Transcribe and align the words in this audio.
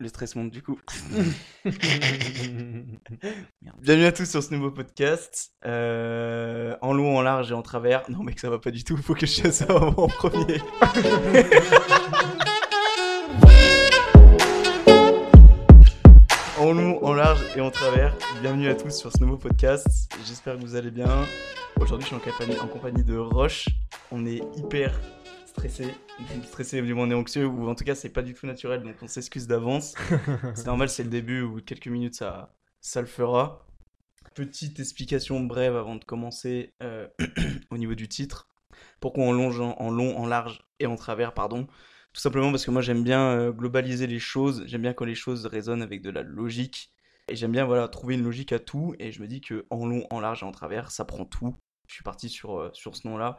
le 0.00 0.08
stress 0.08 0.34
monte 0.34 0.50
du 0.50 0.62
coup. 0.62 0.80
Bienvenue 3.82 4.06
à 4.06 4.12
tous 4.12 4.24
sur 4.24 4.42
ce 4.42 4.54
nouveau 4.54 4.70
podcast. 4.70 5.52
Euh, 5.66 6.74
en 6.80 6.94
long, 6.94 7.18
en 7.18 7.22
large 7.22 7.50
et 7.50 7.54
en 7.54 7.60
travers. 7.60 8.10
Non, 8.10 8.22
mec, 8.22 8.40
ça 8.40 8.48
va 8.48 8.58
pas 8.58 8.70
du 8.70 8.82
tout. 8.82 8.96
Faut 8.96 9.14
que 9.14 9.26
je 9.26 9.42
fasse 9.42 9.58
ça 9.58 9.76
en 9.76 10.08
premier. 10.08 10.62
en 16.58 16.72
long, 16.72 17.04
en 17.04 17.12
large 17.12 17.44
et 17.54 17.60
en 17.60 17.70
travers. 17.70 18.16
Bienvenue 18.40 18.68
à 18.68 18.74
tous 18.74 18.96
sur 18.96 19.12
ce 19.12 19.18
nouveau 19.22 19.36
podcast. 19.36 20.10
J'espère 20.26 20.56
que 20.56 20.62
vous 20.62 20.76
allez 20.76 20.90
bien. 20.90 21.26
Aujourd'hui, 21.78 22.08
je 22.10 22.14
suis 22.14 22.16
en 22.16 22.20
compagnie, 22.20 22.58
en 22.58 22.68
compagnie 22.68 23.04
de 23.04 23.18
Roche. 23.18 23.68
On 24.10 24.24
est 24.24 24.40
hyper 24.56 24.98
stressé, 25.60 25.94
stressé 26.44 26.80
du 26.80 26.94
on 26.94 27.10
est 27.10 27.14
anxieux 27.14 27.44
ou 27.44 27.68
en 27.68 27.74
tout 27.74 27.84
cas 27.84 27.94
c'est 27.94 28.08
pas 28.08 28.22
du 28.22 28.32
tout 28.32 28.46
naturel 28.46 28.82
donc 28.82 28.94
on 29.02 29.06
s'excuse 29.06 29.46
d'avance. 29.46 29.94
c'est 30.54 30.64
normal, 30.64 30.88
c'est 30.88 31.02
le 31.02 31.10
début 31.10 31.42
ou 31.42 31.60
quelques 31.60 31.88
minutes 31.88 32.14
ça, 32.14 32.54
ça 32.80 33.02
le 33.02 33.06
fera. 33.06 33.66
Petite 34.34 34.80
explication 34.80 35.38
brève 35.40 35.76
avant 35.76 35.96
de 35.96 36.04
commencer 36.04 36.72
euh, 36.82 37.08
au 37.70 37.76
niveau 37.76 37.94
du 37.94 38.08
titre. 38.08 38.48
Pourquoi 39.00 39.24
en 39.26 39.32
long, 39.32 39.50
en 39.50 39.90
long, 39.90 40.16
en 40.16 40.26
large 40.26 40.66
et 40.78 40.86
en 40.86 40.96
travers, 40.96 41.34
pardon? 41.34 41.66
Tout 42.14 42.22
simplement 42.22 42.50
parce 42.50 42.64
que 42.64 42.70
moi 42.70 42.80
j'aime 42.80 43.04
bien 43.04 43.20
euh, 43.20 43.52
globaliser 43.52 44.06
les 44.06 44.18
choses, 44.18 44.64
j'aime 44.64 44.82
bien 44.82 44.94
quand 44.94 45.04
les 45.04 45.14
choses 45.14 45.44
résonnent 45.44 45.82
avec 45.82 46.00
de 46.00 46.08
la 46.08 46.22
logique 46.22 46.90
et 47.28 47.36
j'aime 47.36 47.52
bien 47.52 47.66
voilà 47.66 47.86
trouver 47.86 48.14
une 48.14 48.24
logique 48.24 48.52
à 48.52 48.60
tout 48.60 48.94
et 48.98 49.12
je 49.12 49.20
me 49.20 49.28
dis 49.28 49.42
que 49.42 49.66
en 49.68 49.86
long, 49.86 50.06
en 50.08 50.20
large 50.20 50.42
et 50.42 50.46
en 50.46 50.52
travers, 50.52 50.90
ça 50.90 51.04
prend 51.04 51.26
tout. 51.26 51.54
Je 51.86 51.96
suis 51.96 52.04
parti 52.04 52.30
sur, 52.30 52.58
euh, 52.58 52.70
sur 52.72 52.96
ce 52.96 53.06
nom-là 53.06 53.38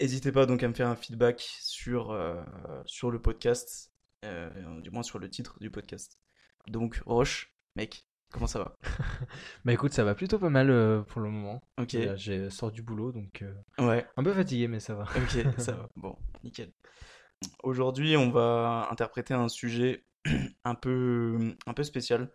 N'hésitez 0.00 0.32
pas 0.32 0.44
donc 0.44 0.62
à 0.62 0.68
me 0.68 0.74
faire 0.74 0.88
un 0.88 0.96
feedback 0.96 1.40
sur, 1.60 2.10
euh, 2.10 2.42
sur 2.84 3.12
le 3.12 3.22
podcast, 3.22 3.92
euh, 4.24 4.80
du 4.80 4.90
moins 4.90 5.04
sur 5.04 5.20
le 5.20 5.30
titre 5.30 5.56
du 5.60 5.70
podcast. 5.70 6.18
Donc, 6.66 7.00
Roche, 7.06 7.54
mec, 7.76 8.08
comment 8.32 8.48
ça 8.48 8.58
va? 8.58 8.76
Bah 9.64 9.72
écoute, 9.72 9.92
ça 9.92 10.02
va 10.02 10.16
plutôt 10.16 10.38
pas 10.38 10.50
mal 10.50 10.70
euh, 10.70 11.02
pour 11.02 11.20
le 11.20 11.30
moment. 11.30 11.62
Ok. 11.78 11.96
J'ai 12.16 12.50
sort 12.50 12.72
du 12.72 12.82
boulot, 12.82 13.12
donc 13.12 13.44
ouais. 13.78 14.04
un 14.16 14.24
peu 14.24 14.34
fatigué, 14.34 14.66
mais 14.66 14.80
ça 14.80 14.94
va. 14.94 15.04
Ok, 15.16 15.44
ça 15.58 15.72
va. 15.72 15.88
Bon, 15.96 16.16
nickel. 16.42 16.72
Aujourd'hui, 17.62 18.16
on 18.16 18.30
va 18.30 18.88
interpréter 18.90 19.34
un 19.34 19.48
sujet 19.48 20.04
un 20.64 20.74
peu, 20.74 21.54
un 21.66 21.74
peu 21.74 21.84
spécial 21.84 22.32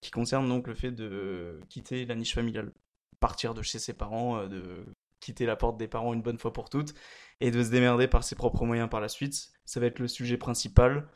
qui 0.00 0.12
concerne 0.12 0.48
donc 0.48 0.68
le 0.68 0.74
fait 0.74 0.92
de 0.92 1.60
quitter 1.68 2.06
la 2.06 2.14
niche 2.14 2.34
familiale, 2.34 2.72
partir 3.18 3.54
de 3.54 3.62
chez 3.62 3.78
ses 3.80 3.92
parents, 3.92 4.46
de 4.46 4.84
quitter 5.22 5.46
la 5.46 5.56
porte 5.56 5.78
des 5.78 5.88
parents 5.88 6.12
une 6.12 6.20
bonne 6.20 6.38
fois 6.38 6.52
pour 6.52 6.68
toutes 6.68 6.94
et 7.40 7.50
de 7.50 7.62
se 7.62 7.70
démerder 7.70 8.08
par 8.08 8.24
ses 8.24 8.34
propres 8.34 8.64
moyens 8.66 8.90
par 8.90 9.00
la 9.00 9.08
suite. 9.08 9.52
Ça 9.64 9.80
va 9.80 9.86
être 9.86 9.98
le 9.98 10.08
sujet 10.08 10.36
principal. 10.36 11.08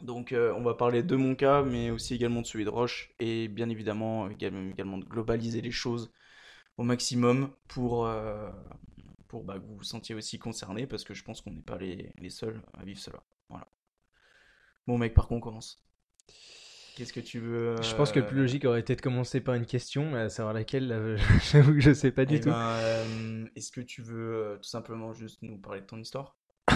Donc 0.00 0.32
euh, 0.32 0.52
on 0.56 0.62
va 0.62 0.74
parler 0.74 1.02
de 1.02 1.16
mon 1.16 1.34
cas, 1.34 1.62
mais 1.62 1.90
aussi 1.90 2.14
également 2.14 2.42
de 2.42 2.46
celui 2.46 2.64
de 2.64 2.70
Roche, 2.70 3.14
et 3.20 3.48
bien 3.48 3.68
évidemment 3.68 4.28
également, 4.28 4.98
de 4.98 5.04
globaliser 5.04 5.60
les 5.60 5.70
choses 5.70 6.12
au 6.76 6.82
maximum 6.82 7.50
pour, 7.68 8.06
euh, 8.06 8.50
pour 9.28 9.44
bah, 9.44 9.58
que 9.58 9.64
vous 9.64 9.76
vous 9.76 9.84
sentiez 9.84 10.14
aussi 10.14 10.38
concerné, 10.38 10.86
parce 10.86 11.04
que 11.04 11.14
je 11.14 11.22
pense 11.24 11.40
qu'on 11.40 11.52
n'est 11.52 11.62
pas 11.62 11.78
les, 11.78 12.12
les, 12.18 12.30
seuls 12.30 12.60
à 12.74 12.84
vivre 12.84 12.98
cela. 13.00 13.22
Voilà. 13.48 13.68
Bon 14.86 14.98
mec, 14.98 15.14
par 15.14 15.28
contre 15.28 15.46
on 15.46 15.50
commence 15.50 15.82
Qu'est-ce 16.96 17.12
que 17.12 17.20
tu 17.20 17.40
veux 17.40 17.74
Je 17.82 17.92
pense 17.96 18.12
que 18.12 18.20
le 18.20 18.26
plus 18.26 18.38
euh, 18.38 18.42
logique 18.42 18.64
aurait 18.64 18.78
été 18.78 18.94
de 18.94 19.00
commencer 19.00 19.40
par 19.40 19.56
une 19.56 19.66
question, 19.66 20.14
à 20.14 20.28
savoir 20.28 20.54
laquelle, 20.54 21.18
j'avoue 21.52 21.74
que 21.74 21.80
je 21.80 21.92
sais 21.92 22.12
pas 22.12 22.24
du 22.24 22.36
eh 22.36 22.40
tout. 22.40 22.50
Ben, 22.50 22.76
euh, 22.78 23.44
est-ce 23.56 23.72
que 23.72 23.80
tu 23.80 24.00
veux 24.00 24.34
euh, 24.34 24.56
tout 24.58 24.68
simplement 24.68 25.12
juste 25.12 25.42
nous 25.42 25.58
parler 25.58 25.80
de 25.80 25.86
ton 25.86 25.98
histoire? 25.98 26.36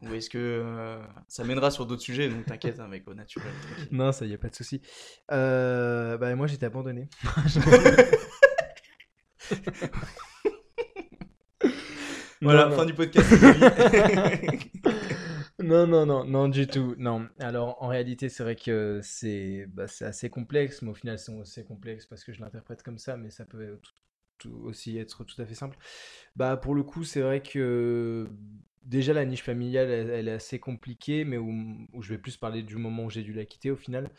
Ou 0.00 0.14
est-ce 0.14 0.30
que 0.30 0.98
ça 1.28 1.44
mènera 1.44 1.70
sur 1.70 1.86
d'autres 1.86 2.02
sujets 2.02 2.28
Donc 2.28 2.44
t'inquiète, 2.46 2.80
hein, 2.80 2.88
mec, 2.88 3.06
au 3.06 3.14
naturel. 3.14 3.52
Non, 3.92 4.10
ça 4.10 4.26
y 4.26 4.34
a 4.34 4.38
pas 4.38 4.48
de 4.48 4.54
souci. 4.54 4.80
bah 5.28 6.34
moi 6.34 6.48
j'étais 6.48 6.66
abandonné. 6.66 7.08
voilà, 12.40 12.68
fin 12.72 12.84
du 12.84 12.94
podcast. 12.94 13.32
Non, 15.62 15.86
non, 15.86 16.06
non, 16.06 16.24
non, 16.24 16.48
du 16.48 16.66
tout. 16.66 16.94
Non. 16.98 17.28
Alors, 17.38 17.80
en 17.82 17.88
réalité, 17.88 18.28
c'est 18.28 18.42
vrai 18.42 18.56
que 18.56 19.00
c'est 19.02 19.66
bah, 19.68 19.86
assez 20.00 20.28
complexe, 20.28 20.82
mais 20.82 20.90
au 20.90 20.94
final, 20.94 21.18
c'est 21.18 21.38
assez 21.40 21.64
complexe 21.64 22.06
parce 22.06 22.24
que 22.24 22.32
je 22.32 22.40
l'interprète 22.40 22.82
comme 22.82 22.98
ça, 22.98 23.16
mais 23.16 23.30
ça 23.30 23.44
peut 23.44 23.78
aussi 24.44 24.98
être 24.98 25.24
tout 25.24 25.40
à 25.40 25.46
fait 25.46 25.54
simple. 25.54 25.78
Bah, 26.36 26.56
pour 26.56 26.74
le 26.74 26.82
coup, 26.82 27.04
c'est 27.04 27.20
vrai 27.20 27.42
que 27.42 28.28
déjà 28.82 29.12
la 29.12 29.24
niche 29.24 29.42
familiale, 29.42 29.88
elle, 29.88 30.28
est 30.28 30.32
assez 30.32 30.58
compliquée, 30.58 31.24
mais 31.24 31.38
où, 31.38 31.86
je 32.00 32.08
vais 32.08 32.18
plus 32.18 32.36
parler 32.36 32.62
du 32.62 32.76
moment 32.76 33.04
où 33.04 33.10
j'ai 33.10 33.22
dû 33.22 33.32
la 33.32 33.44
quitter 33.44 33.70
au 33.70 33.76
final. 33.76 34.10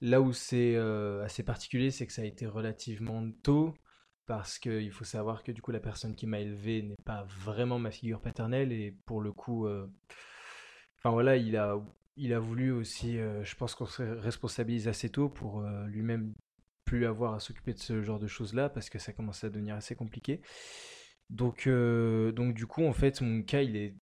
Là 0.00 0.20
où 0.20 0.32
c'est 0.32 0.74
euh, 0.76 1.24
assez 1.24 1.42
particulier, 1.42 1.90
c'est 1.90 2.06
que 2.06 2.12
ça 2.12 2.22
a 2.22 2.26
été 2.26 2.46
relativement 2.46 3.30
tôt 3.42 3.74
parce 4.26 4.58
qu'il 4.58 4.90
faut 4.90 5.04
savoir 5.04 5.42
que 5.42 5.52
du 5.52 5.60
coup 5.60 5.70
la 5.70 5.80
personne 5.80 6.14
qui 6.14 6.26
m'a 6.26 6.40
élevé 6.40 6.82
n'est 6.82 6.96
pas 7.04 7.24
vraiment 7.24 7.78
ma 7.78 7.90
figure 7.90 8.22
paternelle 8.22 8.72
et 8.72 8.96
pour 9.04 9.20
le 9.20 9.32
coup 9.32 9.66
euh, 9.66 9.86
Enfin 11.04 11.12
voilà, 11.12 11.36
il 11.36 11.54
a, 11.56 12.38
voulu 12.38 12.72
aussi, 12.72 13.18
euh, 13.18 13.44
je 13.44 13.54
pense 13.56 13.74
qu'on 13.74 13.84
se 13.84 14.02
responsabilise 14.02 14.88
assez 14.88 15.10
tôt 15.10 15.28
pour 15.28 15.60
euh, 15.60 15.86
lui-même 15.86 16.32
plus 16.86 17.04
avoir 17.04 17.34
à 17.34 17.40
s'occuper 17.40 17.74
de 17.74 17.78
ce 17.78 18.02
genre 18.02 18.18
de 18.18 18.26
choses-là 18.26 18.70
parce 18.70 18.88
que 18.88 18.98
ça 18.98 19.12
commence 19.12 19.44
à 19.44 19.50
devenir 19.50 19.74
assez 19.74 19.94
compliqué. 19.94 20.40
Donc, 21.28 21.66
euh, 21.66 22.32
donc 22.32 22.54
du 22.54 22.66
coup, 22.66 22.86
en 22.86 22.94
fait, 22.94 23.20
mon 23.20 23.42
cas, 23.42 23.60
il 23.60 23.76
est 23.76 23.94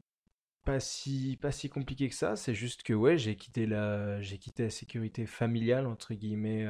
pas 0.64 0.78
si, 0.78 1.38
compliqué 1.72 2.08
que 2.08 2.14
ça. 2.14 2.36
C'est 2.36 2.54
juste 2.54 2.84
que 2.84 2.92
ouais, 2.92 3.18
j'ai 3.18 3.34
quitté 3.34 3.66
la, 3.66 4.20
sécurité 4.70 5.26
familiale 5.26 5.86
entre 5.88 6.14
guillemets. 6.14 6.68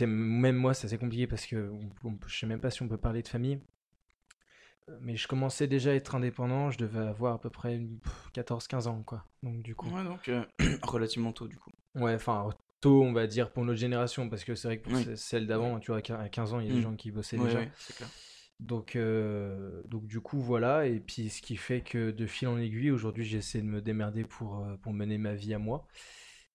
Même 0.00 0.56
moi, 0.56 0.72
c'est 0.72 0.86
assez 0.86 0.98
compliqué 0.98 1.26
parce 1.26 1.44
que 1.46 1.70
je 2.26 2.38
sais 2.38 2.46
même 2.46 2.60
pas 2.60 2.70
si 2.70 2.82
on 2.82 2.88
peut 2.88 2.96
parler 2.96 3.22
de 3.22 3.28
famille 3.28 3.60
mais 5.00 5.16
je 5.16 5.26
commençais 5.26 5.66
déjà 5.66 5.90
à 5.90 5.94
être 5.94 6.14
indépendant, 6.14 6.70
je 6.70 6.78
devais 6.78 7.00
avoir 7.00 7.34
à 7.34 7.40
peu 7.40 7.50
près 7.50 7.80
14-15 8.34 8.86
ans, 8.86 9.02
quoi. 9.04 9.24
Donc, 9.42 9.62
du 9.62 9.74
coup. 9.74 9.88
Ouais, 9.90 10.04
donc 10.04 10.28
euh, 10.28 10.44
relativement 10.82 11.32
tôt, 11.32 11.48
du 11.48 11.56
coup. 11.56 11.70
Ouais, 11.96 12.14
enfin, 12.14 12.50
tôt, 12.80 13.02
on 13.02 13.12
va 13.12 13.26
dire, 13.26 13.50
pour 13.50 13.64
notre 13.64 13.78
génération, 13.78 14.28
parce 14.28 14.44
que 14.44 14.54
c'est 14.54 14.68
vrai 14.68 14.78
que 14.78 14.88
pour 14.88 15.18
celle 15.18 15.46
d'avant, 15.46 15.80
tu 15.80 15.90
vois, 15.90 15.98
à 15.98 16.28
15 16.28 16.54
ans, 16.54 16.60
il 16.60 16.68
y 16.68 16.70
a 16.70 16.72
des 16.72 16.78
mm. 16.78 16.82
gens 16.82 16.94
qui 16.94 17.10
bossaient 17.10 17.38
déjà. 17.38 17.60
c'est 17.78 17.96
clair. 17.96 18.08
Donc, 18.58 18.96
euh, 18.96 19.82
donc, 19.86 20.06
du 20.06 20.20
coup, 20.20 20.40
voilà. 20.40 20.86
Et 20.86 21.00
puis, 21.00 21.28
ce 21.30 21.42
qui 21.42 21.56
fait 21.56 21.82
que 21.82 22.10
de 22.10 22.26
fil 22.26 22.48
en 22.48 22.58
aiguille, 22.58 22.90
aujourd'hui, 22.90 23.24
j'essaie 23.24 23.60
de 23.60 23.66
me 23.66 23.82
démerder 23.82 24.24
pour, 24.24 24.60
euh, 24.60 24.76
pour 24.76 24.92
mener 24.92 25.18
ma 25.18 25.34
vie 25.34 25.52
à 25.52 25.58
moi. 25.58 25.86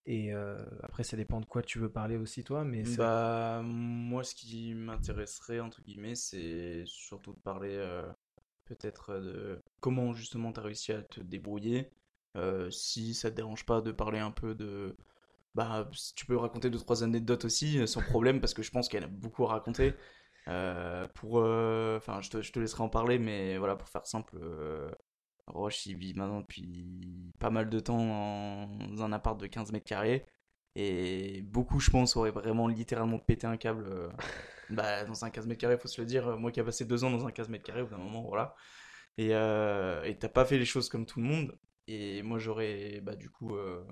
Et 0.07 0.33
après, 0.81 1.03
ça 1.03 1.15
dépend 1.15 1.39
de 1.39 1.45
quoi 1.45 1.61
tu 1.61 1.77
veux 1.77 1.91
parler 1.91 2.17
aussi, 2.17 2.43
toi. 2.43 2.63
Mais 2.63 2.83
bah, 2.97 3.61
moi, 3.63 4.23
ce 4.23 4.33
qui 4.33 4.73
m'intéresserait, 4.73 5.59
entre 5.59 5.83
guillemets, 5.83 6.15
c'est 6.15 6.81
surtout 6.87 7.33
de 7.33 7.39
parler 7.39 7.77
peut-être 8.75 9.19
de 9.19 9.61
comment 9.79 10.13
justement 10.13 10.51
tu 10.53 10.59
as 10.59 10.63
réussi 10.63 10.91
à 10.93 11.01
te 11.03 11.21
débrouiller. 11.21 11.89
si 12.69 13.13
ça 13.13 13.29
te 13.31 13.35
dérange 13.35 13.65
pas 13.65 13.81
de 13.81 13.91
parler 13.91 14.19
un 14.19 14.31
peu 14.31 14.55
de. 14.55 14.95
Bah, 15.55 15.89
tu 16.15 16.25
peux 16.25 16.37
raconter 16.37 16.69
deux 16.69 16.79
trois 16.79 17.03
anecdotes 17.03 17.45
aussi, 17.45 17.87
sans 17.87 18.01
problème, 18.01 18.39
parce 18.41 18.53
que 18.53 18.63
je 18.63 18.71
pense 18.71 18.87
en 18.89 19.03
a 19.03 19.07
beaucoup 19.07 19.45
à 19.45 19.49
raconter. 19.49 19.93
pour, 21.15 21.35
enfin, 21.37 22.21
je, 22.21 22.29
te, 22.29 22.41
je 22.41 22.51
te 22.51 22.59
laisserai 22.59 22.83
en 22.83 22.89
parler, 22.89 23.19
mais 23.19 23.57
voilà, 23.57 23.75
pour 23.75 23.89
faire 23.89 24.05
simple, 24.07 24.37
Roche, 25.47 25.85
il 25.85 25.97
vit 25.97 26.13
maintenant 26.13 26.41
depuis 26.41 27.33
pas 27.39 27.49
mal 27.49 27.69
de 27.69 27.79
temps 27.79 28.67
dans 28.67 29.03
un 29.03 29.11
appart 29.11 29.39
de 29.39 29.47
15 29.47 29.71
mètres 29.71 29.85
carrés. 29.85 30.25
Et 30.75 31.41
beaucoup, 31.43 31.79
je 31.79 31.89
pense, 31.89 32.15
auraient 32.15 32.31
vraiment 32.31 32.67
littéralement 32.67 33.19
pété 33.19 33.45
un 33.45 33.57
câble 33.57 33.87
euh, 33.87 34.09
bah, 34.69 35.03
dans 35.05 35.25
un 35.25 35.29
15 35.29 35.47
mètres 35.47 35.59
carrés, 35.61 35.77
faut 35.77 35.87
se 35.87 35.99
le 36.01 36.07
dire. 36.07 36.37
Moi 36.37 36.51
qui 36.51 36.59
ai 36.59 36.63
passé 36.63 36.85
deux 36.85 37.03
ans 37.03 37.11
dans 37.11 37.25
un 37.25 37.31
15 37.31 37.49
mètres 37.49 37.65
carrés, 37.65 37.81
au 37.81 37.87
bout 37.87 37.95
d'un 37.95 37.97
moment, 37.97 38.23
voilà. 38.23 38.55
Et 39.17 39.29
euh, 39.33 40.13
t'as 40.19 40.29
pas 40.29 40.45
fait 40.45 40.57
les 40.57 40.65
choses 40.65 40.89
comme 40.89 41.05
tout 41.05 41.19
le 41.19 41.25
monde. 41.25 41.57
Et 41.87 42.21
moi, 42.23 42.39
j'aurais, 42.39 43.01
bah, 43.01 43.15
du 43.15 43.29
coup, 43.29 43.55
euh, 43.55 43.85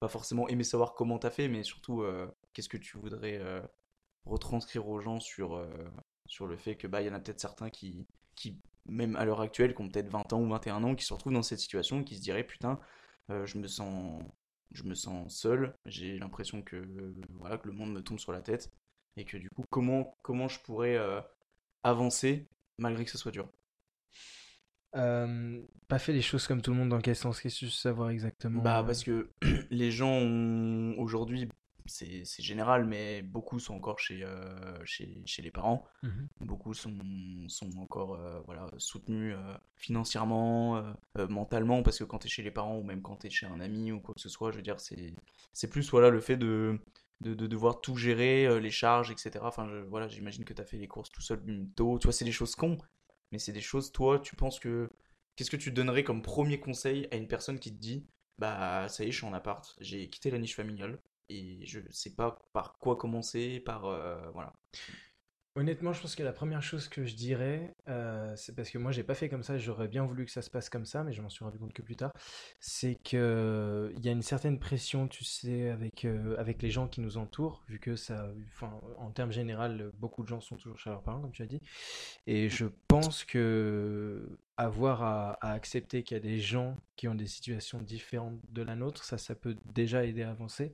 pas 0.00 0.08
forcément 0.08 0.48
aimé 0.48 0.64
savoir 0.64 0.94
comment 0.94 1.18
t'as 1.18 1.30
fait, 1.30 1.48
mais 1.48 1.62
surtout, 1.62 2.02
euh, 2.02 2.26
qu'est-ce 2.52 2.68
que 2.68 2.76
tu 2.76 2.98
voudrais 2.98 3.40
retranscrire 4.24 4.88
aux 4.88 5.00
gens 5.00 5.20
sur, 5.20 5.64
sur 6.26 6.46
le 6.46 6.56
fait 6.56 6.76
que, 6.76 6.86
bah, 6.86 7.02
il 7.02 7.08
y 7.08 7.10
en 7.10 7.14
a 7.14 7.20
peut-être 7.20 7.40
certains 7.40 7.70
qui, 7.70 8.06
qui, 8.34 8.60
même 8.86 9.16
à 9.16 9.24
l'heure 9.24 9.40
actuelle, 9.40 9.74
qui 9.74 9.82
ont 9.82 9.88
peut-être 9.88 10.08
20 10.08 10.32
ans 10.32 10.40
ou 10.40 10.48
21 10.48 10.82
ans, 10.84 10.94
qui 10.94 11.04
se 11.04 11.12
retrouvent 11.12 11.32
dans 11.32 11.42
cette 11.42 11.60
situation, 11.60 12.04
qui 12.04 12.16
se 12.16 12.22
diraient, 12.22 12.44
putain, 12.44 12.80
je 13.28 13.58
me 13.58 13.66
sens 13.66 14.22
je 14.74 14.84
me 14.84 14.94
sens 14.94 15.34
seul, 15.36 15.74
j'ai 15.86 16.18
l'impression 16.18 16.62
que 16.62 16.84
voilà 17.30 17.58
que 17.58 17.68
le 17.68 17.74
monde 17.74 17.92
me 17.92 18.02
tombe 18.02 18.18
sur 18.18 18.32
la 18.32 18.42
tête 18.42 18.70
et 19.16 19.24
que 19.24 19.36
du 19.36 19.48
coup, 19.50 19.64
comment, 19.70 20.16
comment 20.22 20.48
je 20.48 20.60
pourrais 20.60 20.96
euh, 20.96 21.20
avancer 21.84 22.48
malgré 22.78 23.04
que 23.04 23.10
ce 23.10 23.18
soit 23.18 23.32
dur? 23.32 23.48
Euh, 24.96 25.62
pas 25.88 25.98
fait 25.98 26.12
les 26.12 26.22
choses 26.22 26.46
comme 26.46 26.60
tout 26.62 26.70
le 26.70 26.76
monde 26.76 26.90
dans 26.90 27.00
quel 27.00 27.16
sens? 27.16 27.40
Qu'est-ce 27.40 27.54
que 27.56 27.58
tu 27.60 27.64
veux 27.66 27.70
savoir 27.70 28.10
exactement? 28.10 28.62
Bah, 28.62 28.82
euh 28.82 28.84
parce 28.86 29.02
que 29.04 29.30
les 29.70 29.90
gens 29.90 30.10
ont- 30.12 30.94
aujourd'hui, 30.98 31.48
c'est 31.86 32.24
général, 32.42 32.84
mais 32.84 33.22
beaucoup 33.22 33.58
sont 33.58 33.74
encore 33.74 33.98
chez, 33.98 34.22
euh, 34.24 34.84
chez, 34.84 35.22
chez 35.26 35.42
les 35.42 35.50
parents. 35.50 35.84
Mhm. 36.02 36.28
Beaucoup 36.40 36.74
sont, 36.74 36.96
sont 37.48 37.70
encore 37.78 38.14
euh, 38.14 38.40
voilà, 38.46 38.66
soutenus 38.78 39.34
euh, 39.36 39.54
financièrement, 39.76 40.82
mentalement, 41.28 41.82
parce 41.82 41.98
que 41.98 42.04
quand 42.04 42.18
tu 42.18 42.26
es 42.26 42.30
chez 42.30 42.42
les 42.42 42.50
parents 42.50 42.78
ou 42.78 42.82
même 42.82 43.02
quand 43.02 43.16
tu 43.16 43.28
es 43.28 43.30
chez 43.30 43.46
un 43.46 43.60
ami 43.60 43.92
ou 43.92 44.00
quoi 44.00 44.14
que 44.14 44.20
ce 44.20 44.28
soit, 44.28 44.50
je 44.50 44.56
veux 44.56 44.62
dire, 44.62 44.80
c'est 44.80 45.14
c'est 45.52 45.68
plus 45.70 45.88
voilà, 45.90 46.10
le 46.10 46.20
fait 46.20 46.36
de, 46.36 46.80
de, 47.20 47.34
de 47.34 47.46
devoir 47.46 47.80
tout 47.80 47.96
gérer, 47.96 48.60
les 48.60 48.70
charges, 48.70 49.10
etc. 49.10 49.48
Enfin, 49.48 49.68
je- 49.68 49.76
voilà, 49.88 50.08
j'imagine 50.08 50.44
que 50.44 50.54
tu 50.54 50.62
as 50.62 50.64
fait 50.64 50.78
les 50.78 50.88
courses 50.88 51.10
tout 51.12 51.22
seul 51.22 51.40
tôt. 51.76 51.98
Tu 51.98 52.06
vois, 52.06 52.12
c'est 52.12 52.24
des 52.24 52.32
choses 52.32 52.54
cons, 52.56 52.78
mais 53.30 53.38
c'est 53.38 53.52
des 53.52 53.60
choses, 53.60 53.92
toi, 53.92 54.18
tu 54.18 54.36
penses 54.36 54.58
que. 54.60 54.88
Qu'est-ce 55.36 55.50
que 55.50 55.56
tu 55.56 55.72
donnerais 55.72 56.04
comme 56.04 56.20
premier 56.22 56.60
conseil 56.60 57.08
à 57.10 57.16
une 57.16 57.26
personne 57.26 57.58
qui 57.58 57.72
te 57.74 57.78
dit 57.80 58.06
Bah, 58.38 58.86
ça 58.88 59.04
y 59.04 59.08
est, 59.08 59.12
je 59.12 59.16
suis 59.18 59.26
en 59.26 59.32
appart, 59.32 59.74
j'ai 59.80 60.08
quitté 60.10 60.30
la 60.30 60.38
niche 60.38 60.54
familiale 60.56 60.98
et 61.32 61.66
je 61.66 61.80
sais 61.90 62.14
pas 62.14 62.38
par 62.52 62.78
quoi 62.78 62.96
commencer, 62.96 63.60
par. 63.60 63.86
euh, 63.86 64.30
voilà. 64.32 64.52
Honnêtement, 65.54 65.92
je 65.92 66.00
pense 66.00 66.16
que 66.16 66.22
la 66.22 66.32
première 66.32 66.62
chose 66.62 66.88
que 66.88 67.04
je 67.04 67.14
dirais, 67.14 67.74
euh, 67.86 68.34
c'est 68.36 68.56
parce 68.56 68.70
que 68.70 68.78
moi 68.78 68.90
j'ai 68.90 69.02
pas 69.02 69.14
fait 69.14 69.28
comme 69.28 69.42
ça, 69.42 69.58
j'aurais 69.58 69.86
bien 69.86 70.02
voulu 70.06 70.24
que 70.24 70.30
ça 70.30 70.40
se 70.40 70.48
passe 70.48 70.70
comme 70.70 70.86
ça, 70.86 71.04
mais 71.04 71.12
je 71.12 71.20
m'en 71.20 71.28
suis 71.28 71.44
rendu 71.44 71.58
compte 71.58 71.74
que 71.74 71.82
plus 71.82 71.94
tard, 71.94 72.10
c'est 72.58 72.94
que 72.94 73.92
il 73.94 74.02
y 74.02 74.08
a 74.08 74.12
une 74.12 74.22
certaine 74.22 74.58
pression, 74.58 75.08
tu 75.08 75.24
sais, 75.24 75.68
avec, 75.68 76.06
euh, 76.06 76.36
avec 76.38 76.62
les 76.62 76.70
gens 76.70 76.88
qui 76.88 77.02
nous 77.02 77.18
entourent, 77.18 77.62
vu 77.68 77.78
que 77.80 77.96
ça, 77.96 78.32
en 78.96 79.10
termes 79.10 79.30
général, 79.30 79.92
beaucoup 79.98 80.22
de 80.22 80.28
gens 80.28 80.40
sont 80.40 80.56
toujours 80.56 80.78
chez 80.78 80.88
leurs 80.88 81.02
parents, 81.02 81.20
comme 81.20 81.32
tu 81.32 81.42
as 81.42 81.46
dit, 81.46 81.60
et 82.26 82.48
je 82.48 82.64
pense 82.88 83.22
que 83.24 84.38
avoir 84.58 85.02
à, 85.02 85.32
à 85.40 85.52
accepter 85.52 86.02
qu'il 86.02 86.16
y 86.16 86.20
a 86.20 86.22
des 86.22 86.38
gens 86.38 86.76
qui 86.96 87.08
ont 87.08 87.14
des 87.14 87.26
situations 87.26 87.80
différentes 87.80 88.38
de 88.50 88.62
la 88.62 88.76
nôtre, 88.76 89.02
ça, 89.02 89.16
ça 89.18 89.34
peut 89.34 89.56
déjà 89.64 90.04
aider 90.04 90.22
à 90.22 90.30
avancer, 90.30 90.72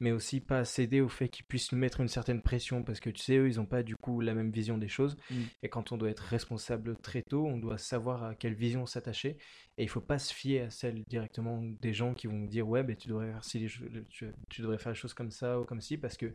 mais 0.00 0.10
aussi 0.12 0.40
pas 0.40 0.64
céder 0.64 1.00
au 1.00 1.08
fait 1.08 1.28
qu'ils 1.28 1.46
puissent 1.46 1.70
nous 1.72 1.78
mettre 1.78 2.00
une 2.00 2.08
certaine 2.08 2.42
pression, 2.42 2.82
parce 2.82 2.98
que 3.00 3.08
tu 3.08 3.22
sais, 3.22 3.36
eux, 3.36 3.48
ils 3.48 3.56
n'ont 3.56 3.66
pas 3.66 3.82
du 3.84 3.96
coup 3.96 4.20
la 4.20 4.34
même 4.34 4.50
vision 4.50 4.78
des 4.78 4.88
choses, 4.88 5.16
Mm. 5.30 5.34
et 5.62 5.68
quand 5.68 5.92
on 5.92 5.96
doit 5.96 6.10
être 6.10 6.20
responsable 6.24 6.96
très 6.96 7.22
tôt, 7.22 7.46
on 7.46 7.56
doit 7.56 7.78
savoir 7.78 8.24
à 8.24 8.34
quelle 8.34 8.54
vision 8.54 8.84
s'attacher, 8.84 9.36
et 9.78 9.84
il 9.84 9.88
faut 9.88 10.00
pas 10.00 10.18
se 10.18 10.34
fier 10.34 10.62
à 10.62 10.70
celle 10.70 11.02
directement 11.08 11.62
des 11.80 11.92
gens 11.94 12.14
qui 12.14 12.26
vont 12.26 12.34
nous 12.36 12.48
dire, 12.48 12.68
ouais, 12.68 12.82
ben, 12.82 12.96
tu 12.96 13.08
devrais 13.08 13.30
faire 13.30 13.44
cho- 13.44 13.84
tu, 14.10 14.26
tu 14.48 14.60
devrais 14.62 14.78
faire 14.78 14.92
les 14.92 14.98
choses 14.98 15.14
comme 15.14 15.30
ça 15.30 15.60
ou 15.60 15.64
comme 15.64 15.80
ci, 15.80 15.96
parce 15.96 16.16
que 16.16 16.32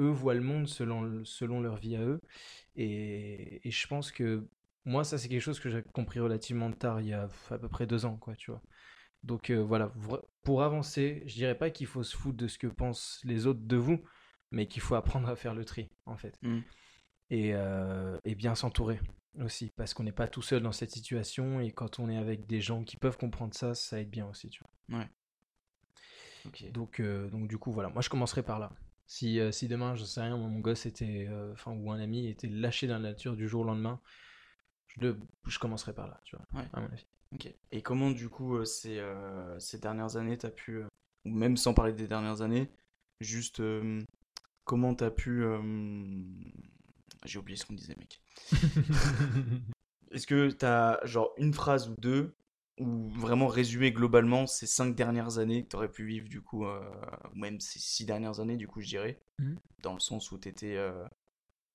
eux 0.00 0.10
voient 0.10 0.34
le 0.34 0.40
monde 0.40 0.66
selon, 0.68 1.24
selon 1.24 1.60
leur 1.60 1.76
vie 1.76 1.96
à 1.96 2.02
eux, 2.02 2.18
et, 2.76 3.66
et 3.66 3.70
je 3.70 3.86
pense 3.86 4.10
que 4.10 4.44
moi, 4.84 5.04
ça, 5.04 5.18
c'est 5.18 5.28
quelque 5.28 5.40
chose 5.40 5.60
que 5.60 5.70
j'ai 5.70 5.82
compris 5.82 6.20
relativement 6.20 6.70
tard, 6.72 7.00
il 7.00 7.08
y 7.08 7.12
a 7.12 7.28
à 7.50 7.58
peu 7.58 7.68
près 7.68 7.86
deux 7.86 8.04
ans, 8.04 8.16
quoi, 8.16 8.34
tu 8.34 8.50
vois. 8.50 8.62
Donc 9.22 9.50
euh, 9.50 9.62
voilà, 9.62 9.92
pour 10.42 10.62
avancer, 10.62 11.22
je 11.26 11.34
dirais 11.34 11.56
pas 11.56 11.70
qu'il 11.70 11.86
faut 11.86 12.02
se 12.02 12.16
foutre 12.16 12.36
de 12.36 12.48
ce 12.48 12.58
que 12.58 12.66
pensent 12.66 13.20
les 13.24 13.46
autres 13.46 13.62
de 13.62 13.76
vous, 13.76 14.00
mais 14.50 14.66
qu'il 14.66 14.82
faut 14.82 14.96
apprendre 14.96 15.28
à 15.28 15.36
faire 15.36 15.54
le 15.54 15.64
tri, 15.64 15.88
en 16.06 16.16
fait. 16.16 16.36
Mm. 16.42 16.60
Et, 17.30 17.54
euh, 17.54 18.18
et 18.24 18.34
bien 18.34 18.54
s'entourer 18.54 19.00
aussi, 19.40 19.70
parce 19.76 19.94
qu'on 19.94 20.02
n'est 20.02 20.12
pas 20.12 20.28
tout 20.28 20.42
seul 20.42 20.62
dans 20.62 20.72
cette 20.72 20.90
situation, 20.90 21.60
et 21.60 21.70
quand 21.70 21.98
on 22.00 22.10
est 22.10 22.18
avec 22.18 22.46
des 22.46 22.60
gens 22.60 22.82
qui 22.82 22.96
peuvent 22.96 23.16
comprendre 23.16 23.54
ça, 23.54 23.74
ça 23.74 24.00
aide 24.00 24.10
bien 24.10 24.26
aussi, 24.26 24.48
tu 24.50 24.60
vois. 24.60 24.98
Donc, 26.72 26.98
euh, 26.98 27.30
donc 27.30 27.46
du 27.46 27.56
coup, 27.56 27.70
voilà, 27.70 27.88
moi 27.88 28.02
je 28.02 28.10
commencerai 28.10 28.42
par 28.42 28.58
là. 28.58 28.72
Si, 29.06 29.38
si 29.52 29.68
demain, 29.68 29.94
je 29.94 30.04
sais 30.04 30.22
rien, 30.22 30.36
mon 30.36 30.58
gosse 30.58 30.86
était, 30.86 31.28
enfin, 31.52 31.72
ou 31.72 31.92
un 31.92 32.00
ami 32.00 32.28
était 32.28 32.48
lâché 32.48 32.86
dans 32.86 32.94
la 32.94 33.10
nature 33.10 33.36
du 33.36 33.46
jour 33.46 33.60
au 33.60 33.64
lendemain, 33.64 34.00
je, 34.88 35.00
le- 35.00 35.18
je 35.46 35.58
commencerai 35.58 35.92
par 35.94 36.06
là, 36.08 36.20
tu 36.24 36.36
vois, 36.36 36.44
Ouais. 36.60 36.68
à 36.72 36.80
mon 36.80 36.86
avis. 36.86 37.06
Ok. 37.34 37.52
Et 37.70 37.82
comment 37.82 38.10
du 38.10 38.28
coup 38.28 38.56
euh, 38.56 38.64
ces, 38.64 38.98
euh, 38.98 39.58
ces 39.58 39.78
dernières 39.78 40.16
années 40.16 40.36
t'as 40.36 40.50
pu, 40.50 40.76
euh, 40.82 40.86
ou 41.24 41.30
même 41.30 41.56
sans 41.56 41.72
parler 41.74 41.92
des 41.94 42.06
dernières 42.08 42.42
années, 42.42 42.70
juste 43.20 43.60
euh, 43.60 44.02
comment 44.64 44.94
t'as 44.94 45.10
pu, 45.10 45.42
euh, 45.42 45.58
j'ai 47.24 47.38
oublié 47.38 47.56
ce 47.56 47.64
qu'on 47.66 47.74
disait 47.74 47.96
mec. 47.98 48.20
Est-ce 50.10 50.26
que 50.26 50.50
t'as 50.50 51.04
genre 51.06 51.32
une 51.38 51.54
phrase 51.54 51.88
ou 51.88 51.94
deux 51.98 52.34
ou 52.78 53.08
vraiment 53.08 53.46
résumer 53.46 53.92
globalement 53.92 54.46
ces 54.46 54.66
cinq 54.66 54.94
dernières 54.94 55.38
années 55.38 55.64
que 55.64 55.68
t'aurais 55.68 55.90
pu 55.90 56.04
vivre 56.04 56.28
du 56.28 56.42
coup, 56.42 56.66
euh, 56.66 56.80
ou 57.34 57.38
même 57.38 57.60
ces 57.60 57.78
six 57.78 58.04
dernières 58.04 58.40
années 58.40 58.56
du 58.56 58.66
coup 58.66 58.80
je 58.80 58.88
dirais, 58.88 59.20
Mhm. 59.38 59.58
dans 59.82 59.94
le 59.94 60.00
sens 60.00 60.30
où 60.32 60.38
t'étais 60.38 60.76
euh, 60.76 61.04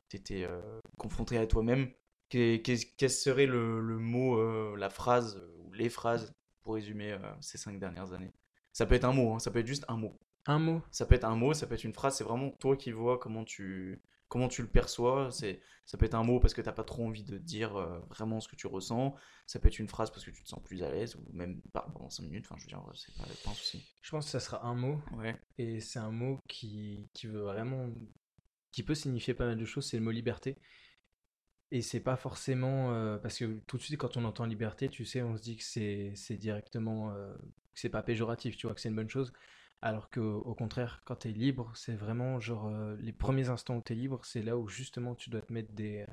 t'étais 0.09 0.44
euh, 0.44 0.62
confronté 0.98 1.38
à 1.38 1.48
toi-même. 1.48 1.89
Quel 2.29 3.09
serait 3.09 3.45
le, 3.45 3.79
le 3.81 3.97
mot, 3.97 4.38
euh, 4.38 4.75
la 4.77 4.89
phrase 4.89 5.38
euh, 5.38 5.56
ou 5.63 5.74
les 5.74 5.89
phrases 5.89 6.33
pour 6.62 6.74
résumer 6.75 7.13
euh, 7.13 7.19
ces 7.41 7.57
cinq 7.57 7.79
dernières 7.79 8.13
années? 8.13 8.31
Ça 8.74 8.85
peut 8.85 8.95
être 8.95 9.06
un 9.06 9.13
mot, 9.13 9.33
hein, 9.33 9.39
ça 9.39 9.50
peut 9.51 9.59
être 9.59 9.68
juste 9.68 9.85
un 9.88 9.97
mot. 9.97 10.19
Un 10.45 10.59
mot. 10.59 10.81
Ça 10.91 11.06
peut 11.06 11.15
être 11.15 11.25
un 11.25 11.35
mot, 11.35 11.53
ça 11.53 11.68
peut 11.68 11.75
être 11.75 11.83
une 11.83 11.94
phrase, 11.94 12.15
c'est 12.18 12.24
vraiment 12.24 12.51
toi 12.59 12.77
qui 12.77 12.91
vois 12.91 13.18
comment 13.18 13.44
tu, 13.44 14.01
comment 14.29 14.47
tu 14.47 14.62
le 14.62 14.68
perçois. 14.68 15.29
C'est, 15.31 15.59
ça 15.85 15.97
peut 15.97 16.06
être 16.06 16.15
un 16.15 16.24
mot 16.24 16.39
parce 16.39 16.53
que 16.53 16.62
t'as 16.62 16.71
pas 16.74 16.83
trop 16.83 17.06
envie 17.06 17.24
de 17.24 17.38
dire 17.38 17.75
euh, 17.77 18.00
vraiment 18.09 18.39
ce 18.39 18.47
que 18.47 18.56
tu 18.56 18.68
ressens. 18.68 19.15
Ça 19.45 19.59
peut 19.59 19.68
être 19.69 19.80
une 19.80 19.88
phrase 19.88 20.09
parce 20.12 20.25
que 20.25 20.31
tu 20.31 20.44
te 20.44 20.47
sens 20.50 20.62
plus 20.63 20.83
à 20.83 20.91
l'aise 20.91 21.15
ou 21.15 21.25
même 21.33 21.62
pas 21.73 21.88
pendant 21.94 22.09
5 22.09 22.23
minutes. 22.23 22.45
Enfin, 22.45 22.56
je 22.59 22.63
veux 22.63 22.68
dire, 22.69 22.83
c'est 22.95 23.15
pas, 23.18 23.23
pas 23.44 23.51
un 23.51 23.53
souci. 23.53 23.85
Je 24.01 24.12
pense 24.12 24.25
que 24.25 24.31
ça 24.31 24.39
sera 24.41 24.65
un 24.65 24.75
mot, 24.75 25.00
Ouais. 25.18 25.35
et 25.57 25.80
c'est 25.80 26.00
un 26.00 26.12
mot 26.12 26.39
qui, 26.47 27.09
qui 27.13 27.27
veut 27.27 27.41
vraiment, 27.41 27.89
qui 28.71 28.83
peut 28.83 28.95
signifier 28.95 29.33
pas 29.33 29.45
mal 29.47 29.57
de 29.57 29.65
choses, 29.65 29.85
c'est 29.89 29.97
le 29.97 30.03
mot 30.03 30.12
liberté. 30.12 30.57
Et 31.71 31.81
c'est 31.81 31.99
pas 31.99 32.15
forcément, 32.15 32.93
euh, 32.93 33.17
parce 33.17 33.37
que 33.37 33.59
tout 33.67 33.77
de 33.77 33.81
suite 33.81 33.97
quand 33.99 34.15
on 34.15 34.23
entend 34.23 34.45
liberté, 34.45 34.87
tu 34.89 35.03
sais, 35.03 35.21
on 35.21 35.35
se 35.35 35.41
dit 35.41 35.57
que 35.57 35.63
c'est, 35.63 36.13
c'est 36.15 36.37
directement, 36.37 37.11
euh, 37.11 37.33
que 37.35 37.79
c'est 37.79 37.89
pas 37.89 38.03
péjoratif, 38.03 38.55
tu 38.55 38.67
vois, 38.67 38.73
que 38.73 38.79
c'est 38.81 38.89
une 38.89 38.95
bonne 38.95 39.09
chose. 39.09 39.33
Alors 39.81 40.09
que 40.09 40.19
au 40.21 40.55
contraire, 40.55 41.01
quand 41.05 41.17
tu 41.17 41.27
es 41.29 41.31
libre, 41.31 41.71
c'est 41.75 41.95
vraiment 41.95 42.39
genre 42.39 42.67
euh, 42.67 42.95
les 42.99 43.11
premiers 43.11 43.49
instants 43.49 43.75
où 43.77 43.81
tu 43.85 43.93
es 43.93 43.95
libre, 43.95 44.21
c'est 44.23 44.41
là 44.41 44.57
où 44.57 44.67
justement 44.67 45.13
tu 45.13 45.29
dois 45.29 45.41
te 45.41 45.51
mettre 45.53 45.71
des, 45.73 46.05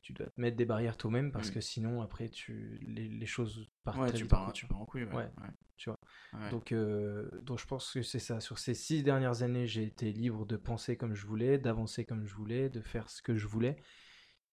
tu 0.00 0.12
dois 0.12 0.26
te 0.28 0.40
mettre 0.40 0.56
des 0.56 0.64
barrières 0.64 0.96
toi-même 0.96 1.32
parce 1.32 1.50
Mm. 1.50 1.54
que 1.54 1.60
sinon 1.60 2.00
après 2.00 2.28
tu, 2.28 2.78
les, 2.86 3.08
les 3.08 3.26
choses 3.26 3.68
partent 3.84 3.98
Ouais, 3.98 4.12
tu 4.12 4.22
vite 4.22 4.30
pars, 4.30 4.52
tu 4.52 4.66
pars 4.66 4.80
en 4.80 4.86
couille. 4.86 5.04
Ouais. 5.04 5.14
Ouais, 5.14 5.30
ouais. 5.42 5.50
tu 5.76 5.90
vois. 5.90 5.98
Ouais. 6.32 6.50
Donc, 6.50 6.72
euh, 6.72 7.28
donc 7.42 7.58
je 7.58 7.66
pense 7.66 7.92
que 7.92 8.02
c'est 8.02 8.20
ça. 8.20 8.40
Sur 8.40 8.58
ces 8.58 8.74
six 8.74 9.02
dernières 9.02 9.42
années, 9.42 9.66
j'ai 9.66 9.82
été 9.82 10.12
libre 10.12 10.46
de 10.46 10.56
penser 10.56 10.96
comme 10.96 11.14
je 11.14 11.26
voulais, 11.26 11.58
d'avancer 11.58 12.04
comme 12.04 12.24
je 12.24 12.34
voulais, 12.34 12.70
de 12.70 12.80
faire 12.80 13.10
ce 13.10 13.20
que 13.22 13.36
je 13.36 13.46
voulais. 13.46 13.76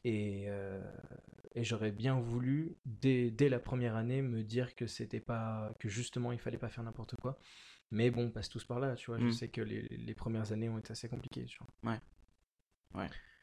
Et, 0.06 0.46
euh, 0.50 0.82
et 1.56 1.66
j'aurais 1.66 1.92
bien 1.92 2.20
voulu, 2.22 2.78
dès, 2.86 3.32
dès 3.32 3.50
la 3.50 3.60
première 3.60 3.98
année, 3.98 4.24
me 4.24 4.44
dire 4.44 4.76
que 4.76 4.88
c'était 4.88 5.22
pas, 5.22 5.74
que 5.80 5.90
justement 5.90 6.32
il 6.34 6.40
fallait 6.40 6.60
pas 6.60 6.70
faire 6.70 6.86
n'importe 6.86 7.18
quoi. 7.18 7.40
Mais 7.92 8.12
bon, 8.12 8.26
on 8.28 8.32
passe 8.32 8.50
tous 8.50 8.66
par 8.66 8.80
là, 8.80 8.96
tu 8.96 9.12
vois. 9.12 9.20
Je 9.20 9.26
Mm. 9.26 9.32
sais 9.32 9.50
que 9.50 9.62
les, 9.62 9.84
les 9.90 10.16
premières 10.16 10.52
années 10.54 10.70
ont 10.70 10.80
été 10.80 10.92
assez 10.94 11.10
compliquées, 11.10 11.46
tu 11.46 11.60
vois. 11.60 11.68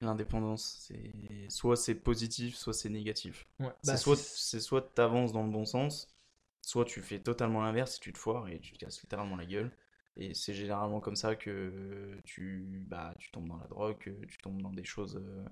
L'indépendance, 0.00 0.78
c'est 0.80 1.12
soit 1.48 1.76
c'est 1.76 1.94
positif, 1.94 2.56
soit 2.56 2.72
c'est 2.74 2.88
négatif. 2.88 3.46
Ouais, 3.60 3.70
C'est 3.82 3.92
bah, 3.92 3.96
soit, 3.96 4.16
c'est- 4.16 4.60
soit 4.60 4.82
t'avances 4.94 5.32
dans 5.32 5.44
le 5.44 5.50
bon 5.52 5.64
sens, 5.64 6.08
soit 6.60 6.84
tu 6.84 7.00
fais 7.02 7.20
totalement 7.20 7.62
l'inverse 7.62 7.96
et 7.96 8.00
tu 8.00 8.12
te 8.12 8.18
foires 8.18 8.48
et 8.48 8.58
tu 8.60 8.72
te 8.72 8.78
casses 8.78 9.00
littéralement 9.02 9.36
la 9.36 9.46
gueule. 9.46 9.70
Et 10.16 10.34
c'est 10.34 10.54
généralement 10.54 11.00
comme 11.00 11.16
ça 11.16 11.36
que 11.36 12.18
tu, 12.24 12.84
bah, 12.88 13.14
tu 13.18 13.30
tombes 13.30 13.48
dans 13.48 13.56
la 13.58 13.66
drogue, 13.68 13.98
que 13.98 14.10
tu 14.26 14.38
tombes 14.38 14.60
dans 14.60 14.72
des 14.72 14.84
choses, 14.84 15.16
euh, 15.16 15.44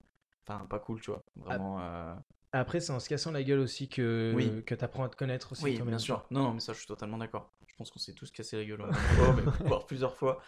enfin, 0.47 0.64
pas 0.66 0.78
cool, 0.78 1.00
tu 1.00 1.11
vois. 1.11 1.23
Vraiment. 1.37 1.80
euh, 1.80 2.14
Après, 2.52 2.80
c'est 2.80 2.92
en 2.92 3.00
se 3.00 3.09
cassant 3.09 3.30
la 3.32 3.42
gueule 3.42 3.61
aussi 3.61 3.88
que, 3.88 4.32
Oui. 4.35 4.62
que 4.64 4.75
tu 4.75 4.85
apprends 4.85 5.04
à 5.04 5.09
te 5.09 5.16
connaître 5.16 5.52
aussi 5.52 5.64
Oui, 5.64 5.80
bien 5.80 5.99
sûr. 5.99 6.25
Non, 6.30 6.42
non, 6.42 6.52
mais 6.54 6.61
ça, 6.61 6.73
je 6.73 6.78
suis 6.78 6.87
totalement 6.87 7.18
d'accord. 7.18 7.52
Je 7.66 7.75
pense 7.76 7.90
qu'on 7.90 7.99
s'est 8.00 8.12
tous 8.14 8.30
cassé 8.30 8.56
la 8.56 8.64
gueule 8.64 8.82
fois, 8.92 9.35
mais 9.37 9.42
voire 9.66 9.87
plusieurs 9.87 10.16
fois. 10.16 10.40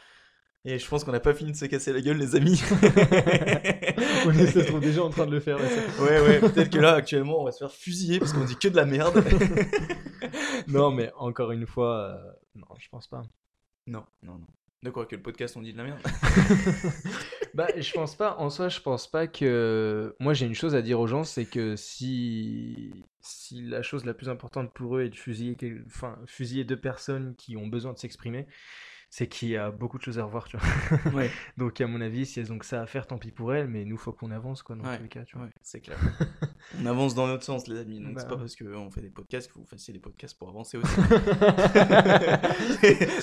Et 0.65 0.79
je 0.79 0.89
pense 0.89 1.03
qu'on 1.03 1.11
n'a 1.11 1.19
pas 1.19 1.35
fini 1.35 1.51
de 1.51 1.57
se 1.57 1.65
casser 1.65 1.93
la 1.93 2.01
gueule, 2.01 2.19
les 2.19 2.37
amis. 2.37 2.63
On 4.25 4.31
est, 4.33 4.47
se 4.47 4.61
trouve 4.61 4.79
déjà 4.81 5.03
en 5.03 5.11
train 5.11 5.27
de 5.27 5.33
le 5.33 5.41
faire. 5.41 5.59
là, 5.59 5.69
ça. 5.69 5.81
Ouais, 6.05 6.21
ouais, 6.21 6.39
peut-être 6.39 6.71
que 6.71 6.79
là, 6.79 6.95
actuellement, 6.95 7.41
on 7.41 7.45
va 7.45 7.51
se 7.51 7.59
faire 7.59 7.73
fusiller 7.73 8.21
parce 8.21 8.33
qu'on 8.33 8.45
dit 8.45 8.55
que 8.57 8.69
de 8.69 8.77
la 8.77 8.85
merde. 8.87 9.25
Non, 10.69 10.93
mais 10.93 11.11
encore 11.17 11.51
une 11.51 11.67
fois, 11.67 12.11
euh, 12.11 12.33
non, 12.55 12.67
je 12.79 12.89
pense 12.91 13.09
pas. 13.09 13.23
non, 13.89 14.05
non, 14.23 14.35
non. 14.39 14.47
De 14.83 14.91
quoi 14.91 15.07
que 15.07 15.15
le 15.15 15.23
podcast, 15.23 15.57
on 15.57 15.63
dit 15.63 15.73
de 15.73 15.79
la 15.79 15.85
merde 15.85 16.01
Bah, 17.55 17.69
je 17.77 17.93
pense 17.93 18.17
pas. 18.17 18.37
En 18.39 18.51
soi, 18.51 18.69
je 18.69 18.81
pense 18.81 19.09
pas 19.09 19.27
que. 19.27 20.17
Moi, 20.19 20.33
j'ai 20.33 20.47
une 20.47 20.55
chose 20.55 20.75
à 20.75 20.83
dire 20.83 20.99
aux 20.99 21.07
gens, 21.07 21.23
c'est 21.23 21.45
que 21.45 21.77
si 21.77 23.05
si 23.21 23.63
la 23.63 23.83
chose 23.83 24.05
la 24.05 24.15
plus 24.15 24.29
importante 24.29 24.73
pour 24.73 24.97
eux 24.97 25.03
est 25.03 25.11
de 25.11 25.15
fusiller, 25.17 25.57
enfin, 25.87 26.19
fusiller 26.27 26.65
deux 26.65 26.81
personnes 26.81 27.35
qui 27.37 27.57
ont 27.57 27.69
besoin 27.69 27.93
de 27.93 27.99
s'exprimer, 27.99 28.47
c'est 29.15 29.27
qu'il 29.27 29.51
y 29.51 29.59
a 29.59 29.71
beaucoup 29.71 29.99
de 29.99 30.03
choses 30.03 30.19
à 30.19 30.25
revoir, 30.25 30.49
tu 30.49 30.57
vois. 30.57 30.67
Ouais, 31.13 31.31
Donc, 31.59 31.79
à 31.83 31.87
mon 31.87 32.01
avis, 32.01 32.25
si 32.25 32.41
elles 32.41 32.51
ont 32.51 32.59
que 32.59 32.65
ça 32.65 32.81
à 32.81 32.87
faire, 32.87 33.07
tant 33.07 33.19
pis 33.19 33.31
pour 33.31 33.53
elles. 33.53 33.69
Mais 33.69 33.85
nous, 33.85 33.99
faut 33.99 34.11
qu'on 34.13 34.31
avance, 34.31 34.63
quoi, 34.63 34.75
dans 34.75 34.85
Ouais, 34.85 34.97
tous 34.97 35.03
les 35.03 35.09
cas, 35.11 35.23
tu 35.25 35.37
vois. 35.37 35.45
ouais, 35.47 35.53
c'est 35.61 35.81
clair. 35.83 35.99
On 36.81 36.87
avance 36.87 37.15
dans 37.15 37.27
l'autre 37.27 37.43
sens, 37.45 37.69
les 37.69 37.79
amis. 37.79 38.01
Donc, 38.01 38.15
Bah. 38.15 38.21
c'est 38.23 38.29
pas 38.29 38.39
parce 38.39 38.57
qu'on 38.57 38.91
fait 38.91 39.03
des 39.03 39.11
podcasts 39.11 39.49
qu'il 39.49 39.53
faut 39.53 39.61
que 39.61 39.65
vous 39.67 39.71
fassiez 39.71 39.93
des 39.93 40.01
podcasts 40.01 40.39
pour 40.39 40.49
avancer 40.49 40.79
aussi. 40.79 40.97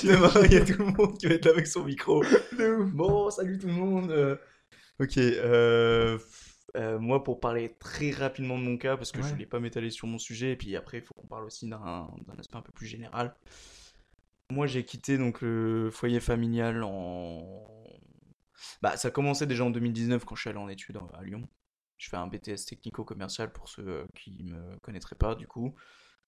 Demain, 0.03 0.31
il 0.46 0.53
y 0.53 0.58
a 0.58 0.65
tout 0.65 0.77
le 0.77 0.86
monde 0.86 1.17
qui 1.17 1.25
va 1.27 1.34
être 1.34 1.46
là 1.46 1.51
avec 1.51 1.65
son 1.65 1.84
micro. 1.84 2.24
Bon, 2.93 3.29
salut 3.31 3.58
tout 3.58 3.67
le 3.67 3.74
monde. 3.74 4.12
euh, 4.12 4.36
Ok, 5.00 5.17
euh, 5.17 6.19
euh, 6.75 7.00
moi 7.00 7.24
pour 7.24 7.39
parler 7.39 7.75
très 7.79 8.12
rapidement 8.12 8.60
de 8.60 8.63
mon 8.63 8.77
cas, 8.77 8.96
parce 8.98 9.12
que 9.12 9.22
je 9.22 9.25
Ouais. 9.27 9.31
voulais 9.34 9.46
pas 9.48 9.60
m'étaler 9.60 9.89
sur 9.89 10.05
mon 10.08 10.19
sujet, 10.19 10.51
et 10.51 10.55
puis 10.55 10.75
après 10.75 11.00
il 11.00 11.03
faut 11.03 11.13
qu'on 11.15 11.25
parle 11.27 11.46
aussi 11.46 11.67
d'un 11.67 12.08
d'un 12.27 12.36
aspect 12.38 12.58
un 12.58 12.62
peu 12.62 12.72
plus 12.74 12.86
général. 12.86 13.34
Moi 14.51 14.65
j'ai 14.65 14.84
quitté 14.84 15.18
donc 15.18 15.41
le 15.41 15.91
foyer 15.91 16.20
familial 16.20 16.84
en... 16.84 17.68
Bah 18.82 18.98
ça 18.98 19.12
commençait 19.12 19.46
déjà 19.46 19.63
en 19.63 19.70
2019 19.70 20.25
quand 20.25 20.36
je 20.36 20.41
suis 20.41 20.50
allé 20.50 20.58
en 20.58 20.68
études 20.68 21.00
à 21.13 21.24
Lyon. 21.24 21.48
Je 21.98 22.10
fais 22.10 22.18
un 22.18 22.27
BTS 22.27 22.65
technico-commercial 22.68 23.51
pour 23.51 23.70
ceux 23.70 23.88
euh, 23.88 24.06
qui 24.15 24.44
me 24.44 24.77
connaîtraient 24.79 25.15
pas 25.15 25.36
du 25.36 25.48
coup. 25.48 25.75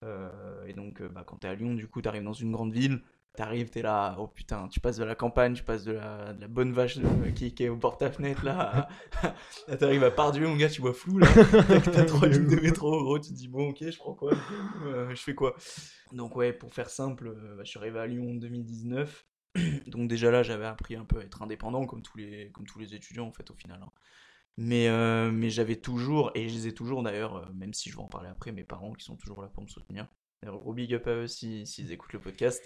Euh, 0.03 0.65
et 0.65 0.73
donc 0.73 1.01
euh, 1.01 1.09
bah, 1.09 1.23
quand 1.25 1.37
t'es 1.37 1.47
à 1.47 1.55
Lyon 1.55 1.73
du 1.73 1.87
coup 1.87 2.01
t'arrives 2.01 2.23
dans 2.23 2.33
une 2.33 2.51
grande 2.51 2.73
ville. 2.73 3.01
T'arrives, 3.33 3.69
t'es 3.69 3.81
là, 3.81 4.17
oh 4.19 4.27
putain, 4.27 4.67
tu 4.67 4.81
passes 4.81 4.97
de 4.97 5.05
la 5.05 5.15
campagne, 5.15 5.53
tu 5.53 5.63
passes 5.63 5.85
de 5.85 5.93
la, 5.93 6.33
bonne 6.49 6.73
vache 6.73 6.97
euh, 6.97 7.31
qui, 7.31 7.53
est 7.63 7.69
au 7.69 7.77
bord 7.77 7.93
de 7.93 7.99
ta 7.99 8.11
fenêtre 8.11 8.43
là, 8.43 8.89
Là, 9.69 9.77
t'arrives 9.77 10.03
à 10.03 10.11
Pardieu, 10.11 10.45
mon 10.45 10.57
gars, 10.57 10.67
tu 10.67 10.81
vois 10.81 10.93
flou 10.93 11.17
là. 11.17 11.27
T'as 11.85 12.03
trois 12.03 12.27
lignes 12.27 12.47
de 12.47 12.59
métro, 12.59 13.01
gros, 13.01 13.19
tu 13.19 13.29
te 13.29 13.33
dis 13.35 13.47
bon, 13.47 13.69
ok, 13.69 13.89
je 13.89 13.97
prends 13.97 14.15
quoi? 14.15 14.33
Euh, 14.85 15.15
Je 15.15 15.21
fais 15.21 15.33
quoi? 15.33 15.55
Donc, 16.11 16.35
ouais, 16.35 16.51
pour 16.51 16.73
faire 16.73 16.89
simple, 16.89 17.27
euh, 17.29 17.55
bah, 17.55 17.63
je 17.63 17.69
suis 17.69 17.79
arrivé 17.79 17.99
à 17.99 18.05
Lyon 18.05 18.31
en 18.31 18.35
2019. 18.35 19.25
Donc, 19.87 20.09
déjà 20.09 20.29
là, 20.29 20.43
j'avais 20.43 20.65
appris 20.65 20.95
un 20.97 21.05
peu 21.05 21.19
à 21.19 21.23
être 21.23 21.41
indépendant, 21.41 21.85
comme 21.85 22.01
tous 22.01 22.17
les, 22.17 22.51
comme 22.51 22.65
tous 22.65 22.79
les 22.79 22.95
étudiants 22.95 23.27
en 23.27 23.31
fait, 23.31 23.49
au 23.49 23.55
final. 23.55 23.79
hein. 23.81 23.89
Mais, 24.57 24.89
mais 25.31 25.49
j'avais 25.49 25.77
toujours, 25.77 26.31
et 26.35 26.49
je 26.49 26.53
les 26.53 26.67
ai 26.67 26.73
toujours 26.73 27.01
d'ailleurs, 27.01 27.49
même 27.53 27.73
si 27.73 27.89
je 27.89 27.95
vais 27.95 28.01
en 28.03 28.07
parler 28.09 28.27
après, 28.27 28.51
mes 28.51 28.65
parents 28.65 28.91
qui 28.91 29.05
sont 29.05 29.15
toujours 29.15 29.41
là 29.41 29.47
pour 29.47 29.63
me 29.63 29.69
soutenir. 29.69 30.07
D'ailleurs, 30.41 30.59
gros 30.59 30.73
big 30.73 30.93
up 30.93 31.07
à 31.07 31.11
eux 31.11 31.27
si- 31.27 31.65
s'ils 31.65 31.91
écoutent 31.93 32.13
le 32.13 32.19
podcast. 32.19 32.61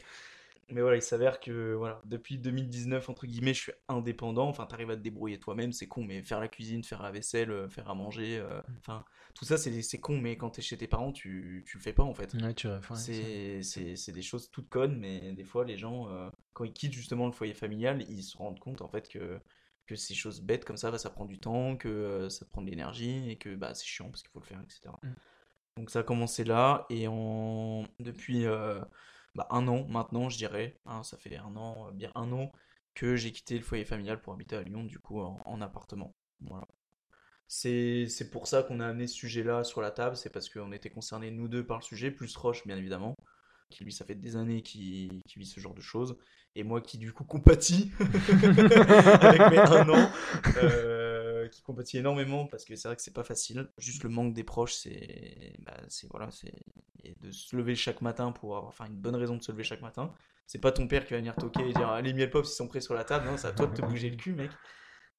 Mais 0.70 0.82
voilà, 0.82 0.98
il 0.98 1.02
s'avère 1.02 1.40
que 1.40 1.74
voilà, 1.74 2.02
depuis 2.06 2.38
2019, 2.40 3.10
entre 3.10 3.28
guillemets, 3.28 3.54
je 3.54 3.62
suis 3.62 3.72
indépendant. 3.88 4.48
Enfin, 4.48 4.66
t'arrives 4.66 4.90
à 4.90 4.96
te 4.96 5.02
débrouiller 5.02 5.40
toi-même, 5.40 5.72
c'est 5.72 5.88
con, 5.88 6.04
mais 6.04 6.24
faire 6.24 6.40
la 6.40 6.48
cuisine, 6.48 6.84
faire 6.84 7.04
la 7.04 7.12
vaisselle, 7.12 7.52
euh, 7.52 7.70
faire 7.70 7.90
à 7.90 7.94
manger, 7.94 8.38
euh, 8.40 8.62
enfin, 8.80 9.06
tout 9.36 9.44
ça, 9.44 9.58
c'est 9.58 10.00
con, 10.00 10.18
mais 10.18 10.38
quand 10.38 10.52
t'es 10.52 10.62
chez 10.62 10.78
tes 10.78 10.88
parents, 10.88 11.12
tu, 11.12 11.64
tu 11.68 11.78
le 11.78 11.84
fais 11.84 11.92
pas 11.92 12.04
en 12.04 12.14
fait. 12.14 12.34
Ouais, 12.36 12.54
tu 12.54 12.68
C'est 12.96 14.12
des 14.12 14.22
choses 14.22 14.50
toutes 14.50 14.70
connes, 14.70 14.98
mais 14.98 15.34
des 15.34 15.44
fois, 15.44 15.66
les 15.66 15.78
gens, 15.78 16.10
euh, 16.10 16.30
quand 16.54 16.64
ils 16.64 16.74
quittent 16.74 16.94
justement 16.94 17.26
le 17.26 17.34
foyer 17.34 17.54
familial, 17.54 18.02
ils 18.10 18.24
se 18.24 18.38
rendent 18.38 18.60
compte 18.60 18.82
en 18.82 18.88
fait 18.88 19.10
que, 19.10 19.42
que 19.88 19.96
ces 19.96 20.16
choses 20.16 20.40
bêtes 20.42 20.64
comme 20.64 20.78
ça, 20.78 20.90
bah, 20.90 20.98
ça 20.98 21.10
prend 21.10 21.26
du 21.26 21.38
temps, 21.38 21.76
que 21.76 21.90
euh, 21.90 22.30
ça 22.30 22.46
prend 22.46 22.62
de 22.62 22.70
l'énergie, 22.70 23.30
et 23.30 23.36
que 23.36 23.54
bah, 23.56 23.74
c'est 23.74 23.86
chiant 23.86 24.10
parce 24.10 24.24
qu'il 24.24 24.32
faut 24.32 24.40
le 24.40 24.46
faire, 24.46 24.62
etc. 24.62 24.90
Mm. 25.04 25.10
Donc 25.78 25.90
ça 25.90 26.00
a 26.00 26.04
commencé 26.04 26.46
là, 26.46 26.86
et 26.90 27.08
en... 27.10 27.84
depuis 28.00 28.46
euh, 28.46 28.80
bah, 29.36 29.48
un 29.52 29.68
an 29.68 29.86
maintenant, 29.88 30.30
je 30.30 30.38
dirais, 30.38 30.80
hein, 30.86 31.04
ça 31.04 31.18
fait 31.18 31.38
un 31.38 31.56
an, 31.56 31.88
euh, 31.90 31.92
bien 31.92 32.12
un 32.16 32.32
an, 32.32 32.52
que 32.96 33.16
j'ai 33.16 33.32
quitté 33.32 33.58
le 33.58 33.64
foyer 33.64 33.86
familial 33.86 34.22
pour 34.22 34.34
habiter 34.34 34.56
à 34.56 34.64
Lyon, 34.64 34.84
du 34.84 35.00
coup, 35.00 35.20
en, 35.22 35.40
en 35.46 35.62
appartement. 35.62 36.16
Voilà. 36.42 36.68
C'est 37.48 38.30
pour 38.32 38.48
ça 38.48 38.64
qu'on 38.64 38.80
a 38.80 38.88
amené 38.88 39.08
ce 39.08 39.16
sujet-là 39.16 39.64
sur 39.64 39.82
la 39.82 39.92
table, 39.92 40.18
c'est 40.18 40.32
parce 40.32 40.50
qu'on 40.50 40.72
était 40.72 40.90
concernés 40.90 41.32
nous 41.32 41.48
deux 41.48 41.66
par 41.66 41.78
le 41.78 41.84
sujet, 41.84 42.12
plus 42.12 42.36
Roche 42.36 42.66
bien 42.66 42.78
évidemment, 42.78 43.16
qui 43.70 43.84
lui 43.84 43.94
ça 43.94 44.04
fait 44.06 44.16
des 44.16 44.36
années 44.36 44.62
qu'il 44.64 45.22
qu'il 45.24 45.40
vit 45.40 45.46
ce 45.46 45.60
genre 45.60 45.76
de 45.76 45.82
choses, 45.82 46.18
et 46.56 46.64
moi 46.64 46.82
qui 46.82 46.98
du 46.98 47.14
coup 47.14 47.24
compatis 47.24 47.92
avec 48.00 49.40
mes 49.52 49.60
un 49.60 49.90
an, 49.90 50.12
euh, 50.58 51.15
qui 51.50 51.62
compatis 51.62 51.98
énormément 51.98 52.48
parce 52.48 52.66
que 52.66 52.76
c'est 52.76 52.88
vrai 52.88 52.96
que 52.96 53.02
c'est 53.02 53.14
pas 53.14 53.24
facile, 53.24 53.70
juste 53.78 54.04
le 54.04 54.10
manque 54.10 54.34
des 54.34 54.44
proches, 54.44 54.74
c'est 54.74 55.56
bah, 55.60 55.78
voilà, 56.12 56.30
c'est 56.32 56.54
de 57.22 57.32
se 57.32 57.56
lever 57.56 57.76
chaque 57.76 58.02
matin 58.02 58.32
pour 58.32 58.56
avoir 58.58 58.70
enfin 58.70 58.86
une 58.86 58.96
bonne 58.96 59.16
raison 59.16 59.38
de 59.38 59.44
se 59.44 59.52
lever 59.52 59.64
chaque 59.64 59.82
matin. 59.82 60.14
C'est 60.48 60.60
pas 60.62 60.72
ton 60.72 60.88
père 60.88 61.06
qui 61.06 61.14
va 61.14 61.20
venir 61.20 61.36
toquer 61.36 61.68
et 61.68 61.74
dire 61.74 61.90
allez 61.90 62.14
miel 62.14 62.30
pop 62.30 62.46
ils 62.46 62.50
sont 62.50 62.68
prêts 62.68 62.82
sur 62.82 62.94
la 62.94 63.04
table, 63.04 63.26
non, 63.28 63.38
c'est 63.38 63.48
à 63.48 63.52
toi 63.52 63.68
de 63.68 63.74
te 63.74 63.82
bouger 63.82 64.10
le 64.10 64.16
cul 64.16 64.34
mec. 64.34 64.52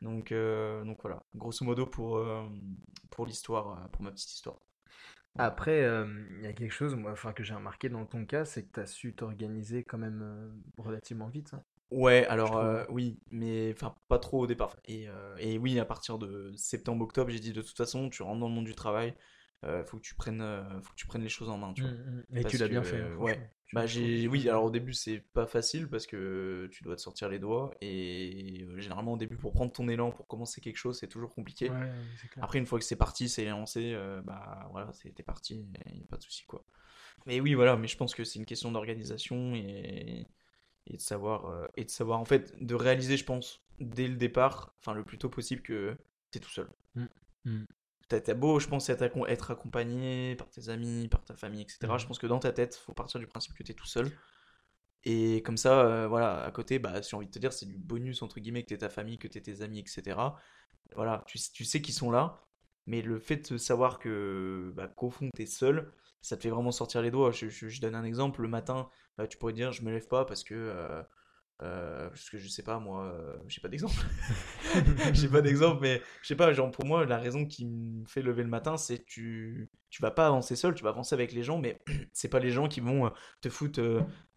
Donc, 0.02 0.30
euh, 0.30 0.84
donc 0.84 0.98
voilà, 1.00 1.22
grosso 1.34 1.64
modo 1.64 1.86
pour, 1.86 2.18
euh, 2.18 2.46
pour 3.10 3.26
l'histoire, 3.26 3.78
euh, 3.82 3.88
pour 3.88 4.02
ma 4.02 4.10
petite 4.10 4.30
histoire. 4.32 4.58
Après, 5.38 5.82
euh, 5.82 6.06
il 6.38 6.44
y 6.44 6.46
a 6.46 6.52
quelque 6.52 6.72
chose 6.72 6.94
moi, 6.94 7.14
que 7.14 7.42
j'ai 7.42 7.54
remarqué 7.54 7.88
dans 7.88 8.06
ton 8.06 8.24
cas, 8.24 8.44
c'est 8.44 8.64
que 8.64 8.72
tu 8.72 8.80
as 8.80 8.86
su 8.86 9.14
t'organiser 9.14 9.84
quand 9.84 9.98
même 9.98 10.22
euh, 10.22 10.82
relativement 10.82 11.28
vite. 11.28 11.52
hein. 11.54 11.62
Ouais, 11.90 12.26
alors 12.26 12.56
euh, 12.56 12.84
oui, 12.88 13.20
mais 13.30 13.72
enfin 13.72 13.94
pas 14.08 14.18
trop 14.18 14.40
au 14.40 14.46
départ. 14.46 14.76
Et, 14.86 15.08
euh, 15.08 15.36
et 15.38 15.56
oui, 15.58 15.78
à 15.78 15.84
partir 15.84 16.18
de 16.18 16.52
septembre-octobre, 16.56 17.30
j'ai 17.30 17.38
dit 17.38 17.52
de 17.52 17.62
toute 17.62 17.76
façon, 17.76 18.08
tu 18.08 18.22
rentres 18.22 18.40
dans 18.40 18.48
le 18.48 18.54
monde 18.54 18.64
du 18.64 18.74
travail, 18.74 19.14
euh, 19.64 19.84
faut 19.84 19.96
que 19.96 20.02
tu 20.02 20.16
prennes, 20.16 20.40
euh, 20.40 20.64
faut 20.80 20.90
que 20.90 20.96
tu 20.96 21.06
prennes 21.06 21.22
les 21.22 21.28
choses 21.28 21.48
en 21.48 21.58
main, 21.58 21.72
tu 21.74 21.82
vois. 21.82 21.92
Mm, 21.92 21.94
mm. 21.94 22.36
Et 22.36 22.40
Parce 22.42 22.54
tu 22.54 22.60
l'as 22.60 22.68
bien 22.68 22.82
fait. 22.82 23.00
hein, 23.00 23.16
ouais. 23.18 23.50
Bah 23.72 23.84
j'ai, 23.84 24.28
oui, 24.28 24.48
alors 24.48 24.64
au 24.64 24.70
début 24.70 24.92
c'est 24.92 25.18
pas 25.18 25.44
facile 25.44 25.88
parce 25.88 26.06
que 26.06 26.68
tu 26.70 26.84
dois 26.84 26.94
te 26.94 27.00
sortir 27.00 27.28
les 27.28 27.40
doigts 27.40 27.72
et 27.80 28.64
généralement 28.76 29.14
au 29.14 29.16
début 29.16 29.36
pour 29.36 29.52
prendre 29.52 29.72
ton 29.72 29.88
élan, 29.88 30.12
pour 30.12 30.28
commencer 30.28 30.60
quelque 30.60 30.76
chose, 30.76 30.98
c'est 30.98 31.08
toujours 31.08 31.34
compliqué. 31.34 31.70
Ouais, 31.70 31.90
c'est 32.20 32.28
clair. 32.28 32.44
Après, 32.44 32.60
une 32.60 32.66
fois 32.66 32.78
que 32.78 32.84
c'est 32.84 32.96
parti, 32.96 33.28
c'est 33.28 33.44
lancé, 33.44 33.96
bah 34.24 34.68
voilà, 34.70 34.92
c'était 34.92 35.24
parti, 35.24 35.66
il 35.86 35.96
n'y 35.96 36.04
a 36.04 36.06
pas 36.08 36.16
de 36.16 36.22
souci 36.22 36.44
quoi. 36.46 36.64
Mais 37.26 37.40
oui, 37.40 37.54
voilà, 37.54 37.76
mais 37.76 37.88
je 37.88 37.96
pense 37.96 38.14
que 38.14 38.22
c'est 38.22 38.38
une 38.38 38.46
question 38.46 38.70
d'organisation 38.70 39.54
et, 39.56 40.28
et 40.86 40.96
de 40.96 41.02
savoir, 41.02 41.46
euh, 41.46 41.66
et 41.76 41.84
de 41.84 41.90
savoir, 41.90 42.20
en 42.20 42.24
fait, 42.24 42.54
de 42.64 42.74
réaliser, 42.74 43.16
je 43.16 43.24
pense, 43.24 43.62
dès 43.80 44.08
le 44.08 44.16
départ, 44.16 44.74
enfin 44.80 44.94
le 44.94 45.04
plus 45.04 45.18
tôt 45.18 45.28
possible 45.28 45.62
que 45.62 45.96
t'es 46.30 46.40
tout 46.40 46.50
seul. 46.50 46.68
Mm. 46.94 47.04
Mm. 47.44 47.64
T'as 48.08 48.34
beau, 48.34 48.60
je 48.60 48.68
pense, 48.68 48.88
être, 48.88 49.02
accom- 49.02 49.26
être 49.28 49.50
accompagné 49.50 50.36
par 50.36 50.48
tes 50.48 50.68
amis, 50.68 51.08
par 51.08 51.24
ta 51.24 51.34
famille, 51.34 51.62
etc. 51.62 51.94
Mhm. 51.94 51.98
Je 52.00 52.06
pense 52.06 52.18
que 52.20 52.28
dans 52.28 52.38
ta 52.38 52.52
tête, 52.52 52.76
faut 52.76 52.92
partir 52.92 53.18
du 53.18 53.26
principe 53.26 53.54
que 53.54 53.64
t'es 53.64 53.74
tout 53.74 53.86
seul. 53.86 54.12
Et 55.04 55.42
comme 55.42 55.56
ça, 55.56 55.80
euh, 55.80 56.08
voilà, 56.08 56.42
à 56.44 56.50
côté, 56.50 56.78
bah, 56.78 57.02
si 57.02 57.10
j'ai 57.10 57.16
envie 57.16 57.26
de 57.26 57.30
te 57.32 57.38
dire, 57.38 57.52
c'est 57.52 57.66
du 57.66 57.78
bonus, 57.78 58.22
entre 58.22 58.40
guillemets, 58.40 58.62
que 58.62 58.68
t'es 58.68 58.78
ta 58.78 58.88
famille, 58.88 59.18
que 59.18 59.28
t'es 59.28 59.40
tes 59.40 59.62
amis, 59.62 59.80
etc. 59.80 60.36
Voilà, 60.94 61.24
tu, 61.26 61.38
tu 61.52 61.64
sais 61.64 61.82
qu'ils 61.82 61.94
sont 61.94 62.10
là, 62.10 62.45
mais 62.86 63.02
le 63.02 63.18
fait 63.18 63.52
de 63.52 63.58
savoir 63.58 63.98
que, 63.98 64.72
bah, 64.76 64.88
qu'au 64.88 65.10
fond, 65.10 65.28
t'es 65.34 65.46
seul, 65.46 65.92
ça 66.22 66.36
te 66.36 66.42
fait 66.42 66.50
vraiment 66.50 66.72
sortir 66.72 67.02
les 67.02 67.10
doigts. 67.10 67.32
Je, 67.32 67.48
je- 67.48 67.68
je 67.68 67.80
donne 67.80 67.94
un 67.94 68.04
exemple, 68.04 68.42
le 68.42 68.48
matin, 68.48 68.88
euh, 69.20 69.26
tu 69.26 69.38
pourrais 69.38 69.52
dire, 69.52 69.72
je 69.72 69.82
me 69.82 69.90
lève 69.92 70.06
pas 70.08 70.24
parce 70.24 70.44
que, 70.44 70.54
euh, 70.54 71.02
euh, 71.62 72.08
parce 72.10 72.30
que 72.30 72.38
je 72.38 72.48
sais 72.48 72.62
pas, 72.62 72.78
moi, 72.78 73.04
euh, 73.06 73.36
j'ai 73.48 73.60
pas 73.62 73.68
d'exemple. 73.68 73.94
j'ai 75.14 75.28
pas 75.28 75.40
d'exemple, 75.42 75.80
mais 75.82 76.02
je 76.22 76.28
sais 76.28 76.36
pas, 76.36 76.52
genre, 76.52 76.70
pour 76.70 76.84
moi, 76.84 77.04
la 77.06 77.18
raison 77.18 77.46
qui 77.46 77.66
me 77.66 78.04
fait 78.06 78.22
lever 78.22 78.42
le 78.42 78.48
matin, 78.48 78.76
c'est 78.76 78.98
que 78.98 79.04
tu, 79.06 79.70
tu 79.90 80.02
vas 80.02 80.10
pas 80.10 80.26
avancer 80.26 80.56
seul, 80.56 80.74
tu 80.74 80.82
vas 80.84 80.90
avancer 80.90 81.14
avec 81.14 81.32
les 81.32 81.42
gens, 81.42 81.58
mais 81.58 81.78
c'est 82.12 82.28
pas 82.28 82.40
les 82.40 82.50
gens 82.50 82.68
qui 82.68 82.80
vont 82.80 83.06
euh, 83.06 83.10
te 83.40 83.48
foutre 83.48 83.80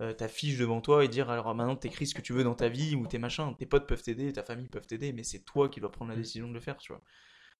euh, 0.01 0.13
ta 0.13 0.27
fiche 0.27 0.57
devant 0.57 0.81
toi 0.81 1.03
et 1.03 1.07
dire 1.07 1.29
alors 1.29 1.53
maintenant 1.55 1.75
t'écris 1.75 2.07
ce 2.07 2.15
que 2.15 2.21
tu 2.21 2.33
veux 2.33 2.43
dans 2.43 2.55
ta 2.55 2.69
vie 2.69 2.95
ou 2.95 3.05
tes 3.07 3.17
machins. 3.17 3.53
Tes 3.57 3.65
potes 3.65 3.87
peuvent 3.87 4.01
t'aider, 4.03 4.31
ta 4.33 4.43
famille 4.43 4.69
peuvent 4.69 4.87
t'aider, 4.87 5.11
mais 5.13 5.23
c'est 5.23 5.43
toi 5.43 5.69
qui 5.69 5.79
dois 5.81 5.91
prendre 5.91 6.11
la 6.11 6.17
Mm. 6.17 6.21
décision 6.21 6.47
de 6.47 6.53
le 6.53 6.59
faire, 6.61 6.77
tu 6.77 6.93
vois. 6.93 7.01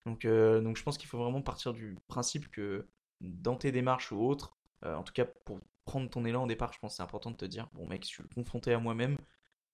Donc, 0.06 0.26
euh, 0.26 0.62
donc 0.62 0.78
je 0.78 0.84
pense 0.84 0.98
qu'il 0.98 1.08
faut 1.10 1.18
vraiment 1.18 1.42
partir 1.42 1.74
du 1.74 1.98
principe 2.08 2.50
que 2.52 2.88
dans 3.22 3.56
tes 3.56 3.72
démarches 3.72 4.12
ou 4.12 4.22
autres, 4.26 4.58
euh, 4.86 4.96
en 4.96 5.04
tout 5.04 5.14
cas 5.14 5.26
pour 5.26 5.60
prendre 5.86 6.10
ton 6.10 6.26
élan 6.26 6.44
au 6.44 6.48
départ, 6.48 6.74
je 6.74 6.80
pense 6.80 6.94
que 6.94 6.98
c'est 6.98 7.04
important 7.04 7.32
de 7.32 7.38
te 7.38 7.46
dire 7.46 7.68
bon 7.74 7.88
mec, 7.88 8.04
je 8.04 8.10
suis 8.10 8.24
confronté 8.36 8.74
à 8.74 8.80
moi-même 8.80 9.18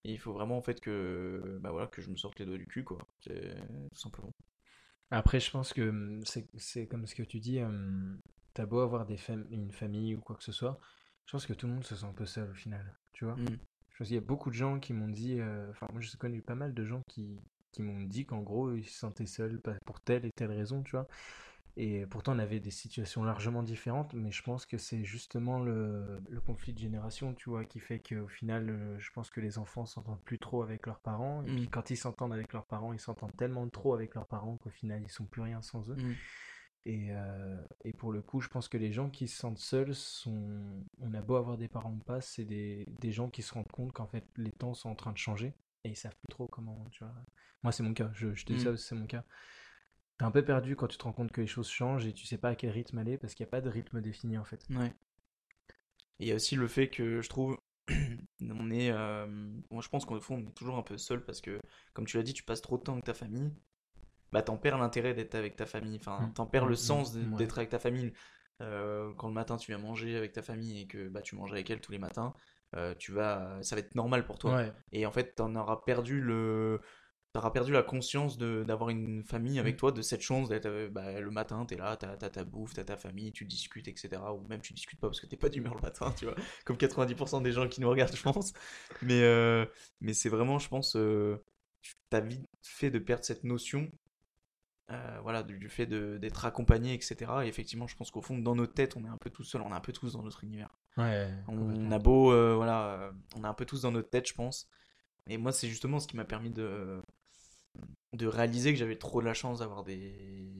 et 0.03 0.13
il 0.13 0.19
faut 0.19 0.33
vraiment 0.33 0.57
en 0.57 0.61
fait 0.61 0.79
que 0.81 1.59
bah 1.61 1.71
voilà 1.71 1.87
que 1.87 2.01
je 2.01 2.09
me 2.09 2.17
sorte 2.17 2.39
les 2.39 2.45
doigts 2.45 2.57
du 2.57 2.67
cul 2.67 2.83
quoi, 2.83 2.97
c'est 3.19 3.55
tout 3.93 3.99
simplement. 3.99 4.31
Après, 5.11 5.39
je 5.39 5.51
pense 5.51 5.73
que 5.73 5.89
hum, 5.89 6.21
c'est 6.57 6.87
comme 6.87 7.05
ce 7.05 7.15
que 7.15 7.23
tu 7.23 7.39
dis, 7.39 7.61
hum, 7.61 8.19
t'as 8.53 8.65
beau 8.65 8.79
avoir 8.79 9.05
des 9.05 9.17
fam- 9.17 9.45
une 9.51 9.71
famille 9.71 10.15
ou 10.15 10.19
quoi 10.21 10.35
que 10.35 10.43
ce 10.43 10.51
soit, 10.51 10.79
je 11.25 11.31
pense 11.31 11.45
que 11.45 11.53
tout 11.53 11.67
le 11.67 11.73
monde 11.73 11.83
se 11.85 11.95
sent 11.95 12.05
un 12.05 12.13
peu 12.13 12.25
seul 12.25 12.49
au 12.49 12.53
final, 12.53 12.97
tu 13.13 13.25
vois. 13.25 13.35
Mm. 13.35 13.57
Je 13.89 13.97
pense 13.97 14.07
qu'il 14.07 14.15
y 14.15 14.19
a 14.19 14.21
beaucoup 14.21 14.49
de 14.49 14.55
gens 14.55 14.79
qui 14.79 14.93
m'ont 14.93 15.07
dit, 15.07 15.39
euh, 15.39 15.69
enfin 15.71 15.87
moi 15.91 16.01
j'ai 16.01 16.17
connu 16.17 16.41
pas 16.41 16.55
mal 16.55 16.73
de 16.73 16.83
gens 16.85 17.01
qui, 17.07 17.39
qui 17.75 17.81
m'ont 17.81 18.01
dit 18.03 18.25
qu'en 18.25 18.41
gros 18.41 18.73
ils 18.73 18.85
se 18.85 18.97
sentaient 18.99 19.25
seuls 19.25 19.61
pour 19.85 20.01
telle 20.01 20.25
et 20.25 20.31
telle 20.35 20.51
raison, 20.51 20.83
tu 20.83 20.91
vois. 20.91 21.07
Et 21.77 22.05
pourtant 22.05 22.35
on 22.35 22.39
avait 22.39 22.61
des 22.61 22.71
situations 22.71 23.23
largement 23.25 23.61
différentes, 23.61 24.13
mais 24.13 24.31
je 24.31 24.41
pense 24.43 24.65
que 24.65 24.77
c'est 24.77 25.03
justement 25.03 25.59
le, 25.59 26.21
le 26.29 26.39
conflit 26.41 26.73
de 26.73 26.79
génération, 26.79 27.33
tu 27.33 27.49
vois, 27.49 27.65
qui 27.65 27.79
fait 27.81 27.99
qu'au 27.99 28.27
final, 28.29 28.69
euh, 28.69 28.97
je 28.99 29.11
pense 29.11 29.29
que 29.29 29.41
les 29.41 29.57
enfants 29.57 29.85
s'entendent 29.85 30.23
plus 30.23 30.39
trop 30.39 30.63
avec 30.63 30.87
leurs 30.87 31.01
parents, 31.01 31.43
et 31.43 31.51
puis 31.51 31.67
Mm. 31.67 31.69
quand 31.69 31.89
ils 31.89 31.97
s'entendent 31.97 32.33
avec 32.33 32.53
leurs 32.53 32.65
parents, 32.65 32.93
ils 32.93 32.99
s'entendent 32.99 33.35
tellement 33.35 33.67
trop 33.69 33.93
avec 33.93 34.15
leurs 34.15 34.27
parents 34.27 34.57
qu'au 34.57 34.69
final 34.69 35.03
ils 35.03 35.11
sont 35.11 35.25
plus 35.25 35.41
rien 35.41 35.61
sans 35.61 35.89
eux. 35.91 35.97
Mm. 35.97 36.13
Et, 36.87 37.07
euh, 37.11 37.57
et 37.83 37.93
pour 37.93 38.11
le 38.13 38.21
coup, 38.21 38.41
je 38.41 38.47
pense 38.47 38.67
que 38.69 38.77
les 38.77 38.91
gens 38.93 39.09
qui 39.09 39.27
se 39.27 39.37
sentent 39.37 39.57
seuls 39.57 39.95
sont. 39.95 40.83
On 40.99 41.13
a 41.15 41.21
beau 41.21 41.35
avoir 41.35 41.57
des 41.57 41.67
parents 41.67 41.93
ou 41.93 42.03
pas, 42.03 42.21
c'est 42.21 42.45
des, 42.45 42.85
des 42.99 43.11
gens 43.11 43.29
qui 43.29 43.41
se 43.41 43.53
rendent 43.53 43.71
compte 43.71 43.91
qu'en 43.91 44.07
fait 44.07 44.25
les 44.37 44.51
temps 44.51 44.73
sont 44.75 44.89
en 44.89 44.95
train 44.95 45.11
de 45.11 45.17
changer 45.17 45.53
et 45.85 45.89
ils 45.91 45.95
savent 45.95 46.15
plus 46.17 46.31
trop 46.31 46.47
comment. 46.47 46.85
Tu 46.91 47.03
vois. 47.05 47.13
Moi, 47.63 47.71
c'est 47.71 47.83
mon 47.83 47.93
cas. 47.93 48.11
Je, 48.13 48.33
je 48.35 48.45
te 48.45 48.53
dis 48.53 48.59
Mm. 48.59 48.63
ça 48.63 48.77
c'est 48.77 48.95
mon 48.95 49.07
cas. 49.07 49.23
T'es 50.17 50.25
un 50.25 50.31
peu 50.31 50.43
perdu 50.43 50.75
quand 50.75 50.87
tu 50.87 50.97
te 50.97 51.03
rends 51.05 51.13
compte 51.13 51.31
que 51.31 51.41
les 51.41 51.47
choses 51.47 51.69
changent 51.69 52.05
et 52.05 52.13
tu 52.13 52.25
sais 52.25 52.37
pas 52.37 52.49
à 52.49 52.55
quel 52.55 52.71
rythme 52.71 52.97
aller 52.97 53.17
parce 53.17 53.33
qu'il 53.33 53.45
n'y 53.45 53.49
a 53.49 53.51
pas 53.51 53.61
de 53.61 53.69
rythme 53.69 54.01
défini 54.01 54.37
en 54.37 54.45
fait. 54.45 54.67
Ouais. 54.69 54.93
Et 56.19 56.25
il 56.25 56.27
y 56.27 56.31
a 56.31 56.35
aussi 56.35 56.55
le 56.55 56.67
fait 56.67 56.89
que 56.89 57.21
je 57.21 57.29
trouve, 57.29 57.57
on 58.41 58.71
est, 58.71 58.91
euh, 58.91 59.27
moi 59.69 59.81
je 59.81 59.89
pense 59.89 60.05
qu'au 60.05 60.19
fond 60.21 60.35
on 60.37 60.47
est 60.49 60.53
toujours 60.53 60.77
un 60.77 60.83
peu 60.83 60.97
seul 60.97 61.23
parce 61.23 61.41
que, 61.41 61.59
comme 61.93 62.05
tu 62.05 62.17
l'as 62.17 62.23
dit, 62.23 62.33
tu 62.33 62.43
passes 62.43 62.61
trop 62.61 62.77
de 62.77 62.83
temps 62.83 62.93
avec 62.93 63.05
ta 63.05 63.13
famille, 63.13 63.51
bah 64.31 64.41
t'en 64.43 64.57
perds 64.57 64.77
l'intérêt 64.79 65.13
d'être 65.13 65.35
avec 65.35 65.55
ta 65.55 65.65
famille, 65.65 65.97
enfin 65.99 66.29
Mm. 66.29 66.33
t'en 66.35 66.45
perds 66.47 66.65
le 66.67 66.75
Mm, 66.75 66.77
sens 66.77 67.15
mm, 67.19 67.33
ouais. 67.33 67.39
d'être 67.39 67.57
avec 67.57 67.69
ta 67.69 67.79
famille. 67.79 68.13
Euh, 68.61 69.13
quand 69.17 69.27
le 69.27 69.33
matin 69.33 69.57
tu 69.57 69.71
viens 69.71 69.79
manger 69.79 70.15
avec 70.17 70.33
ta 70.33 70.41
famille 70.41 70.81
et 70.81 70.87
que 70.87 71.09
bah 71.09 71.21
tu 71.21 71.35
manges 71.35 71.51
avec 71.51 71.69
elle 71.69 71.81
tous 71.81 71.91
les 71.91 71.99
matins, 71.99 72.33
tu 72.99 73.11
vas, 73.11 73.57
ça 73.61 73.75
va 73.75 73.79
être 73.81 73.95
normal 73.95 74.25
pour 74.25 74.37
toi. 74.37 74.55
Ouais. 74.55 74.73
Et 74.91 75.05
en 75.05 75.11
fait 75.11 75.35
t'en 75.35 75.55
auras 75.55 75.81
perdu 75.85 76.21
le, 76.21 76.79
t'auras 77.33 77.51
perdu 77.51 77.71
la 77.73 77.83
conscience 77.83 78.37
de 78.37 78.63
d'avoir 78.65 78.89
une 78.89 79.23
famille 79.23 79.59
avec 79.59 79.75
Mm. 79.75 79.77
toi, 79.77 79.91
de 79.91 80.01
cette 80.01 80.21
chance 80.21 80.47
d'être 80.49 80.67
euh, 80.67 80.89
bah, 80.89 81.19
le 81.19 81.31
matin, 81.31 81.65
t'es 81.65 81.75
là, 81.75 81.97
t'as 81.97 82.15
t'as 82.15 82.29
ta 82.29 82.43
bouffe, 82.45 82.73
t'as 82.73 82.85
ta 82.85 82.95
famille, 82.97 83.31
tu 83.33 83.43
discutes, 83.45 83.87
etc. 83.89 84.21
Ou 84.33 84.47
même 84.47 84.61
tu 84.61 84.73
discutes 84.73 84.99
pas 84.99 85.07
parce 85.07 85.19
que 85.19 85.27
t'es 85.27 85.35
pas 85.37 85.49
d'humeur 85.49 85.75
le 85.75 85.81
matin, 85.81 86.13
tu 86.17 86.25
vois, 86.25 86.35
comme 86.65 86.77
90% 86.77 87.41
des 87.41 87.51
gens 87.51 87.67
qui 87.67 87.81
nous 87.81 87.89
regardent, 87.89 88.15
je 88.15 88.21
pense. 88.23 88.53
Mais, 89.01 89.21
euh, 89.23 89.65
mais 90.01 90.13
c'est 90.13 90.29
vraiment, 90.29 90.59
je 90.59 90.69
pense, 90.69 90.95
euh, 90.95 91.43
ta 92.09 92.21
vie 92.21 92.45
fait 92.61 92.89
de 92.89 92.99
perdre 92.99 93.25
cette 93.25 93.43
notion. 93.43 93.91
Euh, 94.91 95.19
voilà, 95.23 95.43
du, 95.43 95.57
du 95.57 95.69
fait 95.69 95.85
d'être 95.87 96.45
accompagné, 96.45 96.93
etc. 96.93 97.31
Et 97.43 97.47
effectivement, 97.47 97.87
je 97.87 97.95
pense 97.95 98.11
qu'au 98.11 98.21
fond, 98.21 98.37
dans 98.37 98.55
nos 98.55 98.67
têtes, 98.67 98.95
on 98.97 99.03
est 99.05 99.09
un 99.09 99.17
peu 99.17 99.29
tout 99.29 99.43
seul, 99.43 99.61
on 99.61 99.71
est 99.71 99.75
un 99.75 99.79
peu 99.79 99.93
tous 99.93 100.13
dans 100.13 100.23
notre 100.23 100.43
univers. 100.43 100.69
Ouais, 100.97 101.29
On 101.47 101.91
a 101.91 101.99
beau, 101.99 102.31
euh, 102.31 102.55
voilà, 102.55 103.11
on 103.35 103.43
est 103.43 103.47
un 103.47 103.53
peu 103.53 103.65
tous 103.65 103.81
dans 103.81 103.91
notre 103.91 104.09
tête, 104.09 104.27
je 104.27 104.33
pense. 104.33 104.69
Et 105.27 105.37
moi, 105.37 105.51
c'est 105.51 105.67
justement 105.69 105.99
ce 105.99 106.07
qui 106.07 106.17
m'a 106.17 106.25
permis 106.25 106.51
de, 106.51 107.01
de 108.13 108.27
réaliser 108.27 108.71
que 108.73 108.79
j'avais 108.79 108.97
trop 108.97 109.21
de 109.21 109.25
la 109.25 109.33
chance 109.33 109.59
d'avoir 109.59 109.83
des, 109.83 110.57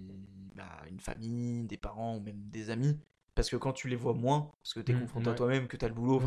bah, 0.56 0.70
une 0.90 1.00
famille, 1.00 1.64
des 1.66 1.78
parents 1.78 2.18
ou 2.18 2.20
même 2.20 2.42
des 2.50 2.70
amis. 2.70 3.00
Parce 3.36 3.50
que 3.50 3.56
quand 3.56 3.74
tu 3.74 3.88
les 3.90 3.96
vois 3.96 4.14
moins, 4.14 4.52
parce 4.62 4.74
que 4.74 4.80
tu 4.80 4.92
es 4.92 4.96
Mm, 4.96 5.00
confronté 5.00 5.30
à 5.30 5.34
toi-même, 5.34 5.68
que 5.68 5.78
tu 5.78 5.86
as 5.86 5.88
le 5.88 5.94
boulot, 5.94 6.22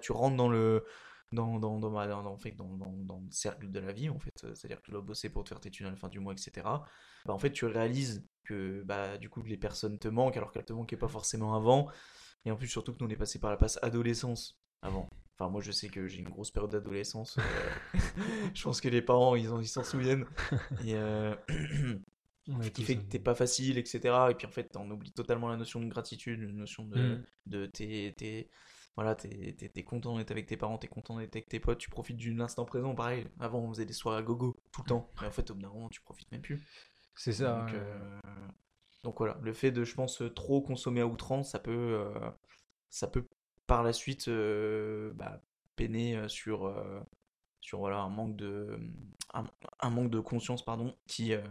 tu 0.00 0.12
rentres 0.12 0.36
dans 0.36 0.48
le, 0.48 0.84
dans, 1.32 1.58
dans, 1.58 1.78
dans, 1.80 1.90
ma- 1.90 2.06
dans- 2.06 2.24
en 2.26 2.38
fait, 2.38 2.52
dans, 2.52 2.76
dans, 2.76 2.92
dans 2.92 3.18
le 3.20 3.30
cercle 3.30 3.70
de 3.70 3.80
la 3.80 3.92
vie, 3.92 4.08
en 4.10 4.18
fait. 4.18 4.32
C'est-à-dire 4.54 4.78
que 4.78 4.84
tu 4.86 4.90
dois 4.92 5.00
bosser 5.00 5.28
pour 5.30 5.42
te 5.44 5.48
faire 5.48 5.60
tes 5.60 5.70
thunes 5.70 5.86
à 5.86 5.90
la 5.90 5.96
fin 5.96 6.08
du 6.08 6.20
mois, 6.20 6.32
etc. 6.32 6.84
Bah, 7.26 7.32
en 7.34 7.38
fait, 7.38 7.52
tu 7.52 7.64
réalises 7.66 8.24
que 8.44 8.82
bah, 8.84 9.18
du 9.18 9.28
coup, 9.30 9.42
les 9.42 9.56
personnes 9.56 9.98
te 9.98 10.08
manquent 10.08 10.36
alors 10.36 10.52
qu'elles 10.52 10.64
te 10.64 10.72
manquaient 10.72 10.96
pas 10.96 11.08
forcément 11.08 11.54
avant. 11.54 11.88
Et 12.44 12.50
en 12.50 12.56
plus, 12.56 12.68
surtout 12.68 12.92
que 12.92 12.98
nous, 13.02 13.06
on 13.08 13.10
est 13.10 13.16
passé 13.16 13.38
par 13.40 13.50
la 13.50 13.56
passe 13.56 13.78
adolescence 13.82 14.58
avant. 14.82 15.08
Enfin, 15.36 15.50
moi, 15.50 15.60
je 15.60 15.72
sais 15.72 15.88
que 15.88 16.06
j'ai 16.06 16.18
une 16.20 16.28
grosse 16.28 16.50
période 16.52 16.70
d'adolescence. 16.70 17.38
euh, 17.38 17.42
je 18.54 18.62
pense 18.62 18.80
que 18.80 18.88
les 18.88 19.02
parents, 19.02 19.34
ils 19.34 19.48
en- 19.50 19.60
ils 19.60 19.66
s'en 19.66 19.82
souviennent. 19.82 20.26
Et 20.84 20.94
euh, 20.94 21.34
qui 22.74 22.84
fait 22.84 22.96
que 22.96 23.00
un- 23.00 23.04
t'es 23.08 23.18
pas 23.18 23.34
facile, 23.34 23.78
etc. 23.78 24.30
Et 24.30 24.34
puis 24.34 24.46
en 24.46 24.50
fait, 24.50 24.70
on 24.76 24.90
oublie 24.90 25.12
totalement 25.12 25.48
la 25.48 25.56
notion 25.56 25.80
de 25.80 25.86
gratitude, 25.88 26.40
la 26.40 26.52
notion 26.52 26.84
de, 26.84 27.16
Mm. 27.16 27.24
de 27.46 27.66
t'es, 27.66 28.14
t'es- 28.16 28.48
voilà, 28.96 29.14
t'es, 29.14 29.54
t'es 29.54 29.82
content 29.82 30.16
d'être 30.16 30.30
avec 30.30 30.46
tes 30.46 30.56
parents, 30.56 30.78
t'es 30.78 30.86
content 30.86 31.18
d'être 31.18 31.34
avec 31.34 31.48
tes 31.48 31.60
potes, 31.60 31.78
tu 31.78 31.90
profites 31.90 32.16
de 32.16 32.38
l'instant 32.38 32.64
présent. 32.64 32.94
Pareil, 32.94 33.26
avant, 33.40 33.58
on 33.58 33.68
faisait 33.70 33.86
des 33.86 33.92
soirées 33.92 34.18
à 34.18 34.22
gogo 34.22 34.56
tout 34.72 34.82
le 34.82 34.88
temps. 34.88 35.10
Mais 35.20 35.26
en 35.26 35.30
fait, 35.32 35.50
au 35.50 35.54
bout 35.54 35.62
d'un 35.62 35.68
moment, 35.68 35.88
tu 35.88 36.00
profites 36.00 36.30
même 36.30 36.42
plus. 36.42 36.64
C'est 37.16 37.32
ça. 37.32 37.60
Donc, 37.60 37.74
euh, 37.74 38.20
donc 39.02 39.18
voilà, 39.18 39.38
le 39.42 39.52
fait 39.52 39.70
de, 39.70 39.84
je 39.84 39.94
pense, 39.94 40.22
trop 40.34 40.62
consommer 40.62 41.00
à 41.00 41.06
outrance, 41.06 41.50
ça 41.50 41.58
peut, 41.58 41.72
euh, 41.72 42.30
ça 42.88 43.08
peut 43.08 43.26
par 43.66 43.82
la 43.82 43.92
suite 43.92 44.28
euh, 44.28 45.12
bah, 45.14 45.42
peiner 45.76 46.16
euh, 46.16 46.28
sur, 46.28 46.66
euh, 46.66 47.00
sur 47.60 47.80
voilà, 47.80 47.98
un, 47.98 48.10
manque 48.10 48.36
de, 48.36 48.78
un, 49.32 49.44
un 49.80 49.90
manque 49.90 50.10
de 50.10 50.20
conscience 50.20 50.64
pardon, 50.64 50.96
qui, 51.06 51.34
euh, 51.34 51.42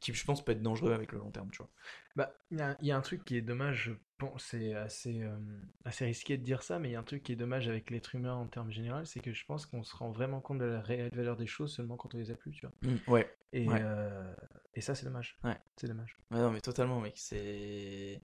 qui, 0.00 0.14
je 0.14 0.24
pense, 0.24 0.44
peut 0.44 0.52
être 0.52 0.62
dangereux 0.62 0.92
avec 0.92 1.12
le 1.12 1.18
long 1.18 1.30
terme. 1.30 1.50
Tu 1.50 1.58
vois. 1.58 1.70
Bah, 2.16 2.32
il 2.50 2.58
y 2.58 2.62
a, 2.62 2.76
il 2.80 2.86
y 2.86 2.92
a 2.92 2.96
un 2.96 3.00
truc 3.00 3.24
qui 3.24 3.36
est 3.36 3.42
dommage, 3.42 3.96
c'est 4.38 4.74
assez, 4.74 5.22
euh, 5.22 5.36
assez 5.84 6.04
risqué 6.04 6.36
de 6.36 6.42
dire 6.42 6.62
ça, 6.62 6.78
mais 6.78 6.90
il 6.90 6.92
y 6.92 6.96
a 6.96 7.00
un 7.00 7.04
truc 7.04 7.22
qui 7.22 7.32
est 7.32 7.36
dommage 7.36 7.68
avec 7.68 7.90
l'être 7.90 8.14
humain 8.14 8.34
en 8.34 8.46
termes 8.46 8.70
généraux, 8.70 9.04
c'est 9.04 9.20
que 9.20 9.32
je 9.32 9.44
pense 9.44 9.66
qu'on 9.66 9.82
se 9.82 9.94
rend 9.96 10.10
vraiment 10.10 10.40
compte 10.40 10.58
de 10.58 10.64
la 10.64 10.80
réelle 10.80 11.10
valeur 11.14 11.36
des 11.36 11.46
choses 11.46 11.72
seulement 11.74 11.96
quand 11.96 12.14
on 12.14 12.18
les 12.18 12.30
a 12.30 12.34
plus, 12.34 12.52
tu 12.52 12.66
vois. 12.66 12.74
Ouais. 13.08 13.36
Et, 13.52 13.68
Ouais. 13.68 13.80
euh, 13.82 14.34
et 14.74 14.80
ça, 14.80 14.94
c'est 14.94 15.04
dommage. 15.04 15.38
Ouais. 15.44 15.56
C'est 15.76 15.86
dommage. 15.86 16.16
Ouais, 16.30 16.38
non, 16.38 16.50
mais 16.50 16.60
totalement, 16.60 17.00
mec. 17.00 17.14
C'est. 17.16 18.20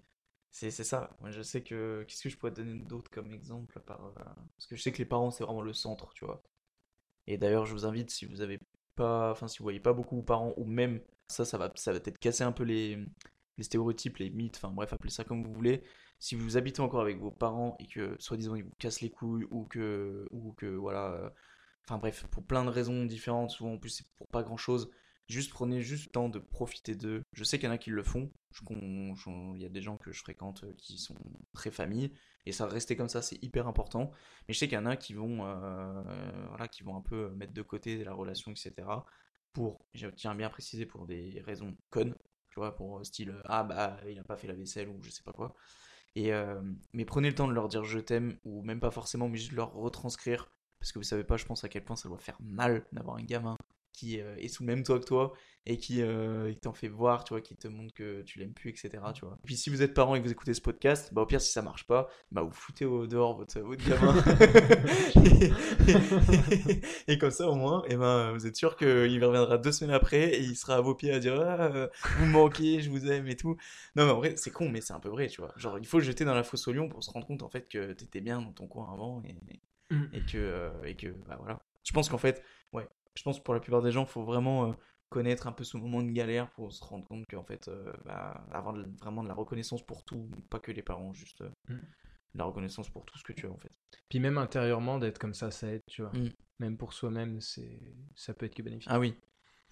C'est 0.53 0.73
c'est 0.73 0.85
ça. 0.85 1.17
Moi, 1.21 1.31
je 1.31 1.43
sais 1.43 1.63
que. 1.63 2.05
Qu'est-ce 2.09 2.25
que 2.25 2.29
je 2.29 2.37
pourrais 2.37 2.53
te 2.53 2.61
donner 2.61 2.83
d'autre 2.83 3.11
comme 3.11 3.33
exemple 3.33 3.79
euh, 3.79 3.83
Parce 3.87 4.67
que 4.69 4.75
je 4.75 4.83
sais 4.83 4.91
que 4.91 4.99
les 4.99 5.05
parents, 5.05 5.31
c'est 5.31 5.45
vraiment 5.45 5.63
le 5.63 5.73
centre, 5.73 6.13
tu 6.15 6.25
vois. 6.25 6.43
Et 7.29 7.39
d'ailleurs, 7.39 7.67
je 7.67 7.73
vous 7.73 7.87
invite, 7.87 8.11
si 8.11 8.27
vous 8.27 8.41
avez 8.41 8.59
pas. 8.97 9.31
Enfin, 9.31 9.47
si 9.47 9.59
vous 9.59 9.65
voyez 9.65 9.79
pas 9.81 9.93
beaucoup 9.93 10.17
vos 10.17 10.23
parents, 10.23 10.53
ou 10.57 10.65
même. 10.65 11.01
Ça, 11.29 11.45
ça 11.45 11.59
va, 11.59 11.71
ça 11.77 11.93
va 11.93 12.01
peut-être 12.01 12.19
casser 12.19 12.43
un 12.43 12.51
peu 12.51 12.65
les, 12.65 12.99
les 13.61 13.65
stéréotypes, 13.65 14.19
les 14.19 14.31
mythes, 14.31 14.57
enfin 14.57 14.73
bref, 14.73 14.93
appelez 14.93 15.11
ça 15.11 15.25
comme 15.25 15.45
vous 15.45 15.53
voulez. 15.53 15.83
Si 16.19 16.35
vous 16.35 16.57
habitez 16.57 16.81
encore 16.83 17.01
avec 17.03 17.19
vos 17.19 17.31
parents 17.31 17.77
et 17.81 17.87
que, 17.87 18.17
soi-disant, 18.19 18.55
ils 18.57 18.65
vous 18.65 18.75
cassent 18.79 19.01
les 19.03 19.11
couilles, 19.11 19.47
ou 19.51 19.65
que. 19.67 20.27
Ou 20.33 20.53
que, 20.55 20.67
voilà. 20.67 21.13
euh, 21.13 21.31
Enfin 21.87 21.99
bref, 21.99 22.27
pour 22.31 22.45
plein 22.45 22.65
de 22.65 22.71
raisons 22.71 23.05
différentes, 23.05 23.51
souvent 23.51 23.73
en 23.73 23.79
plus 23.79 23.91
c'est 23.91 24.07
pour 24.17 24.29
pas 24.29 24.43
grand 24.43 24.57
chose. 24.57 24.91
Juste 25.29 25.51
prenez 25.51 25.81
juste 25.81 26.07
le 26.07 26.11
temps 26.13 26.29
de 26.29 26.39
profiter 26.39 26.95
d'eux. 26.95 27.23
Je 27.33 27.45
sais 27.45 27.59
qu'il 27.59 27.67
y 27.67 27.71
en 27.71 27.75
a 27.75 27.79
qui 27.79 27.91
le 27.91 28.03
font. 28.03 28.31
Il 28.71 29.59
y 29.61 29.65
a 29.65 29.69
des 29.69 29.83
gens 29.83 29.97
que 29.97 30.13
je 30.13 30.21
fréquente 30.21 30.65
euh, 30.65 30.73
qui 30.77 30.99
sont 30.99 31.17
très 31.53 31.71
familles. 31.71 32.13
Et 32.47 32.53
ça 32.53 32.67
rester 32.67 32.97
comme 32.97 33.09
ça, 33.09 33.23
c'est 33.23 33.43
hyper 33.43 33.67
important. 33.67 34.11
Mais 34.47 34.55
je 34.55 34.59
sais 34.59 34.69
qu'il 34.69 34.77
y 34.77 34.81
en 34.81 34.87
a 34.87 34.97
qui 34.97 35.15
vont, 35.15 35.45
euh, 35.47 36.03
voilà, 36.49 36.69
qui 36.69 36.83
vont 36.83 36.97
un 36.97 37.01
peu 37.03 37.31
mettre 37.31 37.53
de 37.53 37.63
côté 37.63 38.03
la 38.05 38.13
relation, 38.13 38.51
etc. 38.53 38.73
Pour, 39.53 39.85
je 39.95 40.07
tiens 40.09 40.35
bien 40.35 40.47
à 40.47 40.51
préciser, 40.51 40.87
pour 40.87 41.07
des 41.07 41.41
raisons 41.45 41.77
connes. 41.91 42.15
Tu 42.51 42.57
vois, 42.61 42.75
pour 42.75 42.99
euh, 42.99 43.05
style, 43.05 43.31
euh, 43.31 43.43
ah 43.45 43.63
bah 43.65 43.99
il 44.09 44.19
a 44.19 44.25
pas 44.25 44.37
fait 44.37 44.49
la 44.49 44.55
vaisselle 44.55 44.89
ou 44.89 45.01
je 45.03 45.11
sais 45.11 45.23
pas 45.23 45.33
quoi. 45.33 45.55
Et, 46.17 46.33
euh, 46.33 46.61
mais 46.93 47.05
prenez 47.05 47.29
le 47.31 47.35
temps 47.35 47.49
de 47.49 47.53
leur 47.55 47.69
dire 47.69 47.85
je 47.85 47.99
t'aime, 48.01 48.39
ou 48.45 48.63
même 48.63 48.81
pas 48.81 48.91
forcément, 48.91 49.29
mais 49.29 49.39
juste 49.39 49.53
leur 49.53 49.73
retranscrire. 49.75 50.51
Parce 50.81 50.93
que 50.93 50.99
vous 50.99 51.05
savez 51.05 51.25
pas, 51.25 51.37
je 51.37 51.45
pense 51.47 51.65
à 51.65 51.69
quel 51.69 51.85
point 51.85 51.97
ça 51.97 52.09
doit 52.09 52.19
faire 52.19 52.39
mal 52.41 52.87
d'avoir 52.93 53.17
un 53.17 53.23
gamin 53.23 53.57
qui 53.93 54.21
euh, 54.21 54.37
est 54.39 54.49
sous 54.49 54.63
le 54.63 54.69
même 54.69 54.83
toit 54.83 54.99
que 54.99 55.05
toi 55.05 55.33
et 55.67 55.77
qui, 55.77 56.01
euh, 56.01 56.51
qui 56.53 56.61
t'en 56.61 56.73
fait 56.73 56.89
voir, 56.89 57.23
tu 57.23 57.35
vois, 57.35 57.43
qui 57.43 57.55
te 57.55 57.69
montre 57.69 57.93
que 57.93 58.23
tu 58.23 58.39
l'aimes 58.39 58.55
plus, 58.55 58.71
etc. 58.71 58.91
Tu 59.15 59.27
vois. 59.27 59.39
Puis 59.45 59.57
si 59.57 59.69
vous 59.69 59.83
êtes 59.83 59.93
parent 59.93 60.15
et 60.15 60.21
que 60.21 60.25
vous 60.25 60.33
écoutez 60.33 60.55
ce 60.55 60.61
podcast, 60.63 61.13
bah 61.13 61.21
au 61.23 61.27
pire 61.27 61.41
si 61.41 61.53
ça 61.53 61.61
marche 61.61 61.87
pas, 61.87 62.09
bah 62.33 62.43
vous 62.43 62.51
foutez 62.53 62.87
au 62.87 63.07
dehors 63.07 63.37
votre, 63.37 63.61
votre 63.61 63.85
gamin. 63.89 64.15
et, 67.07 67.13
et 67.13 67.19
comme 67.19 67.31
ça 67.31 67.49
au 67.49 67.55
moins, 67.55 67.85
et 67.89 67.97
ben 67.97 68.33
vous 68.33 68.47
êtes 68.47 68.57
sûr 68.57 68.77
qu'il 68.77 69.23
reviendra 69.25 69.59
deux 69.59 69.73
semaines 69.73 69.95
après 69.95 70.35
et 70.35 70.41
il 70.41 70.57
sera 70.57 70.77
à 70.77 70.81
vos 70.81 70.95
pieds 70.95 71.13
à 71.13 71.19
dire 71.19 71.39
ah, 71.41 71.67
euh, 71.75 71.89
vous 72.19 72.27
me 72.27 72.31
manquez, 72.33 72.81
je 72.81 72.91
vous 72.91 73.11
aime 73.11 73.27
et 73.29 73.37
tout. 73.37 73.57
Non 73.97 74.07
mais 74.07 74.13
en 74.13 74.17
vrai 74.17 74.35
c'est 74.37 74.51
con 74.51 74.69
mais 74.71 74.81
c'est 74.81 74.95
un 74.95 75.01
peu 75.01 75.11
vrai, 75.11 75.29
tu 75.29 75.41
vois. 75.41 75.53
Genre 75.57 75.79
il 75.79 75.87
faut 75.87 76.01
jeter 76.01 76.25
dans 76.25 76.35
la 76.35 76.43
fosse 76.43 76.67
au 76.69 76.73
lion 76.73 76.89
pour 76.89 77.05
se 77.05 77.11
rendre 77.11 77.27
compte 77.27 77.43
en 77.43 77.51
fait 77.51 77.69
que 77.69 77.93
t'étais 77.93 78.21
bien 78.21 78.41
dans 78.41 78.53
ton 78.53 78.67
coin 78.67 78.91
avant 78.93 79.23
et, 79.25 79.35
Mm. 79.91 80.05
et 80.13 80.21
que 80.21 80.39
euh, 80.39 80.71
et 80.85 80.95
que 80.95 81.09
bah 81.27 81.37
voilà. 81.39 81.61
Je 81.85 81.93
pense 81.93 82.09
qu'en 82.09 82.19
fait, 82.19 82.43
ouais, 82.73 82.87
je 83.17 83.23
pense 83.23 83.39
que 83.39 83.45
pour 83.45 83.55
la 83.55 83.61
plupart 83.61 83.83
des 83.83 83.93
gens, 83.93 84.07
faut 84.07 84.23
vraiment 84.25 84.71
euh, 84.71 84.73
connaître 85.09 85.47
un 85.47 85.53
peu 85.53 85.65
ce 85.65 85.77
moment 85.77 86.03
de 86.03 86.11
galère 86.11 86.51
pour 86.51 86.73
se 86.73 86.85
rendre 86.85 87.05
compte 87.07 87.27
qu'en 87.27 87.43
fait, 87.45 87.69
euh, 87.69 87.93
bah, 88.05 88.45
avoir 88.53 88.75
de- 88.75 88.87
vraiment 89.01 89.23
de 89.23 89.29
la 89.29 89.35
reconnaissance 89.35 89.85
pour 89.85 90.05
tout, 90.05 90.31
pas 90.51 90.61
que 90.61 90.71
les 90.73 90.83
parents, 90.83 91.13
juste 91.13 91.41
euh, 91.43 91.51
Mm. 91.69 91.79
la 92.35 92.45
reconnaissance 92.45 92.89
pour 92.91 93.05
tout 93.05 93.19
ce 93.19 93.25
que 93.25 93.33
tu 93.33 93.47
as 93.47 93.51
en 93.51 93.59
fait. 93.59 93.73
Puis 94.09 94.21
même 94.21 94.39
intérieurement, 94.39 94.99
d'être 94.99 95.19
comme 95.19 95.35
ça, 95.35 95.51
ça 95.51 95.67
aide, 95.73 95.83
tu 95.89 96.03
vois. 96.03 96.13
Mm. 96.13 96.31
Même 96.61 96.77
pour 96.77 96.93
soi-même, 96.93 97.41
c'est, 97.41 97.81
ça 98.15 98.35
peut 98.35 98.47
être 98.47 98.55
que 98.55 98.63
bénéfique. 98.63 98.89
Ah 98.91 99.01
oui. 99.01 99.15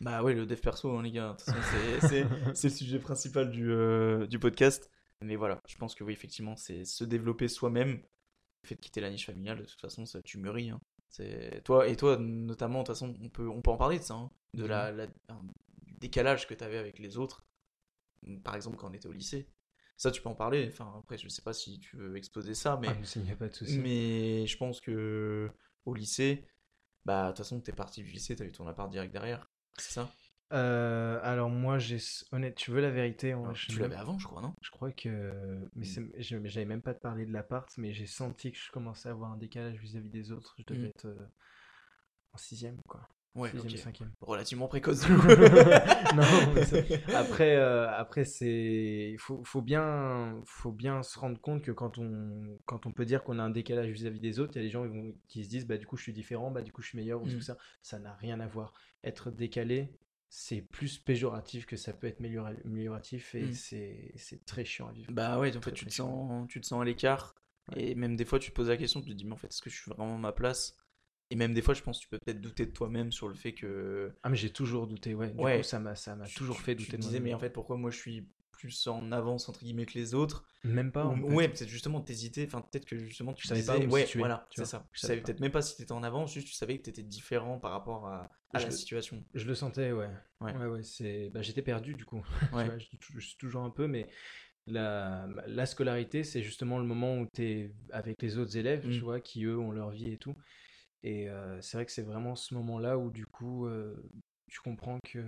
Bah 0.01 0.23
ouais, 0.23 0.35
le 0.35 0.47
dev 0.47 0.61
perso, 0.61 0.97
hein, 0.97 1.03
les 1.03 1.11
gars. 1.13 1.33
De 1.39 1.45
toute 1.45 1.55
façon, 1.55 2.09
c'est- 2.09 2.25
le 2.65 2.71
sujet 2.71 2.99
principal 2.99 3.51
du, 3.51 3.71
euh, 3.71 4.27
du 4.27 4.39
podcast. 4.39 4.91
Mais 5.23 5.35
voilà, 5.37 5.61
je 5.69 5.77
pense 5.77 5.95
que 5.97 6.05
oui, 6.05 6.13
effectivement, 6.13 6.55
c'est 6.57 6.85
se 6.85 7.03
développer 7.05 7.49
soi-même. 7.49 8.01
Le 8.63 8.69
fait 8.69 8.75
de 8.77 8.81
quitter 8.81 9.01
la 9.01 9.11
niche 9.11 9.27
familiale, 9.27 9.59
de 9.59 9.65
toute 9.65 9.81
façon, 9.81 10.07
ça, 10.07 10.23
tu 10.23 10.39
mûris. 10.39 10.71
hein. 10.71 10.81
C'est 11.09 11.63
toi 11.65 11.89
et 11.89 11.97
toi 11.97 12.17
notamment. 12.19 12.81
De 12.83 12.87
toute 12.87 12.95
façon, 12.95 13.15
on 13.23 13.29
peut 13.29 13.49
on 13.49 13.63
peut 13.63 13.71
en 13.71 13.77
parler 13.77 13.99
de 13.99 14.05
ça, 14.05 14.15
hein, 14.15 14.31
de 14.55 14.65
la, 14.65 14.93
du 15.07 15.93
décalage 16.01 16.47
que 16.47 16.55
tu 16.55 16.63
avais 16.65 16.79
avec 16.79 16.99
les 16.99 17.17
autres. 17.17 17.45
Par 18.45 18.55
exemple, 18.57 18.77
quand 18.77 18.91
on 18.91 18.93
était 18.93 19.09
au 19.09 19.13
lycée. 19.13 19.49
Ça, 19.97 20.13
tu 20.13 20.23
peux 20.23 20.29
en 20.29 20.35
parler. 20.35 20.69
Enfin, 20.69 20.95
après, 20.99 21.19
je 21.19 21.29
sais 21.29 21.43
pas 21.43 21.53
si 21.53 21.81
tu 21.81 21.97
veux 21.97 22.17
exposer 22.17 22.55
ça, 22.55 22.79
mais 22.81 22.89
Ah, 22.89 22.97
mais 23.01 23.07
ça, 23.07 23.21
y 23.21 23.33
a 23.33 23.37
pas 23.37 23.49
de 23.49 23.55
souci. 23.55 23.79
mais 23.79 24.47
je 24.47 24.57
pense 24.57 24.81
que 24.81 25.51
au 25.87 25.95
lycée, 25.95 26.45
bah 27.05 27.25
de 27.25 27.29
toute 27.31 27.39
façon, 27.39 27.61
t'es 27.61 27.73
parti 27.73 28.03
du 28.03 28.11
lycée, 28.13 28.37
t'as 28.37 28.45
eu 28.45 28.53
ton 28.53 28.67
appart 28.69 28.91
direct 28.91 29.13
derrière. 29.13 29.51
C'est 29.77 29.93
ça? 29.93 30.09
Euh, 30.53 31.21
alors 31.23 31.51
moi, 31.51 31.79
j'ai 31.79 31.99
honnête, 32.33 32.55
tu 32.55 32.71
veux 32.71 32.81
la 32.81 32.91
vérité, 32.91 33.33
Alors, 33.33 33.55
je, 33.55 33.67
Tu 33.69 33.79
l'avais 33.81 33.97
avant, 33.97 34.19
je 34.19 34.27
crois, 34.27 34.41
non? 34.41 34.55
Je 34.63 34.71
crois 34.71 34.91
que, 34.93 35.09
mais 35.75 35.87
Mm. 35.87 36.09
mais 36.15 36.49
j'avais 36.49 36.65
même 36.67 36.83
pas 36.83 36.95
parlé 36.95 37.27
de 37.27 37.33
l'appart, 37.33 37.69
mais 37.77 37.93
j'ai 37.93 38.07
senti 38.07 38.53
que 38.53 38.59
je 38.59 38.71
commençais 38.71 39.09
à 39.09 39.13
avoir 39.13 39.33
un 39.33 39.37
décalage 39.37 39.77
vis-à-vis 39.79 40.09
des 40.11 40.33
autres. 40.33 40.55
Je 40.59 40.65
devais 40.67 40.87
Mm. 40.87 40.91
être 40.91 41.05
euh, 41.07 41.29
en 42.33 42.39
sixième, 42.39 42.77
quoi. 42.89 43.07
Ouais, 43.35 43.51
Sixième, 43.51 43.73
ok. 43.75 43.79
cinquième. 43.79 44.11
Relativement 44.21 44.67
précoce. 44.69 45.03
Non, 46.17 46.23
mais 46.55 46.65
ça- 46.65 46.77
après, 47.15 47.57
euh, 47.57 47.89
après 47.93 48.25
c'est, 48.25 49.11
il 49.13 49.19
faut, 49.19 49.45
faut 49.45 49.63
bien, 49.63 50.41
faut 50.47 50.73
bien 50.73 51.03
se 51.03 51.19
rendre 51.19 51.39
compte 51.41 51.63
que 51.63 51.71
quand 51.71 51.99
on, 51.99 52.59
quand 52.65 52.87
on 52.87 52.93
peut 52.93 53.05
dire 53.05 53.23
qu'on 53.23 53.39
a 53.39 53.43
un 53.43 53.51
décalage 53.51 53.89
vis-à-vis 53.91 54.19
des 54.19 54.41
autres, 54.41 54.53
il 54.57 54.57
y 54.57 54.61
a 54.63 54.65
des 54.65 54.71
gens 54.71 54.83
qui, 54.89 54.89
vont- 54.97 55.15
qui 55.29 55.45
se 55.45 55.49
disent, 55.51 55.67
bah 55.67 55.77
du 55.77 55.87
coup 55.87 55.97
je 55.97 56.03
suis 56.03 56.13
différent, 56.13 56.51
bah 56.51 56.63
du 56.63 56.73
coup 56.73 56.83
je 56.83 56.89
suis 56.89 56.99
meilleur 56.99 57.23
ou 57.23 57.27
Mm. 57.27 57.35
tout 57.35 57.41
ça. 57.41 57.57
Ça 57.83 57.99
n'a 58.01 58.15
rien 58.15 58.41
à 58.41 58.47
voir. 58.49 58.73
Être 59.05 59.31
décalé, 59.31 59.93
c'est 60.29 60.61
plus 60.63 60.99
péjoratif 60.99 61.67
que 61.67 61.77
ça 61.77 61.93
peut 61.93 62.07
être 62.07 62.21
améliora- 62.21 62.53
amélioratif 62.65 63.35
et 63.35 63.43
Mm. 63.45 63.53
c'est, 63.55 64.13
très 64.45 64.65
chiant 64.65 64.89
à 64.89 64.93
vivre. 64.93 65.11
Bah 65.13 65.39
ouais, 65.39 65.57
en 65.57 65.61
fait, 65.61 65.73
tu 65.73 65.87
te 65.87 65.93
sens, 65.93 66.47
tu 66.49 66.61
te 66.61 66.67
sens 66.67 66.81
à 66.83 66.85
l'écart. 66.85 67.35
Ouais. 67.75 67.91
Et 67.91 67.95
même 67.95 68.17
des 68.17 68.25
fois, 68.25 68.39
tu 68.39 68.51
te 68.51 68.55
poses 68.55 68.69
la 68.69 68.77
question, 68.77 69.01
tu 69.01 69.09
te 69.11 69.15
dis, 69.15 69.25
mais 69.25 69.33
en 69.33 69.37
fait, 69.37 69.49
est-ce 69.49 69.63
que 69.63 69.71
je 69.71 69.77
suis 69.81 69.91
vraiment 69.91 70.15
à 70.17 70.19
ma 70.19 70.33
place? 70.33 70.77
Et 71.31 71.37
même 71.37 71.53
des 71.53 71.61
fois, 71.61 71.75
je 71.75 71.83
pense 71.83 71.99
que 71.99 72.05
tu 72.05 72.09
peux 72.09 72.19
peut-être 72.19 72.41
douter 72.41 72.65
de 72.67 72.71
toi-même 72.73 73.13
sur 73.13 73.29
le 73.29 73.35
fait 73.35 73.53
que. 73.53 74.11
Ah 74.23 74.31
mais 74.31 74.37
j'ai 74.37 74.51
toujours 74.51 74.87
douté, 74.87 75.15
ouais. 75.15 75.31
Du 75.31 75.43
Ouais. 75.45 75.59
coup, 75.59 75.63
ça 75.63 75.79
m'a, 75.79 75.95
toujours 76.35 76.57
tu- 76.57 76.63
fait 76.63 76.75
tu 76.75 76.85
douter 76.85 76.93
te 76.93 76.97
de 76.97 77.03
disais, 77.03 77.21
mais 77.21 77.35
en 77.35 77.39
fait, 77.39 77.51
pourquoi 77.51 77.77
moi 77.77 77.91
je 77.91 77.99
suis 77.99 78.27
plus 78.59 78.87
en 78.89 79.13
avance 79.13 79.49
entre 79.49 79.61
guillemets 79.61 79.87
que 79.87 79.95
les 79.95 80.15
autres. 80.15 80.45
Même 80.65 80.93
pas. 80.93 81.07
Ou- 81.07 81.13
en 81.13 81.17
fait. 81.17 81.35
ouais, 81.35 81.49
peut-être 81.49 81.69
justement 81.69 82.01
t'hésitais, 82.01 82.45
enfin 82.47 82.61
peut-être 82.61 82.85
que 82.85 82.99
justement 82.99 83.33
tu 83.33 83.45
Je 83.45 83.49
savais 83.49 83.61
disais, 83.61 83.73
pas 83.73 83.79
où 83.79 83.91
ouais, 83.91 84.05
situer, 84.05 84.19
voilà, 84.21 84.47
tu 84.51 84.61
c'est 84.61 84.67
ça. 84.67 84.85
Tu 84.93 85.01
savais 85.01 85.21
peut-être 85.21 85.41
même 85.41 85.53
pas 85.53 85.63
si 85.63 85.77
t'étais 85.77 85.93
en 85.93 86.03
avance, 86.03 86.35
juste 86.35 86.49
tu 86.49 86.55
savais 86.55 86.77
que 86.79 86.83
t'étais 86.83 87.03
différent 87.03 87.59
par 87.59 87.71
rapport 87.71 88.07
à, 88.09 88.29
à 88.53 88.59
Je 88.59 88.65
la 88.65 88.71
situation. 88.71 89.25
Je 89.35 89.47
le 89.47 89.55
sentais, 89.55 89.93
ouais. 89.93 90.11
Ouais. 90.41 90.55
Ouais, 90.57 90.67
ouais, 90.67 90.83
c'est... 90.83 91.31
Bah, 91.31 91.43
j'étais 91.43 91.63
perdu 91.63 91.95
du 91.95 92.05
coup. 92.05 92.23
Tu 92.51 92.57
Ouais. 92.57 92.65
vois, 92.65 92.79
je, 92.79 93.21
suis 93.21 93.37
toujours 93.37 93.63
un 93.63 93.71
peu, 93.71 93.87
mais 93.87 94.07
la, 94.67 95.29
la 95.47 95.67
scolarité, 95.67 96.25
c'est 96.25 96.43
justement 96.43 96.79
le 96.79 96.85
moment 96.85 97.19
où 97.19 97.27
tu 97.33 97.43
es 97.43 97.73
avec 97.93 98.21
les 98.23 98.39
autres 98.39 98.57
élèves, 98.57 98.83
tu 98.83 99.01
Mm. 99.01 99.05
vois, 99.05 99.21
qui 99.21 99.45
eux 99.45 99.59
ont 99.59 99.71
leur 99.73 99.91
vie 99.91 100.13
et 100.13 100.19
tout. 100.19 100.37
Et 101.03 101.29
euh, 101.31 101.61
c'est 101.61 101.77
vrai 101.77 101.87
que 101.87 101.93
c'est 101.93 102.03
vraiment 102.03 102.35
ce 102.35 102.55
moment-là 102.55 102.99
où 102.99 103.11
du 103.11 103.27
coup, 103.27 103.67
euh, 103.67 103.95
tu 104.49 104.61
comprends 104.61 104.99
que, 105.05 105.23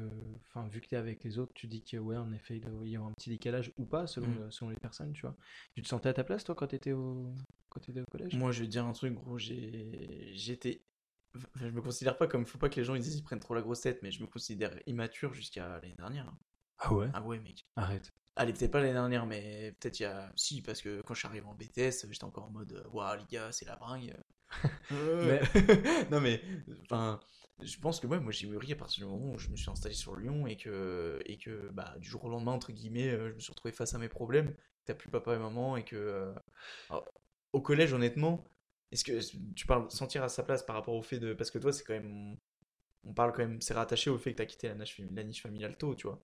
enfin, 0.49 0.67
vu 0.69 0.81
que 0.81 0.87
tu 0.89 0.95
es 0.95 0.99
avec 0.99 1.23
les 1.25 1.39
autres, 1.39 1.53
tu 1.55 1.67
dis 1.67 1.83
que, 1.83 1.97
ouais, 1.97 2.17
en 2.17 2.33
effet, 2.33 2.57
il 2.57 2.89
y 2.89 2.97
avoir 2.97 3.11
un 3.11 3.15
petit 3.15 3.31
décalage 3.31 3.73
ou 3.77 3.85
pas 3.85 4.07
selon, 4.07 4.29
Mm. 4.29 4.51
selon 4.51 4.71
les 4.71 4.77
personnes, 4.77 5.13
tu 5.13 5.23
vois. 5.23 5.37
Tu 5.75 5.83
te 5.83 5.89
sentais 5.89 6.09
à 6.09 6.15
ta 6.15 6.25
place, 6.25 6.45
toi, 6.45 6.55
quand 6.55 6.67
tu 6.69 6.77
étais 6.77 6.93
au, 6.93 7.33
t'étais 7.81 8.01
au 8.01 8.05
collège? 8.11 8.35
Moi, 8.37 8.53
je 8.53 8.61
vais 8.61 8.67
te 8.67 8.71
dire 8.71 8.85
un 8.85 8.93
truc, 8.93 9.15
gros, 9.15 9.39
j'étais 9.39 10.83
enfin, 11.37 11.49
je 11.57 11.67
me 11.67 11.81
considère 11.81 12.19
pas 12.19 12.27
comme 12.27 12.45
faut 12.45 12.59
pas 12.59 12.69
que 12.69 12.77
les 12.77 12.85
gens 12.85 12.95
ils, 12.97 13.07
ils 13.07 13.23
prennent 13.23 13.39
trop 13.41 13.55
la 13.55 13.63
grosse 13.63 13.83
tête, 13.83 14.01
mais 14.03 14.11
je 14.11 14.21
me 14.21 14.27
considère 14.27 14.77
immature 14.87 15.33
jusqu'à 15.33 15.69
l'année 15.69 15.95
dernière. 15.97 16.33
Ah 16.79 16.93
ouais? 16.93 17.09
Ah 17.13 17.23
ouais, 17.23 17.39
mec. 17.39 17.67
Arrête. 17.77 18.11
Allez, 18.37 18.53
peut-être 18.53 18.71
pas 18.71 18.81
l'année 18.81 18.95
dernière, 18.95 19.27
mais 19.27 19.73
peut-être 19.81 20.01
il 20.01 20.05
y 20.05 20.07
a. 20.07 20.33
Si, 20.35 20.63
parce 20.63 20.81
que 20.81 21.03
quand 21.03 21.15
je 21.15 21.19
suis 21.21 21.29
arrivé 21.29 21.47
en 21.47 21.55
BTS, 21.55 22.07
j'étais 22.11 22.25
encore 22.25 22.45
en 22.45 22.51
mode 22.51 22.85
Waouh, 22.93 23.19
les 23.19 23.27
gars, 23.27 23.53
c'est 23.53 23.67
la 23.67 23.77
bringue. 23.77 24.17
Non, 26.11 26.21
mais. 26.21 26.43
Enfin, 26.85 27.21
je 27.63 27.79
pense 27.79 28.01
que 28.01 28.07
ouais, 28.07 28.21
moi 28.21 28.33
j'ai 28.33 28.47
mûri 28.49 28.73
à 28.73 28.77
partir 28.77 29.07
du 29.07 29.13
moment 29.13 29.33
où 29.35 29.39
je 29.39 29.49
me 29.51 29.57
suis 29.57 29.71
installé 29.71 29.95
sur 29.95 30.17
Lyon 30.17 30.47
et 30.47 30.57
que, 30.57 31.21
bah, 31.73 31.95
du 31.99 32.09
jour 32.09 32.25
au 32.25 32.29
lendemain, 32.29 32.53
entre 32.53 32.73
guillemets, 32.73 33.09
euh, 33.09 33.31
je 33.31 33.35
me 33.35 33.41
suis 33.41 33.51
retrouvé 33.53 33.73
face 33.73 33.95
à 33.95 33.99
mes 33.99 34.09
problèmes. 34.09 34.55
T'as 34.85 34.95
plus 34.95 35.11
papa 35.11 35.35
et 35.35 35.39
maman 35.39 35.77
et 35.77 35.85
que. 35.85 35.97
euh, 35.97 36.33
au 37.53 37.61
collège, 37.61 37.93
honnêtement, 37.93 38.45
est-ce 38.93 39.05
que 39.05 39.21
tu 39.55 39.67
parles 39.67 39.91
sentir 39.91 40.23
à 40.23 40.29
sa 40.29 40.43
place 40.43 40.63
par 40.65 40.77
rapport 40.77 40.95
au 40.95 41.03
fait 41.03 41.19
de. 41.19 41.33
Parce 41.35 41.51
que 41.51 41.59
toi, 41.59 41.73
c'est 41.73 41.85
quand 41.85 41.95
même. 41.95 42.37
On 43.05 43.15
parle 43.15 43.33
quand 43.33 43.41
même. 43.47 43.61
C'est 43.61 43.75
rattaché 43.75 44.11
au 44.11 44.19
fait 44.19 44.33
que 44.33 44.39
t'as 44.39 44.47
quitté 44.47 44.69
la 44.69 44.75
niche, 44.77 45.01
la 45.13 45.25
niche 45.25 45.43
familiale 45.43 45.77
tôt, 45.79 45.95
tu 45.97 46.07
vois. 46.09 46.23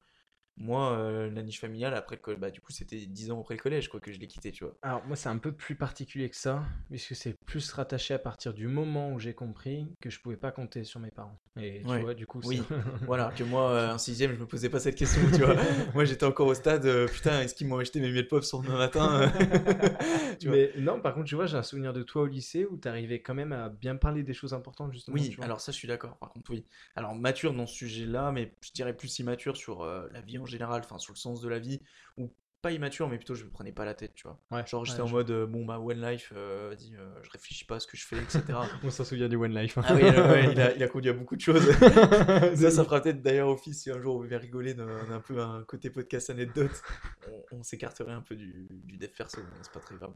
Moi, 0.59 0.93
euh, 0.93 1.31
la 1.31 1.43
niche 1.43 1.61
familiale, 1.61 1.95
après 1.95 2.17
le 2.17 2.21
collège, 2.23 2.41
bah, 2.41 2.51
du 2.51 2.61
coup, 2.61 2.73
c'était 2.73 2.97
10 3.07 3.31
ans 3.31 3.41
après 3.41 3.57
le 3.57 3.61
collège, 3.61 3.89
quoi, 3.89 4.01
que 4.01 4.13
je 4.13 4.19
l'ai 4.19 4.27
quitté, 4.27 4.53
tu 4.53 4.65
vois. 4.65 4.75
Alors 4.83 5.05
moi 5.07 5.17
c'est 5.17 5.29
un 5.29 5.39
peu 5.39 5.53
plus 5.53 5.75
particulier 5.75 6.29
que 6.31 6.37
ça, 6.37 6.63
puisque 6.91 7.15
c'est 7.15 7.35
plus 7.45 7.71
rattaché 7.73 8.15
à 8.15 8.19
partir 8.19 8.55
du 8.55 8.67
moment 8.67 9.13
où 9.13 9.19
j'ai 9.19 9.35
compris 9.35 9.87
que 10.01 10.09
je 10.11 10.21
pouvais 10.21 10.37
pas 10.37 10.53
compter 10.53 10.85
sur 10.85 11.01
mes 11.01 11.11
parents. 11.11 11.39
Et 11.59 11.81
tu 11.83 11.89
Ouais. 11.89 12.01
vois, 12.01 12.15
du 12.15 12.27
coup, 12.27 12.41
Oui. 12.45 12.63
Voilà, 13.07 13.33
que 13.37 13.45
moi, 13.45 13.71
euh, 13.71 13.91
un 13.93 13.99
sixième, 13.99 14.35
je 14.35 14.41
me 14.41 14.47
posais 14.47 14.69
pas 14.69 14.79
cette 14.81 14.95
question, 14.97 15.21
tu 15.35 15.43
vois. 15.43 15.57
moi, 15.95 16.05
j'étais 16.05 16.25
encore 16.25 16.47
au 16.47 16.55
stade, 16.55 16.85
euh, 16.87 17.07
putain, 17.07 17.41
est-ce 17.41 17.55
qu'ils 17.55 17.67
m'ont 17.67 17.79
acheté 17.79 18.01
mes 18.01 18.11
miel 18.11 18.29
pop 18.29 18.45
sur 18.45 18.61
demain 18.61 18.77
matin 18.79 19.31
Tu 20.39 20.49
vois. 20.49 20.57
Mais 20.57 20.73
non, 20.79 21.01
par 21.01 21.15
contre, 21.15 21.27
tu 21.27 21.35
vois, 21.35 21.47
j'ai 21.47 21.57
un 21.57 21.63
souvenir 21.63 21.93
de 21.93 22.03
toi 22.03 22.23
au 22.23 22.27
lycée 22.27 22.67
où 22.67 22.77
t'arrivais 22.77 23.21
quand 23.21 23.35
même 23.35 23.53
à 23.53 23.69
bien 23.71 23.97
parler 23.97 24.23
des 24.23 24.35
choses 24.35 24.53
importantes, 24.53 24.93
justement. 24.93 25.15
Oui, 25.15 25.37
alors 25.41 25.61
ça, 25.61 25.73
je 25.73 25.77
suis 25.77 25.89
d'accord, 25.89 26.17
par 26.19 26.31
contre, 26.31 26.51
oui. 26.51 26.65
Alors, 26.95 27.15
mature 27.15 27.55
dans 27.55 27.67
ce 27.67 27.75
sujet-là, 27.75 28.33
mais 28.33 28.53
je 28.61 28.73
dirais 28.73 28.95
plus 28.95 29.19
immature 29.19 29.57
sur 29.57 29.83
euh, 29.83 30.07
la 30.13 30.21
vie 30.21 30.39
en 30.47 30.51
général, 30.51 30.81
enfin, 30.85 30.99
sur 30.99 31.13
le 31.13 31.19
sens 31.19 31.41
de 31.41 31.49
la 31.49 31.59
vie, 31.59 31.81
ou 32.17 32.33
pas 32.63 32.73
immature, 32.73 33.09
mais 33.09 33.17
plutôt 33.17 33.35
je 33.35 33.45
me 33.45 33.51
prenais 33.51 33.71
pas 33.71 33.85
la 33.85 33.95
tête, 33.95 34.15
tu 34.15 34.27
vois. 34.27 34.41
Ouais, 34.51 34.67
Genre, 34.67 34.85
j'étais 34.85 34.99
ouais, 34.99 35.05
en 35.05 35.07
je- 35.09 35.13
mode, 35.13 35.31
euh, 35.31 35.47
bon, 35.47 35.65
bah, 35.65 35.79
one 35.79 36.01
life, 36.01 36.33
euh, 36.35 36.71
vas-y, 36.75 36.97
euh, 36.97 37.23
je 37.23 37.31
réfléchis 37.31 37.65
pas 37.65 37.77
à 37.77 37.81
ce 37.81 37.87
que 37.87 37.97
je 37.97 38.05
fais, 38.07 38.17
etc. 38.17 38.43
On 38.83 38.91
s'en 38.91 39.05
souvient 39.05 39.29
du 39.29 39.37
One 39.37 39.55
Life. 39.55 39.79
Ah 39.83 39.95
oui, 39.95 40.03
euh, 40.05 40.29
ouais, 40.33 40.53
il, 40.53 40.61
a, 40.61 40.75
il 40.75 40.83
a 40.83 40.89
conduit 40.89 41.11
à 41.11 41.13
beaucoup 41.13 41.37
de 41.37 41.41
choses. 41.43 41.65
ça, 42.57 42.71
ça 42.71 42.85
fera 42.85 43.01
peut-être 43.03 43.23
d'ailleurs 43.23 43.49
office 43.49 43.83
si 43.83 43.91
un 43.91 44.01
jour 44.01 44.17
vous 44.17 44.23
voulez 44.25 44.37
rigoler 44.37 44.75
d'un 44.75 45.21
peu 45.21 45.41
un 45.41 45.63
côté 45.65 45.91
podcast 45.91 46.31
anecdote. 46.31 46.83
On, 47.29 47.59
on 47.59 47.63
s'écarterait 47.63 48.13
un 48.13 48.23
peu 48.23 48.35
du, 48.35 48.67
du 48.71 48.97
dev 48.97 49.11
perso, 49.17 49.41
c'est 49.63 49.73
pas 49.73 49.81
très 49.81 49.97
grave. 49.97 50.15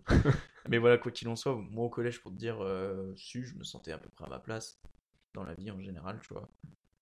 Mais 0.69 0.79
voilà, 0.79 0.97
quoi 0.99 1.13
qu'il 1.13 1.29
en 1.29 1.37
soit, 1.37 1.55
moi 1.55 1.85
au 1.85 1.91
collège, 1.91 2.21
pour 2.21 2.33
te 2.33 2.37
dire, 2.37 2.57
si 3.17 3.45
je 3.45 3.55
me 3.57 3.65
sentais 3.65 3.93
à 3.93 3.99
peu 3.99 4.09
près 4.09 4.25
à 4.25 4.29
ma 4.29 4.39
place 4.41 4.81
dans 5.35 5.45
la 5.45 5.55
vie 5.55 5.71
en 5.71 5.81
général, 5.81 6.19
tu 6.23 6.33
vois. 6.35 6.49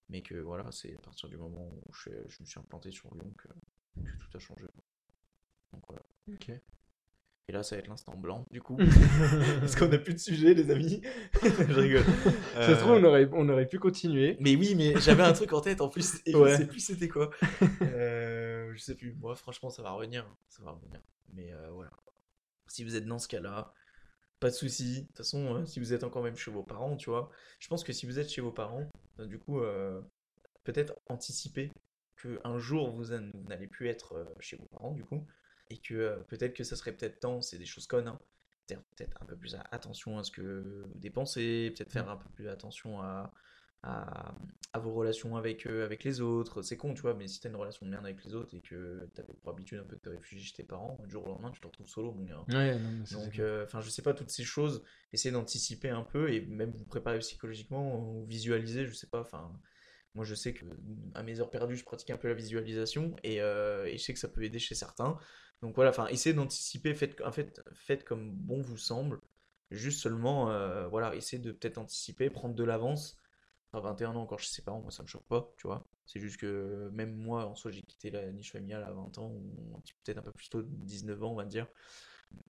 Mais 0.09 0.23
que 0.23 0.35
voilà, 0.37 0.71
c'est 0.73 0.95
à 0.95 1.01
partir 1.01 1.29
du 1.29 1.37
moment 1.37 1.71
où 1.87 1.93
je, 1.93 2.11
je 2.29 2.37
me 2.41 2.47
suis 2.47 2.59
implanté 2.59 2.91
sur 2.91 3.13
Lyon 3.15 3.31
que, 3.37 3.49
que 4.03 4.11
tout 4.19 4.37
a 4.37 4.41
changé. 4.41 4.65
Donc 5.73 5.83
voilà. 5.89 6.03
Ok. 6.33 6.51
Et 7.51 7.53
là, 7.53 7.63
ça 7.63 7.77
va 7.77 7.81
être 7.81 7.89
l'instant 7.89 8.15
blanc, 8.17 8.45
du 8.51 8.61
coup. 8.61 8.77
Parce 9.61 9.75
qu'on 9.75 9.91
a 9.91 9.99
plus 9.99 10.13
de 10.15 10.19
sujet, 10.19 10.53
les 10.55 10.71
amis. 10.71 11.01
je 11.43 11.73
rigole. 11.81 12.05
Ça 12.55 12.75
se 12.75 12.81
trouve, 12.81 12.93
Euh, 12.93 13.01
on 13.01 13.05
aurait, 13.05 13.29
on 13.33 13.49
aurait 13.49 13.67
pu 13.67 13.79
continuer. 13.79 14.37
mais 14.41 14.55
oui, 14.55 14.75
mais 14.75 14.99
j'avais 15.01 15.23
un 15.23 15.33
truc 15.33 15.53
en 15.55 15.61
tête 15.63 15.81
en 15.81 15.89
plus, 15.89 16.21
et 16.27 16.35
Ouais. 16.35 16.53
je 16.53 16.57
sais 16.59 16.67
plus 16.67 16.81
c'était 16.81 17.09
quoi. 17.09 17.31
Euh, 17.83 18.73
je 18.75 18.79
sais 18.81 18.95
plus. 18.95 19.15
Moi, 19.15 19.35
franchement, 19.35 19.71
ça 19.71 19.83
va 19.83 19.91
revenir. 19.93 20.27
Ça 20.49 20.63
va 20.63 20.73
revenir. 20.73 21.01
Mais 21.33 21.53
euh, 21.53 21.71
voilà. 21.71 21.91
Si 22.67 22.85
vous 22.85 22.97
êtes 22.97 23.07
dans 23.07 23.19
ce 23.19 23.29
cas-là, 23.29 23.73
pas 24.41 24.51
de 24.51 24.55
souci. 24.55 25.03
De 25.03 25.07
toute 25.07 25.17
façon, 25.17 25.57
euh, 25.57 25.65
si 25.67 25.81
vous 25.81 25.95
êtes 25.95 26.05
encore 26.05 26.23
même 26.23 26.37
chez 26.37 26.51
vos 26.51 26.63
parents, 26.63 26.97
tu 26.97 27.09
vois, 27.09 27.31
je 27.61 27.69
pense 27.69 27.83
que 27.83 27.93
si 27.95 28.05
vous 28.07 28.19
êtes 28.19 28.29
chez 28.31 28.41
vos 28.43 28.53
parents, 28.53 28.87
du 29.27 29.39
coup, 29.39 29.61
euh, 29.61 30.01
peut-être 30.65 30.95
anticiper 31.09 31.73
que 32.17 32.41
un 32.45 32.59
jour 32.59 32.91
vous, 32.91 33.07
n'allez 33.49 33.67
plus 33.67 33.89
être 33.89 34.15
euh, 34.15 34.25
chez 34.41 34.57
vos 34.57 34.67
parents, 34.67 34.93
du 34.93 35.05
coup, 35.05 35.27
et 35.71 35.79
que 35.79 35.95
euh, 35.95 36.17
peut-être 36.29 36.55
que 36.55 36.65
ça 36.65 36.77
serait 36.77 36.93
peut-être 36.93 37.21
temps, 37.21 37.41
c'est 37.43 37.59
des 37.59 37.67
choses 37.67 37.87
connes, 37.87 38.09
hein, 38.09 38.19
peut-être 38.67 39.21
un 39.23 39.27
peu 39.27 39.37
plus 39.37 39.57
attention 39.71 40.19
à 40.19 40.25
ce 40.25 40.31
que 40.31 40.85
vous 40.87 40.99
dépensez, 40.99 41.73
peut-être 41.75 41.93
faire 41.93 42.09
un 42.11 42.17
peu 42.17 42.29
plus 42.31 42.49
attention 42.49 43.01
à, 43.01 43.33
à, 43.83 44.35
à 44.73 44.79
vos 44.79 44.93
relations 44.93 45.37
avec, 45.37 45.67
euh, 45.67 45.85
avec 45.85 46.05
les 46.05 46.21
autres. 46.21 46.63
C'est 46.63 46.77
con, 46.77 46.95
tu 46.95 47.03
vois, 47.03 47.15
mais 47.15 47.29
si 47.29 47.41
t'as 47.41 47.49
une 47.49 47.57
relation 47.57 47.87
de 47.87 47.91
merde 47.91 48.05
avec 48.05 48.25
les 48.25 48.35
autres 48.35 48.55
et 48.55 48.61
que 48.61 49.09
t'avais 49.15 49.33
pour 49.35 49.53
habitude 49.53 49.79
un 49.79 49.85
peu 49.85 49.97
de 49.97 50.01
te 50.01 50.09
réfugier 50.09 50.45
chez 50.45 50.55
tes 50.55 50.65
parents, 50.65 50.99
du 51.05 51.11
jour 51.11 51.25
au 51.25 51.29
lendemain, 51.29 51.51
tu 51.51 51.61
te 51.61 51.67
retrouves 51.67 51.89
solo, 51.89 52.13
mon 52.13 52.25
gars. 52.25 52.45
Ouais, 52.49 52.79
non, 52.79 52.91
mais 52.99 53.07
ça, 53.07 53.17
Donc, 53.17 53.39
euh, 53.39 53.65
enfin, 53.65 53.81
je 53.81 53.91
sais 53.91 54.03
pas, 54.03 54.15
toutes 54.15 54.31
ces 54.31 54.45
choses, 54.45 54.83
essayez 55.13 55.33
d'anticiper 55.33 55.91
un 55.91 56.03
peu 56.03 56.33
et 56.33 56.41
même 56.47 56.73
vous 56.73 56.85
préparer 56.85 57.19
psychologiquement 57.21 58.01
ou 58.01 58.25
visualiser, 58.27 58.87
je 58.87 58.95
sais 58.95 59.07
pas, 59.07 59.21
enfin, 59.21 59.53
moi 60.15 60.25
je 60.25 60.35
sais 60.35 60.53
que 60.53 60.65
à 61.15 61.23
mes 61.23 61.41
heures 61.41 61.51
perdues, 61.51 61.77
je 61.77 61.85
pratique 61.85 62.11
un 62.11 62.17
peu 62.17 62.29
la 62.29 62.35
visualisation 62.35 63.15
et, 63.23 63.41
euh, 63.41 63.87
et 63.87 63.99
je 63.99 64.03
sais 64.03 64.13
que 64.13 64.19
ça 64.19 64.29
peut 64.29 64.43
aider 64.43 64.59
chez 64.59 64.75
certains. 64.75 65.17
Donc 65.63 65.75
voilà, 65.75 65.91
enfin, 65.91 66.07
essayez 66.09 66.35
d'anticiper, 66.35 66.95
faites, 66.95 67.21
en 67.23 67.33
fait, 67.33 67.63
faites 67.73 68.05
comme 68.05 68.33
bon 68.33 68.61
vous 68.61 68.77
semble, 68.77 69.21
juste 69.71 70.01
seulement, 70.01 70.51
euh, 70.51 70.89
voilà, 70.89 71.15
essayez 71.15 71.43
de 71.43 71.53
peut-être 71.53 71.79
anticiper, 71.79 72.31
prendre 72.31 72.55
de 72.55 72.65
l'avance. 72.65 73.17
À 73.73 73.81
21 73.81 74.17
ans 74.17 74.23
encore 74.23 74.39
chez 74.41 74.51
ses 74.51 74.63
parents, 74.63 74.81
moi 74.81 74.91
ça 74.91 75.03
me 75.03 75.09
choque 75.09 75.27
pas, 75.29 75.53
tu 75.59 75.67
vois. 75.67 75.85
C'est 76.07 76.21
juste 76.21 76.39
que 76.39 76.89
même 76.93 77.15
moi, 77.15 77.45
en 77.47 77.55
soi, 77.55 77.71
j'ai 77.71 77.83
quitté 77.83 78.11
la 78.11 78.33
niche 78.33 78.53
familiale 78.53 78.83
à 78.85 78.93
20 78.93 79.19
ans, 79.19 79.31
ou 79.31 79.83
peut-être 80.05 80.19
un 80.19 80.23
peu 80.23 80.33
plus 80.33 80.49
tôt, 80.49 80.63
19 80.63 81.23
ans, 81.23 81.33
on 81.33 81.35
va 81.35 81.45
dire. 81.45 81.67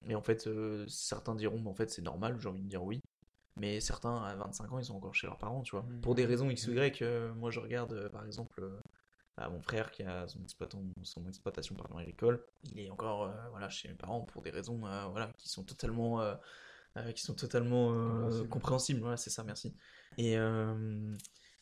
Et 0.07 0.15
en 0.15 0.21
fait, 0.21 0.47
euh, 0.47 0.85
certains 0.87 1.35
diront, 1.35 1.59
mais 1.59 1.69
en 1.69 1.73
fait, 1.73 1.89
c'est 1.89 2.01
normal, 2.01 2.39
j'ai 2.39 2.47
envie 2.47 2.61
de 2.63 2.69
dire 2.69 2.83
oui. 2.83 3.01
Mais 3.57 3.81
certains, 3.81 4.23
à 4.23 4.35
25 4.35 4.71
ans, 4.71 4.79
ils 4.79 4.85
sont 4.85 4.95
encore 4.95 5.13
chez 5.13 5.27
leurs 5.27 5.37
parents, 5.37 5.61
tu 5.61 5.71
vois. 5.71 5.83
Mhm. 5.83 6.01
Pour 6.01 6.15
des 6.15 6.25
raisons 6.25 6.49
X 6.49 6.67
ou 6.67 6.71
Y, 6.71 7.01
euh, 7.01 7.33
moi 7.33 7.51
je 7.51 7.59
regarde, 7.59 7.91
euh, 7.91 8.09
par 8.09 8.25
exemple, 8.25 8.61
euh, 8.63 8.79
à 9.35 9.49
mon 9.49 9.61
frère 9.61 9.91
qui 9.91 10.03
a 10.03 10.27
son, 10.27 10.41
exploitant, 10.41 10.81
son 11.03 11.27
exploitation 11.27 11.75
pardon, 11.75 11.97
agricole, 11.97 12.45
il 12.63 12.79
est 12.79 12.89
encore 12.89 13.33
voilà, 13.51 13.69
chez 13.69 13.87
mes 13.87 13.93
parents 13.93 14.21
pour 14.21 14.41
des 14.41 14.49
raisons 14.49 14.79
voilà, 15.11 15.31
qui 15.37 15.47
sont 15.47 15.63
totalement, 15.63 16.21
qui 17.15 17.21
sont 17.21 17.35
totalement 17.35 17.87
Compréhensibles. 17.93 18.49
compréhensibles. 18.49 18.99
Voilà, 18.99 19.15
c'est 19.15 19.29
ça, 19.29 19.45
merci. 19.45 19.73
Et, 20.17 20.37
euh, 20.37 21.15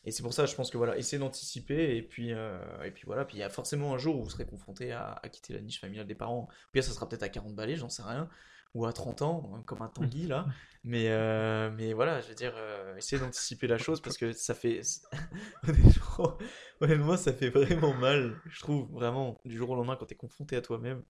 et 0.04 0.10
c'est 0.10 0.22
pour 0.22 0.32
ça, 0.32 0.46
je 0.46 0.54
pense 0.54 0.70
que 0.70 0.78
voilà, 0.78 0.96
essayez 0.96 1.18
d'anticiper, 1.20 1.96
et 1.96 2.02
puis, 2.02 2.32
euh, 2.32 2.58
et 2.84 2.90
puis 2.90 3.04
voilà, 3.06 3.24
puis 3.24 3.36
il 3.36 3.40
y 3.40 3.42
a 3.42 3.50
forcément 3.50 3.94
un 3.94 3.98
jour 3.98 4.16
où 4.18 4.24
vous 4.24 4.30
serez 4.30 4.46
confronté 4.46 4.92
à, 4.92 5.18
à 5.22 5.28
quitter 5.28 5.52
la 5.54 5.60
niche 5.60 5.80
familiale 5.80 6.06
des 6.06 6.14
parents. 6.14 6.48
Puis 6.72 6.82
ça 6.82 6.92
sera 6.92 7.08
peut-être 7.08 7.22
à 7.22 7.28
40 7.28 7.54
balais, 7.54 7.76
j'en 7.76 7.88
sais 7.88 8.02
rien, 8.02 8.28
ou 8.74 8.86
à 8.86 8.92
30 8.92 9.22
ans, 9.22 9.52
hein, 9.54 9.62
comme 9.66 9.82
un 9.82 9.88
Tanguy 9.88 10.26
là. 10.26 10.46
Mais, 10.84 11.08
euh, 11.08 11.70
mais 11.76 11.92
voilà, 11.92 12.20
je 12.20 12.28
veux 12.28 12.34
dire, 12.34 12.54
essayez 12.96 13.20
d'anticiper 13.20 13.66
la 13.66 13.76
chose 13.78 14.00
parce 14.00 14.16
que 14.16 14.32
ça 14.32 14.54
fait. 14.54 14.80
honnêtement, 15.68 16.38
honnêtement, 16.80 17.16
ça 17.16 17.32
fait 17.32 17.50
vraiment 17.50 17.92
mal, 17.92 18.40
je 18.46 18.60
trouve, 18.60 18.88
vraiment, 18.92 19.38
du 19.44 19.56
jour 19.58 19.68
au 19.70 19.74
lendemain 19.74 19.96
quand 19.96 20.06
t'es 20.06 20.14
confronté 20.14 20.56
à 20.56 20.62
toi-même. 20.62 21.02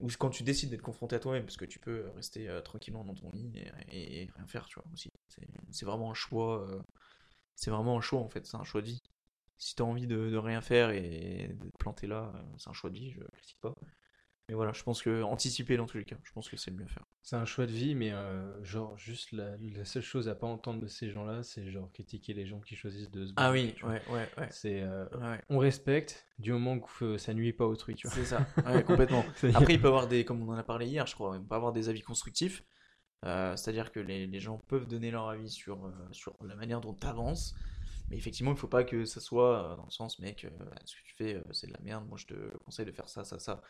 Ou 0.00 0.08
quand 0.18 0.30
tu 0.30 0.42
décides 0.42 0.70
d'être 0.70 0.82
confronté 0.82 1.16
à 1.16 1.20
toi-même, 1.20 1.44
parce 1.44 1.56
que 1.56 1.64
tu 1.64 1.78
peux 1.78 2.08
rester 2.16 2.48
euh, 2.48 2.60
tranquillement 2.60 3.04
dans 3.04 3.14
ton 3.14 3.30
lit 3.30 3.52
et, 3.88 4.28
rien 4.36 4.46
faire, 4.46 4.66
tu 4.66 4.74
vois, 4.74 4.84
aussi. 4.92 5.10
C'est 5.70 5.84
vraiment 5.84 6.10
un 6.10 6.14
choix. 6.14 6.68
euh, 6.68 6.82
c'est 7.56 7.70
vraiment 7.70 7.98
un 7.98 8.00
choix 8.00 8.20
en 8.20 8.28
fait, 8.28 8.46
c'est 8.46 8.56
un 8.56 8.64
choix 8.64 8.82
de 8.82 8.86
vie. 8.86 9.02
Si 9.58 9.74
t'as 9.74 9.84
envie 9.84 10.06
de, 10.06 10.36
rien 10.36 10.60
faire 10.60 10.90
et 10.90 11.48
de 11.54 11.68
te 11.70 11.78
planter 11.78 12.06
là, 12.06 12.32
euh, 12.34 12.42
c'est 12.58 12.70
un 12.70 12.72
choix 12.72 12.90
de 12.90 12.96
vie, 12.96 13.12
je 13.12 13.20
critique 13.32 13.58
pas. 13.60 13.74
Mais 14.48 14.54
voilà, 14.54 14.72
je 14.72 14.82
pense 14.82 15.02
que 15.02 15.22
anticiper 15.22 15.76
dans 15.76 15.86
tous 15.86 15.98
les 15.98 16.04
cas, 16.04 16.16
je 16.22 16.32
pense 16.32 16.48
que 16.48 16.56
c'est 16.56 16.70
le 16.70 16.76
mieux 16.76 16.84
à 16.84 16.88
faire. 16.88 17.04
C'est 17.22 17.36
un 17.36 17.46
choix 17.46 17.66
de 17.66 17.72
vie, 17.72 17.94
mais 17.94 18.12
euh, 18.12 18.62
genre, 18.62 18.96
juste 18.98 19.32
la, 19.32 19.56
la 19.58 19.84
seule 19.84 20.02
chose 20.02 20.28
à 20.28 20.34
pas 20.34 20.46
entendre 20.46 20.80
de 20.80 20.86
ces 20.86 21.10
gens-là, 21.10 21.42
c'est 21.42 21.70
genre 21.70 21.90
critiquer 21.92 22.34
les 22.34 22.46
gens 22.46 22.60
qui 22.60 22.76
choisissent 22.76 23.10
de 23.10 23.26
se 23.26 23.32
Ah 23.36 23.50
battre, 23.50 23.52
oui, 23.52 23.74
tu 23.74 23.86
vois. 23.86 23.94
ouais, 23.94 24.02
ouais, 24.08 24.28
ouais. 24.36 24.48
C'est, 24.50 24.82
euh, 24.82 25.06
ouais. 25.12 25.40
on 25.48 25.58
respecte 25.58 26.26
du 26.38 26.52
moment 26.52 26.78
que 26.80 27.04
euh, 27.04 27.18
ça 27.18 27.32
nuit 27.34 27.52
pas 27.54 27.66
autrui, 27.66 27.94
tu 27.94 28.08
vois. 28.08 28.16
C'est 28.16 28.24
ça, 28.26 28.46
ouais, 28.66 28.82
complètement. 28.84 29.24
Après, 29.54 29.74
il 29.74 29.80
peut 29.80 29.88
avoir 29.88 30.06
des, 30.08 30.24
comme 30.24 30.42
on 30.46 30.52
en 30.52 30.56
a 30.58 30.62
parlé 30.62 30.86
hier, 30.86 31.06
je 31.06 31.14
crois, 31.14 31.36
il 31.40 31.46
peut 31.46 31.54
avoir 31.54 31.72
des 31.72 31.88
avis 31.88 32.02
constructifs. 32.02 32.62
Euh, 33.24 33.56
C'est-à-dire 33.56 33.92
que 33.92 34.00
les, 34.00 34.26
les 34.26 34.40
gens 34.40 34.58
peuvent 34.68 34.86
donner 34.86 35.10
leur 35.10 35.28
avis 35.28 35.50
sur, 35.50 35.90
sur 36.12 36.36
la 36.44 36.54
manière 36.54 36.80
dont 36.80 36.94
tu 36.94 37.06
avances. 37.06 37.54
Mais 38.10 38.16
effectivement, 38.18 38.50
il 38.52 38.56
faut 38.58 38.68
pas 38.68 38.84
que 38.84 39.06
ça 39.06 39.20
soit 39.20 39.72
euh, 39.72 39.76
dans 39.76 39.84
le 39.86 39.90
sens, 39.90 40.18
mec, 40.18 40.44
euh, 40.44 40.50
ce 40.84 40.94
que 40.96 41.00
tu 41.04 41.14
fais, 41.14 41.34
euh, 41.36 41.42
c'est 41.52 41.66
de 41.66 41.72
la 41.72 41.80
merde. 41.80 42.06
Moi, 42.06 42.18
je 42.18 42.26
te 42.26 42.34
conseille 42.58 42.84
de 42.84 42.92
faire 42.92 43.08
ça, 43.08 43.24
ça, 43.24 43.38
ça. 43.38 43.62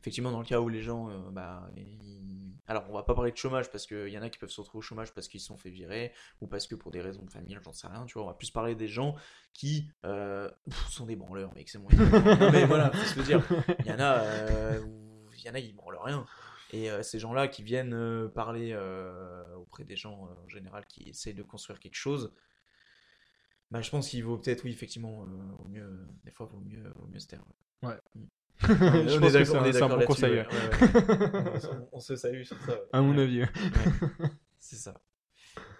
Effectivement, 0.00 0.30
dans 0.30 0.38
le 0.38 0.44
cas 0.46 0.60
où 0.60 0.68
les 0.68 0.80
gens, 0.82 1.10
euh, 1.10 1.18
bah, 1.30 1.68
ils- 1.76 2.54
alors 2.68 2.84
on 2.88 2.92
va 2.92 3.02
pas 3.02 3.14
parler 3.14 3.32
de 3.32 3.36
chômage 3.36 3.68
parce 3.70 3.86
qu'il 3.86 4.08
y 4.08 4.16
en 4.18 4.22
a 4.22 4.30
qui 4.30 4.38
peuvent 4.38 4.50
se 4.50 4.60
retrouver 4.60 4.78
au 4.78 4.82
chômage 4.82 5.12
parce 5.12 5.26
qu'ils 5.26 5.40
se 5.40 5.46
sont 5.48 5.56
fait 5.56 5.70
virer 5.70 6.12
ou 6.40 6.46
parce 6.46 6.68
que 6.68 6.76
pour 6.76 6.92
des 6.92 7.00
raisons 7.00 7.22
de 7.24 7.30
famille, 7.30 7.58
j'en 7.64 7.72
sais 7.72 7.88
rien. 7.88 8.04
Tu 8.06 8.14
vois, 8.14 8.22
on 8.22 8.26
va 8.26 8.34
plus 8.34 8.50
parler 8.52 8.76
des 8.76 8.86
gens 8.88 9.16
qui 9.54 9.90
euh, 10.04 10.48
sont 10.88 11.06
des 11.06 11.16
branleurs, 11.16 11.52
mec, 11.54 11.68
c'est 11.68 11.78
moi. 11.78 11.90
non, 12.40 12.52
mais 12.52 12.66
voilà, 12.66 12.92
faut 12.92 13.04
se 13.04 13.18
le 13.18 13.24
dire. 13.24 13.42
Il 13.80 13.86
y 13.86 13.92
en 13.92 13.98
a, 13.98 14.18
euh, 14.20 14.80
où- 14.82 15.30
il 15.36 15.44
y 15.44 15.50
en 15.50 15.54
a, 15.54 15.58
ils 15.58 15.74
branlent 15.74 15.98
rien. 16.00 16.24
Et 16.72 16.90
euh, 16.90 17.02
ces 17.02 17.18
gens-là 17.18 17.48
qui 17.48 17.64
viennent 17.64 17.94
euh, 17.94 18.28
parler 18.28 18.70
euh, 18.72 19.42
auprès 19.56 19.82
des 19.84 19.96
gens 19.96 20.28
en 20.44 20.48
général 20.48 20.86
qui 20.86 21.08
essayent 21.08 21.34
de 21.34 21.42
construire 21.42 21.80
quelque 21.80 21.96
chose, 21.96 22.32
bah, 23.70 23.80
je 23.82 23.90
pense 23.90 24.08
qu'il 24.08 24.24
vaut 24.24 24.38
peut-être, 24.38 24.64
oui, 24.64 24.70
effectivement, 24.72 25.22
euh, 25.24 25.62
au 25.64 25.68
mieux, 25.68 26.06
des 26.24 26.30
fois, 26.32 26.46
vaut 26.46 26.60
mieux, 26.60 26.82
vaut 26.96 27.06
mieux 27.06 27.18
se 27.20 27.28
taire. 27.28 27.44
Ouais. 27.82 27.94
Mm. 28.14 28.24
Je 28.62 28.66
On 29.18 29.18
est 29.18 29.18
pense 29.20 29.32
que 29.32 29.44
c'est 29.44 29.56
un- 29.56 29.64
est 29.64 29.80
bon 29.98 30.04
conseil. 30.06 30.32
ouais, 30.32 30.46
ouais, 30.46 31.50
ouais. 31.52 31.60
on, 31.70 31.88
on 31.92 32.00
se 32.00 32.16
salue 32.16 32.42
sur 32.42 32.60
ça. 32.62 32.76
À 32.92 33.00
mon 33.00 33.16
avis. 33.16 33.44
C'est 34.58 34.76
ça. 34.76 34.94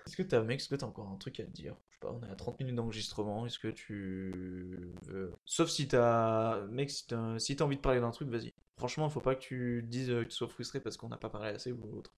Est-ce 0.06 0.16
que 0.16 0.22
t'as, 0.22 0.42
mec, 0.42 0.60
est-ce 0.60 0.68
que 0.68 0.74
t'as 0.76 0.86
encore 0.86 1.08
un 1.08 1.16
truc 1.16 1.38
à 1.40 1.44
te 1.44 1.50
dire? 1.50 1.76
Je 1.90 1.94
sais 1.96 2.00
pas, 2.00 2.10
on 2.12 2.26
est 2.26 2.30
à 2.30 2.34
30 2.34 2.58
minutes 2.60 2.74
d'enregistrement. 2.76 3.44
Est-ce 3.46 3.58
que 3.58 3.68
tu 3.68 4.92
veux. 5.06 5.32
Sauf 5.44 5.68
si 5.68 5.86
t'as. 5.88 6.62
Mec, 6.68 6.90
si 6.90 7.06
t'as 7.06 7.38
si 7.38 7.54
t'as 7.54 7.64
envie 7.66 7.76
de 7.76 7.82
parler 7.82 8.00
d'un 8.00 8.10
truc, 8.10 8.28
vas-y. 8.30 8.54
Franchement, 8.78 9.10
faut 9.10 9.20
pas 9.20 9.34
que 9.34 9.40
tu 9.40 9.82
dises 9.86 10.10
euh, 10.10 10.22
que 10.24 10.28
tu 10.30 10.36
sois 10.36 10.48
frustré 10.48 10.80
parce 10.80 10.96
qu'on 10.96 11.08
n'a 11.10 11.18
pas 11.18 11.28
parlé 11.28 11.50
assez 11.50 11.70
ou 11.70 11.98
autre. 11.98 12.14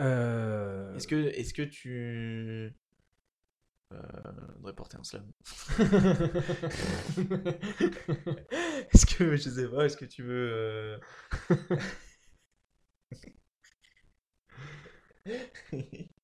Euh, 0.00 0.94
Est-ce 0.96 1.06
que, 1.06 1.16
est-ce 1.16 1.52
que 1.52 1.62
tu. 1.62 2.74
Euh, 3.92 4.02
devrais 4.58 4.72
porter 4.74 4.96
un 4.98 5.04
slam. 5.04 5.30
Est-ce 8.92 9.06
que, 9.06 9.36
je 9.36 9.48
sais 9.48 9.68
pas, 9.68 9.84
est-ce 9.86 9.96
que 9.96 10.04
tu 10.04 10.22
veux. 10.22 10.50
euh, 10.52 10.98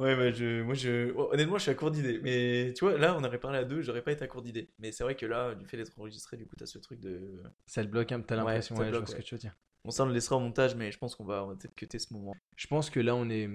Ouais, 0.00 0.14
bah 0.14 0.30
je, 0.30 0.62
moi 0.62 0.74
je, 0.74 1.12
oh, 1.16 1.28
honnêtement, 1.32 1.58
je 1.58 1.62
suis 1.62 1.70
à 1.72 1.74
court 1.74 1.90
d'idées. 1.90 2.20
Mais 2.22 2.72
tu 2.76 2.84
vois, 2.84 2.96
là, 2.96 3.16
on 3.18 3.24
aurait 3.24 3.40
parlé 3.40 3.58
à 3.58 3.64
deux, 3.64 3.82
j'aurais 3.82 4.02
pas 4.02 4.12
été 4.12 4.22
à 4.24 4.28
court 4.28 4.42
d'idées. 4.42 4.70
Mais 4.78 4.92
c'est 4.92 5.02
vrai 5.02 5.16
que 5.16 5.26
là, 5.26 5.56
du 5.56 5.66
fait 5.66 5.76
d'être 5.76 5.98
enregistré, 5.98 6.36
du 6.36 6.46
coup, 6.46 6.54
t'as 6.56 6.66
ce 6.66 6.78
truc 6.78 7.00
de. 7.00 7.42
Ça 7.66 7.82
le 7.82 7.88
bloque, 7.88 8.10
hein, 8.12 8.20
t'as 8.26 8.36
Ouais, 8.36 8.40
l'impression, 8.44 8.76
ouais, 8.76 8.92
je 8.92 9.04
ce 9.06 9.12
ouais. 9.12 9.18
que 9.18 9.22
tu 9.22 9.34
veux 9.34 9.38
dire. 9.38 9.56
Bon, 9.84 9.90
ça, 9.90 10.02
on 10.04 10.06
le 10.06 10.12
laissera 10.12 10.36
au 10.36 10.40
montage, 10.40 10.74
mais 10.74 10.92
je 10.92 10.98
pense 10.98 11.14
qu'on 11.14 11.24
va, 11.24 11.46
peut-être 11.58 11.74
cuter 11.74 11.98
ce 11.98 12.12
moment. 12.12 12.34
Je 12.56 12.66
pense 12.66 12.90
que 12.90 13.00
là, 13.00 13.14
on 13.14 13.28
est, 13.30 13.48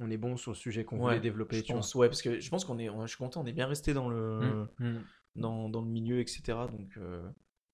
on 0.00 0.10
est 0.10 0.16
bon 0.16 0.36
sur 0.36 0.50
le 0.52 0.56
sujet 0.56 0.84
qu'on 0.84 0.98
Ouais, 0.98 1.14
voulait 1.14 1.20
développer, 1.20 1.58
Je 1.58 1.64
tu 1.66 1.72
pense, 1.72 1.94
ouais, 1.94 2.08
parce 2.08 2.22
que 2.22 2.38
je 2.38 2.50
pense 2.50 2.64
qu'on 2.64 2.78
est, 2.78 2.90
on- 2.90 3.02
je 3.02 3.08
suis 3.08 3.18
content, 3.18 3.40
on 3.42 3.46
est 3.46 3.52
bien 3.52 3.66
resté 3.66 3.94
dans 3.94 4.08
le, 4.08 4.66
vois. 4.78 4.88
Mm, 4.88 4.98
mm. 5.36 5.42
dans, 5.42 5.68
dans 5.68 5.80
le 5.80 5.88
milieu, 5.88 6.20
etc. 6.20 6.66
Donc, 6.68 6.96
euh, 6.98 7.22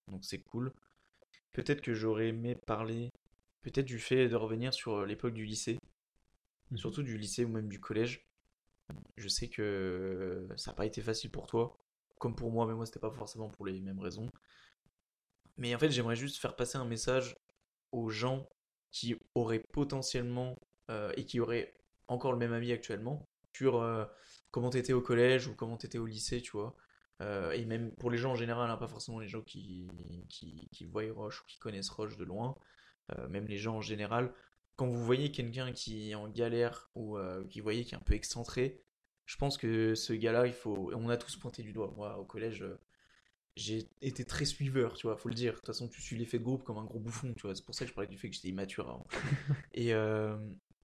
donc 0.09 0.25
c'est 0.25 0.41
cool. 0.41 0.73
Peut-être 1.53 1.83
que 1.83 1.95
j'aurais 1.95 2.29
aimé 2.29 2.55
parler, 2.55 3.11
peut-être 3.63 3.87
du 3.87 3.99
fait 3.99 4.29
de 4.29 4.37
revenir 4.37 4.75
sur 4.75 5.07
l'époque 5.07 5.35
du 5.35 5.45
lycée, 5.45 5.79
Mhm. 6.71 6.79
surtout 6.79 7.03
du 7.03 7.19
lycée 7.19 7.45
ou 7.45 7.49
même 7.49 7.69
du 7.69 7.81
collège. 7.81 8.27
Je 9.17 9.29
sais 9.29 9.49
que 9.49 10.49
ça 10.57 10.71
n'a 10.73 10.77
pas 10.77 10.87
été 10.87 11.03
facile 11.03 11.31
pour 11.31 11.47
toi, 11.47 11.77
comme 12.19 12.37
pour 12.37 12.51
moi, 12.53 12.67
mais 12.67 12.75
moi 12.75 12.87
c'était 12.87 13.01
pas 13.01 13.11
forcément 13.13 13.49
pour 13.49 13.67
les 13.67 13.81
mêmes 13.81 14.01
raisons. 14.01 14.29
Mais 15.59 15.75
en 15.75 15.79
fait, 15.79 15.91
j'aimerais 15.91 16.17
juste 16.17 16.39
faire 16.39 16.57
passer 16.57 16.79
un 16.79 16.85
message 16.85 17.37
aux 17.93 18.11
gens 18.11 18.49
qui 18.91 19.17
auraient 19.35 19.65
potentiellement 19.73 20.59
euh, 20.91 21.13
et 21.17 21.25
qui 21.25 21.41
auraient 21.41 21.75
encore 22.09 22.33
le 22.33 22.39
même 22.39 22.53
avis 22.53 22.73
actuellement 22.73 23.29
sur 23.59 23.83
euh, 23.83 24.05
comment 24.51 24.71
t'étais 24.71 24.93
au 24.93 25.01
collège 25.01 25.49
ou 25.49 25.55
comment 25.55 25.77
t'étais 25.77 25.99
au 25.99 26.07
lycée, 26.07 26.41
tu 26.41 26.53
vois. 26.53 26.77
Euh, 27.21 27.51
et 27.51 27.65
même 27.65 27.93
pour 27.97 28.11
les 28.11 28.19
gens 28.19 28.33
en 28.33 28.37
général, 28.37 28.71
hein, 28.71 28.77
pas 28.77 28.87
forcément 28.87 29.19
les 29.19 29.27
gens 29.27 29.43
qui, 29.43 29.89
qui, 30.29 30.69
qui 30.71 30.85
voient 30.85 31.11
Roche 31.13 31.43
ou 31.43 31.47
qui 31.47 31.59
connaissent 31.59 31.91
Roche 31.91 32.17
de 32.17 32.25
loin, 32.25 32.57
euh, 33.17 33.29
même 33.29 33.47
les 33.49 33.59
gens 33.59 33.77
en 33.77 33.81
général, 33.81 34.33
quand 34.77 34.87
vous 34.87 35.05
voyez 35.05 35.33
quelqu'un 35.33 35.73
qui 35.73 36.11
est 36.11 36.15
en 36.15 36.29
galère 36.29 36.89
ou 36.95 37.19
qui 37.51 37.61
voyez 37.61 37.85
qui 37.85 37.95
est 37.95 37.99
un 37.99 38.03
peu 38.03 38.15
excentré, 38.15 38.81
je 39.27 39.37
pense 39.37 39.59
que 39.59 39.97
ce 39.97 40.13
gars-là, 40.13 40.47
il 40.47 40.53
faut. 40.53 40.93
On 40.95 41.09
a 41.09 41.17
tous 41.17 41.37
pointé 41.37 41.65
du 41.65 41.73
doigt. 41.73 41.93
Moi, 41.97 42.17
au 42.17 42.25
collège, 42.25 42.65
j'ai 43.59 43.89
été 44.03 44.25
très 44.25 44.45
suiveur, 44.45 44.95
tu 44.95 45.07
vois, 45.07 45.17
faut 45.17 45.29
le 45.29 45.35
dire. 45.35 45.53
De 45.53 45.57
toute 45.59 45.67
façon, 45.67 45.89
tu 45.89 46.01
suis 46.03 46.17
l'effet 46.17 46.39
de 46.39 46.45
groupe 46.45 46.65
comme 46.65 46.79
un 46.79 46.85
gros 46.85 47.01
bouffon, 47.01 47.35
tu 47.35 47.43
vois. 47.43 47.55
C'est 47.55 47.65
pour 47.65 47.75
ça 47.75 47.85
que 47.85 47.91
je 47.91 47.95
parlais 47.95 48.09
du 48.09 48.19
fait 48.19 48.31
que 48.31 48.37
j'étais 48.37 48.49
immature 48.49 48.89
avant. 48.89 49.07
Et 49.75 49.95
euh, 49.95 50.37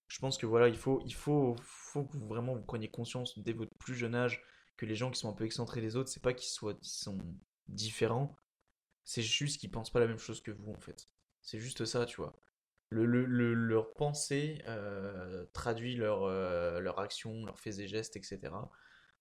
je 0.08 0.18
pense 0.18 0.38
que 0.38 0.46
voilà, 0.46 0.68
il 0.68 0.76
faut, 0.76 1.02
il 1.06 1.14
faut, 1.14 1.56
faut 1.62 2.04
que 2.04 2.16
vous, 2.16 2.26
vraiment 2.26 2.54
vous 2.54 2.62
preniez 2.62 2.88
conscience 2.88 3.38
dès 3.38 3.52
votre 3.52 3.74
plus 3.78 3.94
jeune 3.94 4.14
âge 4.14 4.42
que 4.76 4.86
les 4.86 4.96
gens 4.96 5.10
qui 5.10 5.20
sont 5.20 5.28
un 5.30 5.34
peu 5.34 5.44
excentrés 5.44 5.80
des 5.80 5.96
autres, 5.96 6.10
c'est 6.10 6.22
pas 6.22 6.34
qu'ils 6.34 6.50
soient, 6.50 6.74
qu'ils 6.74 6.88
sont 6.92 7.18
différents, 7.68 8.36
c'est 9.04 9.22
juste 9.22 9.60
qu'ils 9.60 9.70
pensent 9.70 9.90
pas 9.90 10.00
la 10.00 10.06
même 10.06 10.18
chose 10.18 10.42
que 10.42 10.50
vous 10.50 10.72
en 10.72 10.80
fait. 10.80 11.08
C'est 11.42 11.60
juste 11.60 11.84
ça, 11.84 12.06
tu 12.06 12.16
vois. 12.16 12.34
Le, 12.90 13.06
le- 13.06 13.24
le- 13.26 13.54
leur 13.54 13.92
pensée 13.94 14.62
euh, 14.68 15.44
traduit 15.52 15.96
leur, 15.96 16.24
euh, 16.24 16.80
leur 16.80 17.00
action, 17.00 17.44
leurs 17.44 17.58
faits 17.58 17.78
et 17.80 17.88
gestes, 17.88 18.16
etc. 18.16 18.70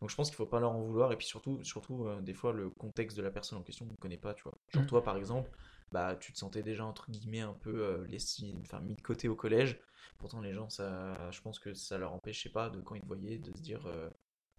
Donc 0.03 0.09
je 0.09 0.17
pense 0.17 0.27
qu'il 0.27 0.35
faut 0.35 0.45
pas 0.45 0.59
leur 0.59 0.73
en 0.73 0.81
vouloir. 0.81 1.13
Et 1.13 1.15
puis 1.15 1.25
surtout, 1.25 1.63
surtout 1.63 2.05
euh, 2.07 2.19
des 2.19 2.33
fois, 2.33 2.51
le 2.51 2.69
contexte 2.69 3.15
de 3.15 3.23
la 3.23 3.31
personne 3.31 3.57
en 3.57 3.61
question, 3.61 3.85
on 3.87 3.91
ne 3.93 3.95
connaît 3.95 4.17
pas, 4.17 4.33
tu 4.33 4.43
vois. 4.43 4.57
Genre 4.73 4.83
Mm. 4.83 4.87
toi, 4.89 5.01
par 5.01 5.15
exemple, 5.15 5.49
bah, 5.93 6.17
tu 6.19 6.33
te 6.33 6.37
sentais 6.37 6.61
déjà, 6.61 6.83
entre 6.83 7.09
guillemets, 7.09 7.39
un 7.39 7.53
peu 7.53 7.85
euh, 7.85 8.05
laissé, 8.07 8.53
enfin, 8.63 8.81
mis 8.81 8.95
de 8.95 9.01
côté 9.01 9.29
au 9.29 9.35
collège. 9.35 9.79
Pourtant, 10.17 10.41
les 10.41 10.51
gens, 10.53 10.67
ça, 10.69 11.31
je 11.31 11.39
pense 11.39 11.57
que 11.57 11.73
ça 11.73 11.97
leur 11.97 12.11
empêchait 12.13 12.49
pas, 12.49 12.69
de 12.69 12.81
quand 12.81 12.95
ils 12.95 13.01
te 13.01 13.07
voyaient, 13.07 13.37
de 13.37 13.55
se 13.55 13.61
dire, 13.61 13.85
euh, 13.87 14.09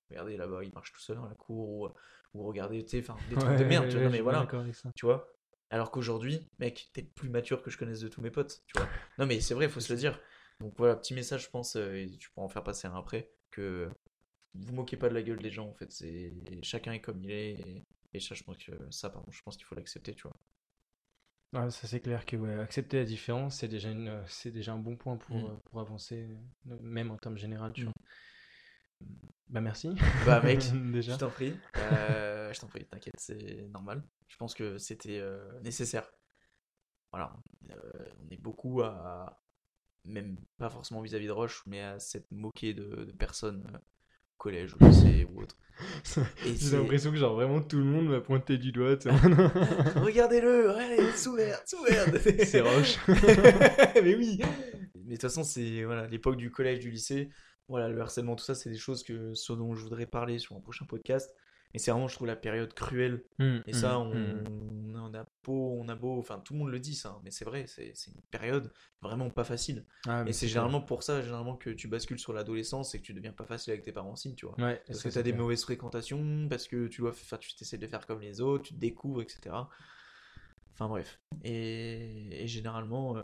regardez 0.08 0.38
là-bas, 0.38 0.64
il 0.64 0.72
marche 0.72 0.92
tout 0.94 1.00
seul 1.00 1.16
dans 1.18 1.26
la 1.28 1.34
cour, 1.34 1.68
ou, 1.68 1.88
ou 2.38 2.44
regardez, 2.46 2.82
tu 2.82 2.92
sais, 2.92 3.00
enfin, 3.00 3.18
des 3.28 3.36
trucs 3.36 3.56
de 3.58 3.64
Ouais, 3.64 3.68
merde, 3.68 3.88
tu 3.88 3.92
vois. 3.98 4.00
ouais, 4.00 4.04
Non, 4.04 4.10
mais 4.10 4.20
voilà, 4.22 4.46
tu 4.94 5.04
vois. 5.04 5.28
Alors 5.70 5.90
qu'aujourd'hui, 5.90 6.48
mec, 6.58 6.88
t'es 6.94 7.02
le 7.02 7.08
plus 7.08 7.28
mature 7.28 7.62
que 7.62 7.70
je 7.70 7.76
connaisse 7.76 8.00
de 8.00 8.08
tous 8.08 8.22
mes 8.22 8.30
potes, 8.30 8.62
tu 8.66 8.78
vois. 8.78 8.88
Non, 9.18 9.26
mais 9.26 9.40
c'est 9.40 9.54
vrai, 9.54 9.68
faut 9.68 9.80
se 9.80 9.92
le 9.92 9.98
dire. 9.98 10.18
Donc 10.60 10.74
voilà, 10.78 10.96
petit 10.96 11.14
message, 11.14 11.44
je 11.44 11.50
pense, 11.50 11.76
et 11.76 12.16
tu 12.18 12.30
pourras 12.30 12.46
en 12.46 12.48
faire 12.48 12.62
passer 12.64 12.86
un 12.86 12.94
après, 12.96 13.30
que 13.50 13.90
vous 14.54 14.72
moquez 14.74 14.96
pas 14.96 15.08
de 15.08 15.14
la 15.14 15.22
gueule 15.22 15.40
des 15.42 15.50
gens, 15.50 15.68
en 15.68 15.74
fait. 15.74 15.90
C'est 15.92 16.32
chacun 16.62 16.92
est 16.92 17.00
comme 17.00 17.22
il 17.22 17.30
est, 17.30 17.52
et, 17.54 17.82
et 18.14 18.20
ça, 18.20 18.34
je 18.34 18.42
pense 18.44 18.58
que 18.58 18.72
ça, 18.90 19.10
pardon, 19.10 19.30
je 19.30 19.42
pense 19.42 19.56
qu'il 19.56 19.66
faut 19.66 19.74
l'accepter, 19.74 20.14
tu 20.14 20.22
vois. 20.24 20.36
Ouais, 21.54 21.70
ça 21.70 21.86
c'est 21.86 22.00
clair 22.00 22.26
que 22.26 22.36
ouais, 22.36 22.58
accepter 22.58 22.98
la 22.98 23.04
différence, 23.04 23.56
c'est 23.58 23.68
déjà 23.68 23.90
une, 23.90 24.22
c'est 24.26 24.50
déjà 24.50 24.72
un 24.72 24.78
bon 24.78 24.96
point 24.96 25.16
pour, 25.16 25.36
Mm. 25.36 25.50
euh, 25.50 25.56
pour 25.70 25.80
avancer, 25.80 26.26
euh, 26.70 26.76
même 26.82 27.10
en 27.12 27.16
termes 27.16 27.38
généraux, 27.38 27.70
tu 27.70 27.84
Mm. 27.84 27.84
vois. 27.84 27.92
Bah 29.48 29.60
merci. 29.60 29.88
Bah 30.26 30.40
mec, 30.40 30.60
déjà. 30.92 31.12
je 31.12 31.18
t'en 31.18 31.30
prie, 31.30 31.52
Euh, 31.78 32.52
je 32.52 32.60
t'en 32.60 32.66
prie, 32.66 32.84
t'inquiète, 32.86 33.14
c'est 33.18 33.68
normal. 33.72 34.02
Je 34.28 34.36
pense 34.36 34.54
que 34.54 34.78
c'était 34.78 35.18
euh, 35.20 35.60
nécessaire. 35.60 36.10
Voilà, 37.12 37.36
euh, 37.70 37.76
on 38.26 38.30
est 38.30 38.40
beaucoup 38.40 38.82
à, 38.82 39.40
même 40.04 40.36
pas 40.58 40.70
forcément 40.70 41.02
vis-à-vis 41.02 41.26
de 41.26 41.32
Roche, 41.32 41.62
mais 41.66 41.80
à 41.82 41.98
s'être 42.00 42.30
moqué 42.32 42.74
de, 42.74 43.04
de 43.06 43.12
personnes 43.12 43.64
collège, 44.38 44.74
au 44.80 44.84
lycée 44.84 45.26
ou 45.32 45.42
autre. 45.42 45.56
J'ai 46.44 46.76
l'impression 46.76 47.10
que 47.10 47.16
genre 47.16 47.34
vraiment 47.34 47.60
tout 47.60 47.78
le 47.78 47.84
monde 47.84 48.08
m'a 48.08 48.20
pointé 48.20 48.58
du 48.58 48.72
doigt. 48.72 48.94
Regardez-le, 49.96 50.70
allez, 50.70 51.12
sous-merde. 51.12 51.62
C'est 52.44 52.60
Roche. 52.60 52.98
mais 53.08 54.14
oui. 54.14 54.40
Mais 54.94 55.02
de 55.04 55.10
toute 55.10 55.22
façon, 55.22 55.42
c'est 55.42 55.84
voilà 55.84 56.06
l'époque 56.06 56.36
du 56.36 56.50
collège, 56.50 56.78
du 56.80 56.90
lycée. 56.90 57.30
Voilà, 57.68 57.88
le 57.88 58.00
harcèlement, 58.00 58.36
tout 58.36 58.44
ça, 58.44 58.54
c'est 58.54 58.68
des 58.70 58.76
choses 58.76 59.02
que, 59.02 59.32
ce 59.32 59.52
dont 59.52 59.74
je 59.74 59.82
voudrais 59.82 60.06
parler 60.06 60.38
sur 60.38 60.54
un 60.54 60.60
prochain 60.60 60.84
podcast. 60.84 61.34
Mais 61.74 61.80
c'est 61.80 61.90
vraiment, 61.90 62.06
je 62.08 62.14
trouve, 62.14 62.28
la 62.28 62.36
période 62.36 62.72
cruelle. 62.72 63.24
Mm, 63.38 63.58
Et 63.66 63.72
ça, 63.72 63.98
mm, 63.98 64.02
on, 64.02 64.14
mm. 64.14 65.00
on 65.10 65.14
a 65.14 65.26
beau, 65.42 65.76
on 65.80 65.88
a 65.88 65.94
beau, 65.96 66.18
enfin, 66.20 66.38
tout 66.38 66.52
le 66.54 66.60
monde 66.60 66.70
le 66.70 66.78
dit, 66.78 66.94
ça. 66.94 67.10
hein, 67.10 67.20
Mais 67.24 67.30
c'est 67.32 67.44
vrai, 67.44 67.66
c'est 67.66 67.92
une 68.06 68.22
période 68.30 68.72
vraiment 69.02 69.28
pas 69.28 69.42
facile. 69.44 69.84
Ah, 70.06 70.22
Et 70.26 70.32
c'est 70.32 70.46
généralement 70.48 70.80
pour 70.80 71.02
ça, 71.02 71.20
généralement, 71.20 71.56
que 71.56 71.70
tu 71.70 71.88
bascules 71.88 72.18
sur 72.18 72.32
l'adolescence 72.32 72.94
et 72.94 73.00
que 73.00 73.04
tu 73.04 73.12
deviens 73.12 73.32
pas 73.32 73.44
facile 73.44 73.72
avec 73.72 73.84
tes 73.84 73.92
parents 73.92 74.12
aussi, 74.12 74.34
tu 74.36 74.46
vois. 74.46 74.54
Ouais, 74.60 74.80
Parce 74.86 75.02
que 75.02 75.08
tu 75.08 75.18
as 75.18 75.22
des 75.22 75.32
mauvaises 75.32 75.64
fréquentations, 75.64 76.46
parce 76.48 76.68
que 76.68 76.86
tu 76.86 77.00
dois 77.00 77.12
faire, 77.12 77.38
tu 77.40 77.50
essaies 77.60 77.76
de 77.78 77.86
faire 77.88 78.06
comme 78.06 78.20
les 78.20 78.40
autres, 78.40 78.64
tu 78.68 78.74
te 78.74 78.78
découvres, 78.78 79.22
etc. 79.22 79.68
Enfin 80.72 80.88
bref. 80.88 81.20
Et, 81.42 82.42
et 82.42 82.46
généralement, 82.46 83.16
euh, 83.16 83.22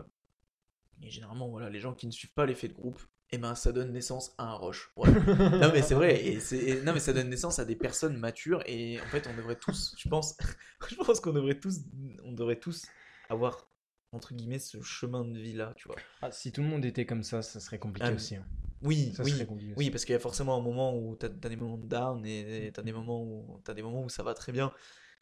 et 1.01 1.09
généralement, 1.09 1.49
voilà, 1.49 1.69
les 1.69 1.79
gens 1.79 1.93
qui 1.93 2.05
ne 2.05 2.11
suivent 2.11 2.33
pas 2.33 2.45
l'effet 2.45 2.67
de 2.67 2.73
groupe, 2.73 3.01
eh 3.31 3.37
ben, 3.37 3.55
ça 3.55 3.71
donne 3.71 3.91
naissance 3.93 4.33
à 4.37 4.45
un 4.45 4.53
roche. 4.53 4.91
Non 4.97 5.71
mais 5.71 5.81
c'est 5.81 5.95
vrai. 5.95 6.21
Et 6.25 6.39
et- 6.53 6.81
non 6.81 6.93
mais 6.93 6.99
ça 6.99 7.13
donne 7.13 7.29
naissance 7.29 7.59
à 7.59 7.65
des 7.65 7.75
personnes 7.75 8.17
matures. 8.17 8.61
Et 8.65 8.99
en 8.99 9.05
fait, 9.07 9.27
on 9.27 9.35
devrait 9.35 9.55
tous, 9.55 9.95
je 9.97 10.09
pense, 10.09 10.35
je 10.89 10.95
pense 10.95 11.19
qu'on 11.19 11.33
devrait 11.33 11.59
tous, 11.59 11.79
on 12.23 12.31
devrait 12.33 12.59
tous 12.59 12.85
avoir 13.29 13.67
entre 14.13 14.33
guillemets 14.33 14.59
ce 14.59 14.81
chemin 14.81 15.23
de 15.23 15.39
vie 15.39 15.53
là, 15.53 15.73
tu 15.77 15.87
vois. 15.87 15.95
Ah, 16.21 16.31
si 16.31 16.51
tout 16.51 16.61
le 16.61 16.67
monde 16.67 16.83
était 16.83 17.05
comme 17.05 17.23
ça, 17.23 17.41
ça 17.41 17.59
serait 17.61 17.79
compliqué 17.79 18.09
Ah, 18.09 18.13
aussi. 18.13 18.35
hein. 18.35 18.45
Oui, 18.81 19.13
Ça 19.15 19.23
oui. 19.23 19.45
compliqué 19.45 19.73
Oui, 19.77 19.85
aussi. 19.85 19.91
parce 19.91 20.05
qu'il 20.05 20.13
y 20.13 20.15
a 20.15 20.19
forcément 20.19 20.57
un 20.57 20.61
moment 20.61 20.97
où 20.97 21.15
t'as 21.15 21.27
as 21.27 21.49
des 21.49 21.55
moments 21.55 21.77
de 21.77 21.87
down 21.87 22.25
et 22.25 22.71
t'as 22.73 22.81
des 22.81 22.91
moments 22.91 23.23
où 23.23 23.61
t'as 23.63 23.73
des 23.73 23.81
moments 23.83 24.03
où 24.03 24.09
ça 24.09 24.23
va 24.23 24.33
très 24.33 24.51
bien. 24.51 24.73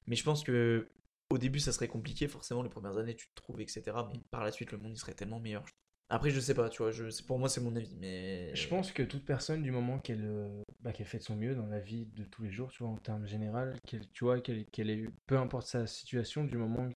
Mais 0.08 0.16
je 0.16 0.24
pense 0.24 0.44
que 0.44 0.88
au 1.30 1.38
début 1.38 1.60
ça 1.60 1.72
serait 1.72 1.88
compliqué, 1.90 2.28
forcément 2.28 2.64
les 2.64 2.70
premières 2.70 2.98
années 2.98 3.16
tu 3.16 3.28
te 3.28 3.36
trouves, 3.36 3.62
etc. 3.62 3.84
Mais 4.12 4.20
par 4.32 4.44
la 4.44 4.52
suite 4.52 4.72
le 4.72 4.80
monde 4.80 4.94
il 4.96 5.00
serait 5.00 5.14
tellement 5.14 5.40
meilleur. 5.40 5.66
Après, 6.10 6.32
je 6.32 6.40
sais 6.40 6.56
pas, 6.56 6.70
tu 6.70 6.82
vois, 6.82 6.92
je, 6.92 7.06
pour 7.24 7.38
moi, 7.38 7.50
c'est 7.50 7.62
mon 7.62 7.76
avis, 7.76 7.96
mais. 8.00 8.56
Je 8.56 8.68
pense 8.68 8.92
que 8.92 9.04
toute 9.04 9.26
personne, 9.26 9.62
du 9.62 9.72
moment 9.72 10.00
qu'elle 10.00 10.26
euh, 10.26 10.64
bah, 10.82 10.92
fait 10.92 11.20
de 11.20 11.24
son 11.24 11.36
mieux 11.36 11.54
dans 11.56 11.68
la 11.68 11.80
vie 11.80 12.08
de 12.16 12.24
tous 12.24 12.42
les 12.44 12.52
jours, 12.52 12.72
tu 12.72 12.84
vois, 12.84 12.92
en 12.92 12.98
termes 12.98 13.28
général, 13.28 13.76
qu'elle, 13.86 14.08
tu 14.10 14.24
vois, 14.24 14.42
qu'elle, 14.42 14.66
qu'elle 14.66 14.90
ait, 14.90 15.08
peu 15.28 15.38
importe 15.38 15.68
sa 15.68 15.86
situation, 15.86 16.44
du 16.44 16.58
moment 16.58 16.90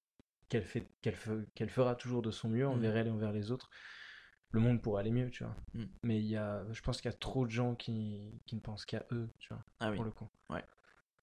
qu'elle 0.49 0.63
fait, 0.63 0.87
qu'elle 1.01 1.15
fe- 1.15 1.45
qu'elle 1.53 1.69
fera 1.69 1.95
toujours 1.95 2.21
de 2.23 2.31
son 2.31 2.49
mieux 2.49 2.67
envers 2.67 2.91
Mhm. 2.91 2.97
elle 2.97 3.07
et 3.07 3.11
envers 3.11 3.31
les 3.31 3.51
autres, 3.51 3.69
le 4.51 4.59
monde 4.59 4.81
pourra 4.81 5.01
aller 5.01 5.11
mieux, 5.11 5.29
tu 5.29 5.43
vois. 5.43 5.55
Mhm. 5.75 5.87
Mais 6.03 6.19
il 6.19 6.25
y 6.27 6.35
a, 6.35 6.63
je 6.71 6.81
pense 6.81 6.99
qu'il 7.01 7.09
y 7.11 7.13
a 7.13 7.17
trop 7.17 7.45
de 7.45 7.51
gens 7.51 7.75
qui, 7.75 8.31
qui 8.45 8.55
ne 8.55 8.61
pensent 8.61 8.85
qu'à 8.85 9.05
eux, 9.11 9.29
tu 9.39 9.49
vois, 9.49 9.63
Ah 9.79 9.89
oui, 9.91 9.95
pour 9.95 10.05
le 10.05 10.11
coup. 10.11 10.27
Ouais. 10.49 10.63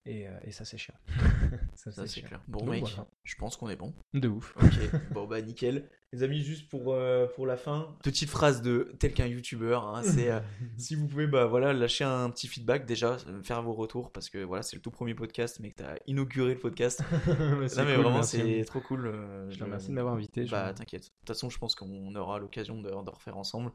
Et, 0.07 0.27
euh, 0.27 0.31
et 0.45 0.51
ça, 0.51 0.65
c'est 0.65 0.79
chiant. 0.79 0.95
ça, 1.75 1.93
ça 1.93 2.07
c'est 2.07 2.23
clair. 2.23 2.41
Bon, 2.49 2.61
Donc, 2.61 2.71
mec, 2.71 2.81
voilà. 2.81 3.07
je 3.23 3.35
pense 3.37 3.57
qu'on 3.57 3.69
est 3.69 3.77
bon. 3.77 3.93
De 4.15 4.29
ouf. 4.29 4.57
Ok, 4.57 4.73
bon 5.13 5.27
bah 5.27 5.43
nickel. 5.43 5.91
Les 6.13 6.23
amis, 6.23 6.41
juste 6.41 6.69
pour, 6.69 6.95
euh, 6.95 7.27
pour 7.37 7.47
la 7.47 7.57
fin, 7.57 7.97
petite 8.03 8.31
phrase 8.31 8.63
de 8.63 8.93
tel 8.99 9.13
qu'un 9.13 9.27
youtubeur, 9.27 9.87
hein, 9.87 10.03
c'est 10.03 10.31
euh, 10.31 10.41
si 10.79 10.95
vous 10.97 11.07
pouvez 11.07 11.27
bah 11.27 11.45
voilà 11.45 11.73
lâcher 11.73 12.03
un 12.03 12.31
petit 12.31 12.49
feedback 12.49 12.87
déjà, 12.87 13.19
faire 13.45 13.63
vos 13.63 13.75
retours 13.75 14.11
parce 14.11 14.29
que 14.29 14.39
voilà 14.43 14.63
c'est 14.63 14.75
le 14.75 14.83
tout 14.83 14.91
premier 14.91 15.15
podcast, 15.15 15.61
mais 15.61 15.71
que 15.71 15.77
t'as 15.77 15.95
inauguré 16.07 16.55
le 16.55 16.59
podcast. 16.61 17.05
Non 17.29 17.61
mais 17.61 17.69
cool, 17.69 18.03
vraiment 18.03 18.23
c'est 18.23 18.65
trop 18.65 18.81
cool. 18.81 19.13
Je 19.51 19.57
te 19.59 19.63
remercie 19.63 19.89
de 19.89 19.93
m'avoir 19.93 20.15
invité. 20.15 20.47
Bah 20.47 20.73
t'inquiète. 20.75 21.03
De 21.03 21.09
toute 21.09 21.29
façon 21.29 21.49
je 21.51 21.59
pense 21.59 21.77
qu'on 21.77 22.13
aura 22.17 22.41
l'occasion 22.41 22.81
de, 22.81 22.89
de 22.91 23.11
refaire 23.11 23.37
ensemble. 23.37 23.71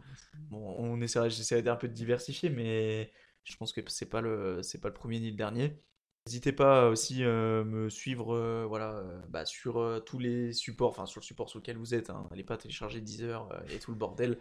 Bon 0.50 0.76
on 0.78 1.00
essaiera, 1.00 1.30
j'essaierai 1.30 1.70
un 1.70 1.76
peu 1.78 1.88
de 1.88 1.94
diversifier, 1.94 2.50
mais 2.50 3.12
je 3.46 3.56
pense 3.56 3.72
que 3.72 3.80
c'est 3.88 4.10
pas 4.10 4.20
le 4.20 4.62
c'est 4.62 4.82
pas 4.82 4.90
le 4.90 4.94
premier 4.94 5.20
ni 5.22 5.30
le 5.30 5.38
dernier. 5.38 5.80
N'hésitez 6.28 6.54
pas 6.54 6.88
aussi 6.88 7.24
euh, 7.24 7.64
me 7.64 7.88
suivre 7.88 8.34
euh, 8.34 8.66
voilà, 8.68 8.94
euh, 8.94 9.22
bah, 9.30 9.46
sur 9.46 10.02
tous 10.08 10.18
les 10.18 10.54
supports, 10.54 10.90
enfin 10.90 11.06
sur 11.06 11.20
le 11.20 11.26
support 11.26 11.50
sur 11.50 11.60
lequel 11.60 11.78
vous 11.78 11.94
êtes. 11.94 12.10
Hein. 12.10 12.28
Allez 12.32 12.44
pas 12.44 12.58
télécharger 12.58 13.00
Deezer 13.00 13.48
et 13.70 13.78
tout 13.78 13.92
le 13.92 13.98
bordel. 13.98 14.40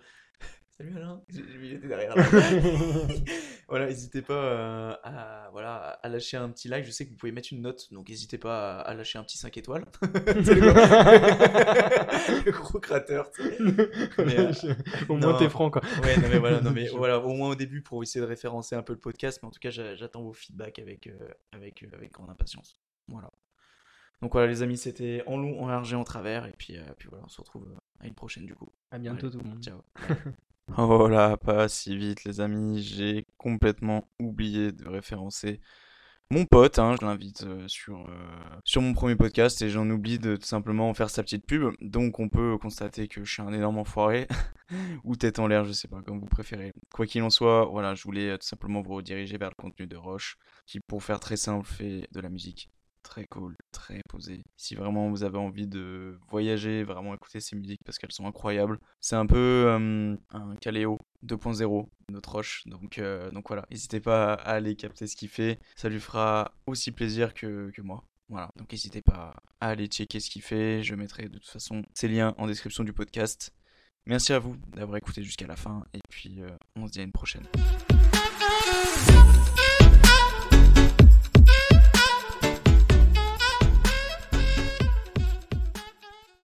Salut 0.76 0.96
Alain, 0.96 1.22
j'ai 1.28 1.40
il 1.62 1.74
était 1.74 1.86
derrière 1.86 2.16
là. 2.16 2.24
voilà, 3.68 3.86
n'hésitez 3.86 4.22
pas 4.22 4.34
euh, 4.34 4.92
à, 5.04 5.48
voilà, 5.52 6.00
à 6.02 6.08
lâcher 6.08 6.36
un 6.36 6.48
petit 6.50 6.66
like. 6.66 6.84
Je 6.84 6.90
sais 6.90 7.04
que 7.06 7.10
vous 7.10 7.16
pouvez 7.16 7.30
mettre 7.30 7.52
une 7.52 7.62
note, 7.62 7.92
donc 7.92 8.08
n'hésitez 8.08 8.38
pas 8.38 8.80
à, 8.80 8.92
lâcher 8.94 9.20
un 9.20 9.22
petit 9.22 9.38
5 9.38 9.56
étoiles. 9.56 9.84
Le 10.02 10.08
gros- 12.50 12.80
sais. 12.82 13.22
Mais, 14.18 14.36
euh, 14.40 14.52
Au 15.08 15.16
moins 15.16 15.34
t'es 15.38 15.48
franc 15.48 15.70
quoi. 15.70 15.80
Ouais, 16.02 16.16
non 16.16 16.28
mais 16.28 16.38
voilà, 16.40 16.60
non 16.60 16.72
mais 16.72 16.88
voilà, 16.88 17.20
au 17.20 17.32
moins 17.34 17.50
au 17.50 17.54
début 17.54 17.80
pour 17.80 18.02
essayer 18.02 18.20
de 18.20 18.26
référencer 18.28 18.74
un 18.74 18.82
peu 18.82 18.94
le 18.94 18.98
podcast, 18.98 19.38
mais 19.42 19.46
en 19.46 19.52
tout 19.52 19.60
cas 19.60 19.70
j'a- 19.70 19.94
j'attends 19.94 20.24
vos 20.24 20.32
feedbacks 20.32 20.80
avec, 20.80 21.06
euh, 21.06 21.28
avec, 21.52 21.84
euh, 21.84 21.88
avec 21.92 22.10
grande 22.10 22.30
impatience. 22.30 22.80
Voilà. 23.06 23.30
Donc 24.22 24.32
voilà 24.32 24.48
les 24.48 24.62
amis, 24.62 24.76
c'était 24.76 25.22
en 25.26 25.36
long, 25.36 25.62
en 25.62 25.68
large 25.68 25.92
et 25.92 25.96
en 25.96 26.02
travers, 26.04 26.46
et 26.46 26.52
puis, 26.58 26.78
puis 26.98 27.08
voilà, 27.08 27.26
on 27.26 27.28
se 27.28 27.40
retrouve 27.40 27.68
à 28.00 28.08
une 28.08 28.14
prochaine 28.14 28.44
du 28.44 28.56
coup. 28.56 28.72
À 28.90 28.98
bientôt 28.98 29.28
Allez, 29.28 29.36
tout 29.36 29.42
le 29.44 29.48
monde. 29.50 29.62
Ciao. 29.62 29.78
Oh 30.76 31.08
là, 31.08 31.36
pas 31.36 31.68
si 31.68 31.96
vite 31.96 32.24
les 32.24 32.40
amis, 32.40 32.82
j'ai 32.82 33.26
complètement 33.36 34.08
oublié 34.18 34.72
de 34.72 34.88
référencer 34.88 35.60
mon 36.30 36.46
pote, 36.46 36.78
hein, 36.78 36.96
je 37.00 37.06
l'invite 37.06 37.44
euh, 37.44 37.68
sur, 37.68 38.00
euh, 38.08 38.60
sur 38.64 38.80
mon 38.82 38.94
premier 38.94 39.14
podcast 39.14 39.60
et 39.62 39.68
j'en 39.68 39.88
oublie 39.90 40.18
de 40.18 40.36
tout 40.36 40.46
simplement 40.46 40.92
faire 40.94 41.10
sa 41.10 41.22
petite 41.22 41.46
pub. 41.46 41.74
Donc 41.80 42.18
on 42.18 42.28
peut 42.28 42.58
constater 42.58 43.08
que 43.08 43.24
je 43.24 43.30
suis 43.30 43.42
un 43.42 43.52
énorme 43.52 43.78
enfoiré, 43.78 44.26
ou 45.04 45.16
tête 45.16 45.38
en 45.38 45.46
l'air, 45.46 45.64
je 45.64 45.72
sais 45.72 45.88
pas, 45.88 46.02
comme 46.02 46.18
vous 46.18 46.26
préférez. 46.26 46.72
Quoi 46.92 47.06
qu'il 47.06 47.22
en 47.22 47.30
soit, 47.30 47.66
voilà, 47.66 47.94
je 47.94 48.02
voulais 48.02 48.30
euh, 48.30 48.38
tout 48.38 48.46
simplement 48.46 48.82
vous 48.82 48.94
rediriger 48.94 49.36
vers 49.38 49.50
le 49.50 49.54
contenu 49.56 49.86
de 49.86 49.96
Roche, 49.96 50.36
qui 50.66 50.80
pour 50.80 51.04
faire 51.04 51.20
très 51.20 51.36
simple 51.36 51.66
fait 51.66 52.08
de 52.12 52.20
la 52.20 52.30
musique 52.30 52.70
très 53.04 53.26
cool, 53.26 53.54
très 53.70 54.00
posé. 54.08 54.42
Si 54.56 54.74
vraiment 54.74 55.10
vous 55.10 55.22
avez 55.22 55.38
envie 55.38 55.68
de 55.68 56.18
voyager, 56.28 56.82
vraiment 56.82 57.14
écouter 57.14 57.38
ces 57.38 57.54
musiques 57.54 57.82
parce 57.84 57.98
qu'elles 57.98 58.12
sont 58.12 58.26
incroyables. 58.26 58.80
C'est 59.00 59.14
un 59.14 59.26
peu 59.26 59.70
un 59.70 60.56
Caléo 60.60 60.98
2.0, 61.24 61.88
notre 62.10 62.32
Roche. 62.32 62.62
Donc, 62.66 62.98
euh, 62.98 63.30
donc 63.30 63.48
voilà, 63.48 63.64
n'hésitez 63.70 64.00
pas 64.00 64.34
à 64.34 64.52
aller 64.52 64.76
capter 64.76 65.06
ce 65.06 65.16
qu'il 65.16 65.28
fait. 65.28 65.58
Ça 65.76 65.88
lui 65.88 66.00
fera 66.00 66.52
aussi 66.66 66.92
plaisir 66.92 67.34
que, 67.34 67.70
moi. 67.82 68.04
Voilà, 68.28 68.50
donc 68.56 68.72
n'hésitez 68.72 69.02
pas 69.02 69.36
à 69.60 69.68
aller 69.68 69.86
checker 69.86 70.18
ce 70.18 70.30
qu'il 70.30 70.42
fait. 70.42 70.82
Je 70.82 70.94
mettrai 70.94 71.28
de 71.28 71.38
toute 71.38 71.48
façon 71.48 71.82
ces 71.92 72.08
liens 72.08 72.34
en 72.38 72.46
description 72.46 72.82
du 72.82 72.92
podcast. 72.92 73.52
Merci 74.06 74.32
à 74.32 74.38
vous 74.38 74.56
d'avoir 74.74 74.96
écouté 74.96 75.22
jusqu'à 75.22 75.46
la 75.46 75.56
fin 75.56 75.84
et 75.92 76.00
puis 76.08 76.40
euh, 76.40 76.48
on 76.76 76.86
se 76.86 76.92
dit 76.92 77.00
à 77.00 77.02
une 77.02 77.12
prochaine. 77.12 77.46